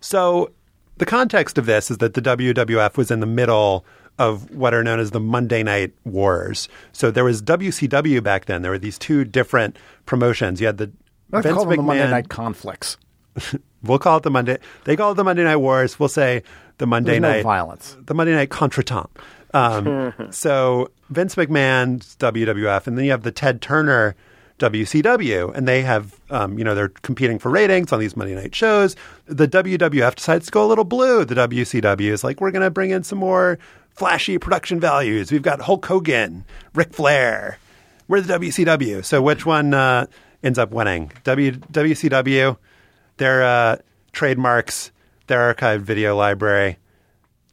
So 0.00 0.50
the 0.98 1.06
context 1.06 1.58
of 1.58 1.66
this 1.66 1.90
is 1.90 1.98
that 1.98 2.14
the 2.14 2.22
WWF 2.22 2.96
was 2.96 3.10
in 3.10 3.20
the 3.20 3.26
middle 3.26 3.84
of 4.18 4.50
what 4.50 4.72
are 4.72 4.82
known 4.82 4.98
as 4.98 5.10
the 5.10 5.20
Monday 5.20 5.62
Night 5.62 5.92
Wars. 6.04 6.68
So 6.92 7.10
there 7.10 7.24
was 7.24 7.42
WCW 7.42 8.22
back 8.22 8.46
then. 8.46 8.62
There 8.62 8.70
were 8.70 8.78
these 8.78 8.98
two 8.98 9.24
different 9.24 9.76
promotions. 10.06 10.60
You 10.60 10.66
had 10.68 10.78
the 10.78 10.90
I 11.32 11.40
Vince 11.42 11.54
call 11.54 11.64
them 11.66 11.76
the 11.76 11.82
Monday 11.82 12.04
McMahon- 12.04 12.10
Night 12.10 12.28
Conflicts. 12.28 12.96
We'll 13.82 14.00
call 14.00 14.16
it 14.16 14.24
the 14.24 14.30
Monday. 14.32 14.58
They 14.82 14.96
call 14.96 15.12
it 15.12 15.14
the 15.14 15.22
Monday 15.22 15.44
Night 15.44 15.56
Wars. 15.56 16.00
We'll 16.00 16.08
say 16.08 16.42
the 16.78 16.86
Monday 16.88 17.12
There's 17.20 17.22
no 17.22 17.32
Night 17.34 17.42
violence. 17.44 17.96
The 18.06 18.14
Monday 18.14 18.34
Night 18.34 18.48
Contretemps. 18.48 19.10
Um, 19.54 20.12
so 20.30 20.90
Vince 21.10 21.36
McMahon's 21.36 22.16
WWF, 22.16 22.88
and 22.88 22.98
then 22.98 23.04
you 23.04 23.12
have 23.12 23.22
the 23.22 23.30
Ted 23.30 23.60
Turner 23.62 24.16
WCW, 24.58 25.54
and 25.54 25.68
they 25.68 25.82
have, 25.82 26.18
um, 26.30 26.58
you 26.58 26.64
know, 26.64 26.74
they're 26.74 26.88
competing 26.88 27.38
for 27.38 27.50
ratings 27.50 27.92
on 27.92 28.00
these 28.00 28.16
Monday 28.16 28.34
night 28.34 28.54
shows. 28.54 28.96
The 29.26 29.46
WWF 29.46 30.14
decides 30.14 30.46
to 30.46 30.52
go 30.52 30.64
a 30.64 30.68
little 30.68 30.84
blue. 30.84 31.24
The 31.24 31.34
WCW 31.34 32.10
is 32.10 32.24
like, 32.24 32.40
we're 32.40 32.50
going 32.50 32.62
to 32.62 32.70
bring 32.70 32.90
in 32.90 33.02
some 33.02 33.18
more 33.18 33.58
flashy 33.90 34.38
production 34.38 34.80
values. 34.80 35.30
We've 35.30 35.42
got 35.42 35.60
Hulk 35.60 35.84
Hogan, 35.84 36.44
Ric 36.74 36.92
Flair. 36.92 37.58
We're 38.08 38.20
the 38.20 38.38
WCW. 38.38 39.04
So 39.04 39.20
which 39.20 39.44
one 39.44 39.74
uh, 39.74 40.06
ends 40.42 40.58
up 40.58 40.70
winning? 40.70 41.12
W 41.24 41.52
WCW, 41.52 42.56
their 43.18 43.42
uh, 43.42 43.76
trademarks, 44.12 44.90
their 45.26 45.52
archived 45.52 45.80
video 45.80 46.16
library, 46.16 46.78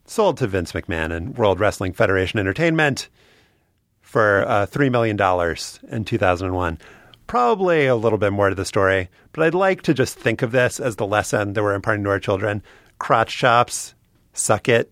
sold 0.06 0.38
to 0.38 0.48
Vince 0.48 0.72
McMahon 0.72 1.12
and 1.12 1.38
World 1.38 1.60
Wrestling 1.60 1.94
Federation 1.94 2.40
Entertainment 2.40 3.10
for 4.14 4.48
uh, 4.48 4.68
$3 4.68 4.92
million 4.92 5.20
in 5.92 6.06
2001. 6.06 6.78
Probably 7.26 7.88
a 7.88 7.96
little 7.96 8.20
bit 8.20 8.32
more 8.32 8.50
to 8.50 8.54
the 8.54 8.64
story, 8.64 9.10
but 9.32 9.44
I'd 9.44 9.56
like 9.56 9.82
to 9.84 9.94
just 9.96 10.20
think 10.20 10.44
of 10.44 10.52
this 10.52 10.80
as 10.80 10.98
the 10.98 11.08
lesson 11.08 11.54
that 11.54 11.64
we're 11.64 11.74
imparting 11.74 12.04
to 12.04 12.12
our 12.12 12.20
children. 12.20 12.62
Crotch 13.00 13.36
chops, 13.36 13.96
suck 14.34 14.70
it, 14.70 14.92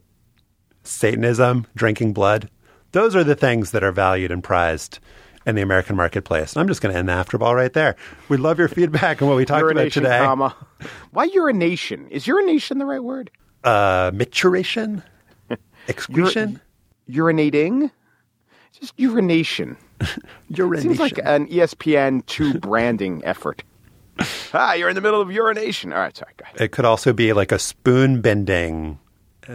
Satanism, 0.82 1.67
drinking 1.76 2.13
blood. 2.13 2.49
Those 2.93 3.15
are 3.15 3.24
the 3.24 3.36
things 3.36 3.69
that 3.72 3.84
are 3.84 3.91
valued 3.91 4.32
and 4.32 4.43
prized 4.43 4.97
in 5.45 5.53
the 5.53 5.61
American 5.61 5.95
marketplace. 5.95 6.53
And 6.53 6.61
I'm 6.61 6.67
just 6.67 6.82
going 6.82 6.91
to 6.91 6.97
end 6.97 7.07
the 7.07 7.13
afterball 7.13 7.53
right 7.53 7.72
there. 7.72 7.97
We'd 8.28 8.39
love 8.39 8.57
your 8.57 8.69
feedback 8.69 9.22
on 9.22 9.28
what 9.28 9.38
we 9.38 9.45
talked 9.45 9.61
about 9.61 9.76
urination, 9.76 10.01
today. 10.01 10.17
comma. 10.17 10.55
Why 11.11 11.26
urination? 11.26 12.07
Is 12.07 12.26
urination 12.26 12.80
the 12.80 12.88
right 12.88 13.03
word? 13.03 13.30
Uh, 13.63 14.09
micturition? 14.09 15.03
Excretion? 15.88 16.59
Urinating? 17.07 17.91
Just 18.80 18.93
urination. 18.97 19.78
Urination. 20.49 20.89
Seems 20.89 20.99
like 20.99 21.19
an 21.24 21.47
ESPN 21.47 22.26
two 22.26 22.53
branding 22.59 23.22
effort. 23.24 23.63
Ah, 24.53 24.74
you're 24.74 24.89
in 24.89 24.95
the 24.95 25.01
middle 25.01 25.22
of 25.22 25.32
urination. 25.32 25.93
All 25.93 25.99
right, 25.99 26.15
sorry, 26.15 26.34
go 26.38 26.43
ahead. 26.43 26.61
It 26.61 26.72
could 26.72 26.86
also 26.86 27.13
be 27.13 27.34
like 27.34 27.51
a 27.51 27.59
spoon 27.59 28.22
bending 28.22 28.99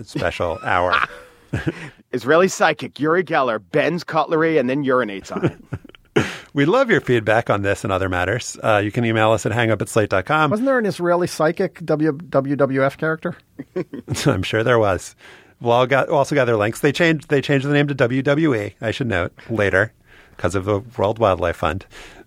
special 0.02 0.58
hour. 0.64 0.94
Israeli 2.12 2.48
psychic 2.48 2.98
Uri 3.00 3.22
Geller 3.24 3.62
bends 3.72 4.04
cutlery 4.04 4.58
and 4.58 4.68
then 4.68 4.84
urinates 4.84 5.34
on 5.34 5.44
it. 5.46 6.26
we 6.54 6.64
love 6.64 6.90
your 6.90 7.00
feedback 7.00 7.50
on 7.50 7.62
this 7.62 7.84
and 7.84 7.92
other 7.92 8.08
matters. 8.08 8.56
Uh, 8.62 8.80
you 8.82 8.90
can 8.90 9.04
email 9.04 9.30
us 9.32 9.46
at 9.46 9.52
hangup 9.52 9.82
at 9.82 9.88
slate.com. 9.88 10.50
Wasn't 10.50 10.66
there 10.66 10.78
an 10.78 10.86
Israeli 10.86 11.26
psychic 11.26 11.80
WWF 11.80 12.96
character? 12.96 13.36
I'm 14.26 14.42
sure 14.42 14.64
there 14.64 14.78
was. 14.78 15.14
We'll 15.60 15.86
got, 15.86 16.08
also 16.08 16.34
got 16.34 16.44
their 16.44 16.56
links. 16.56 16.80
They 16.80 16.92
changed 16.92 17.28
they 17.28 17.40
changed 17.40 17.66
the 17.66 17.72
name 17.72 17.88
to 17.88 17.94
WWE, 17.94 18.74
I 18.80 18.90
should 18.90 19.06
note, 19.06 19.32
later 19.48 19.92
because 20.36 20.54
of 20.54 20.64
the 20.64 20.80
World 20.80 21.18
Wildlife 21.18 21.56
Fund. 21.56 21.86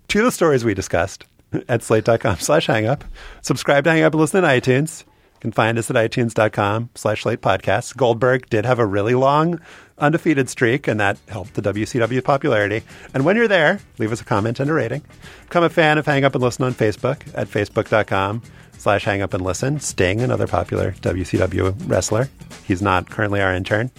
To 0.09 0.23
the 0.23 0.32
stories 0.32 0.65
we 0.65 0.73
discussed 0.73 1.25
at 1.67 1.84
slate.com 1.84 2.38
slash 2.39 2.67
hangup. 2.67 3.01
Subscribe 3.41 3.84
to 3.84 3.91
Hang 3.91 4.03
Up 4.03 4.13
and 4.13 4.21
listen 4.21 4.43
on 4.43 4.49
iTunes. 4.49 5.03
You 5.03 5.41
can 5.41 5.51
find 5.51 5.77
us 5.77 5.89
at 5.89 5.95
itunes.com 5.95 6.89
slash 6.95 7.23
slate 7.23 7.41
podcasts. 7.41 7.95
Goldberg 7.95 8.49
did 8.49 8.65
have 8.65 8.80
a 8.80 8.86
really 8.86 9.15
long 9.15 9.61
undefeated 9.97 10.49
streak, 10.49 10.88
and 10.88 10.99
that 10.99 11.17
helped 11.27 11.53
the 11.53 11.61
WCW 11.61 12.24
popularity. 12.24 12.83
And 13.13 13.24
when 13.25 13.36
you're 13.36 13.47
there, 13.47 13.79
leave 13.99 14.12
us 14.12 14.21
a 14.21 14.25
comment 14.25 14.59
and 14.59 14.70
a 14.70 14.74
rating. 14.74 15.04
Become 15.43 15.63
a 15.63 15.70
fan 15.70 15.97
of 15.97 16.05
Hang 16.05 16.25
Up 16.25 16.36
and 16.36 16.43
Listen 16.43 16.66
on 16.66 16.74
Facebook 16.74 17.21
at 17.33 17.47
facebook.com 17.47 18.41
slash 18.80 19.04
hang 19.06 19.22
up 19.22 19.34
and 19.36 19.43
listen. 19.43 19.80
Sting, 19.80 20.22
another 20.22 20.47
popular 20.47 20.93
WCW 21.01 21.76
wrestler. 21.88 22.28
He's 22.66 22.82
not 22.82 23.10
currently 23.10 23.42
our 23.42 23.54
intern. 23.54 23.92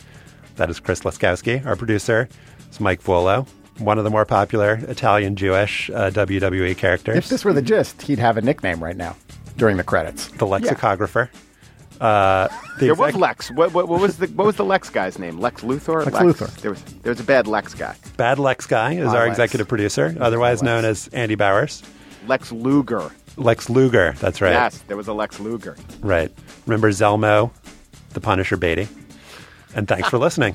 That 0.57 0.69
is 0.71 0.81
Chris 0.81 1.01
Laskowski. 1.01 1.65
Our 1.65 1.77
producer 1.77 2.29
is 2.71 2.81
Mike 2.81 3.03
Vuolo, 3.03 3.47
one 3.79 3.99
of 3.99 4.05
the 4.05 4.11
more 4.11 4.25
popular 4.25 4.75
Italian 4.89 5.37
Jewish 5.37 5.89
uh, 5.91 6.11
WWE 6.11 6.77
characters. 6.77 7.17
If 7.17 7.29
this 7.29 7.45
were 7.45 7.53
the 7.53 7.63
gist, 7.63 8.03
he'd 8.03 8.19
have 8.19 8.37
a 8.37 8.43
nickname 8.43 8.83
right 8.83 8.97
now 8.97 9.17
during 9.57 9.77
the 9.77 9.85
credits. 9.85 10.29
the 10.33 10.47
lexicographer. 10.47 11.31
Uh, 12.01 12.49
the 12.79 12.87
There 12.87 12.95
was 12.95 13.15
Lex. 13.15 13.51
What, 13.51 13.75
what, 13.75 13.87
what 13.87 14.01
was 14.01 14.17
the 14.17 14.27
what 14.29 14.47
was 14.47 14.57
the 14.57 14.65
Lex 14.65 14.89
guy's 14.89 15.19
name? 15.19 15.39
Lex 15.39 15.61
Luthor. 15.63 16.05
Lex 16.07 16.17
Luthor. 16.17 16.51
There 16.63 16.71
was 16.71 16.83
there 17.03 17.11
was 17.11 17.21
a 17.21 17.25
bad 17.25 17.47
Lex 17.47 17.75
guy. 17.75 17.95
Bad 18.17 18.39
Lex 18.39 18.67
Guy 18.67 18.95
is 18.95 19.09
Ah, 19.09 19.17
our 19.17 19.27
Lex. 19.27 19.33
executive 19.39 19.69
producer, 19.69 20.17
otherwise 20.19 20.63
known 20.63 20.87
as 20.87 21.09
Andy 21.09 21.35
Bowers. 21.35 21.83
Lex 22.27 22.53
Luger. 22.53 23.11
Lex 23.37 23.71
Luger, 23.71 24.15
that's 24.19 24.41
right. 24.41 24.53
Yes, 24.53 24.79
there 24.89 24.97
was 24.97 25.09
a 25.09 25.13
Lex 25.13 25.41
Luger. 25.41 25.77
Right. 26.01 26.31
Remember 26.67 26.91
Zelmo, 26.91 27.51
the 28.11 28.21
Punisher 28.21 28.57
Beaty. 28.57 28.89
And 29.75 29.87
thanks 29.89 30.09
for 30.09 30.19
listening. 30.27 30.55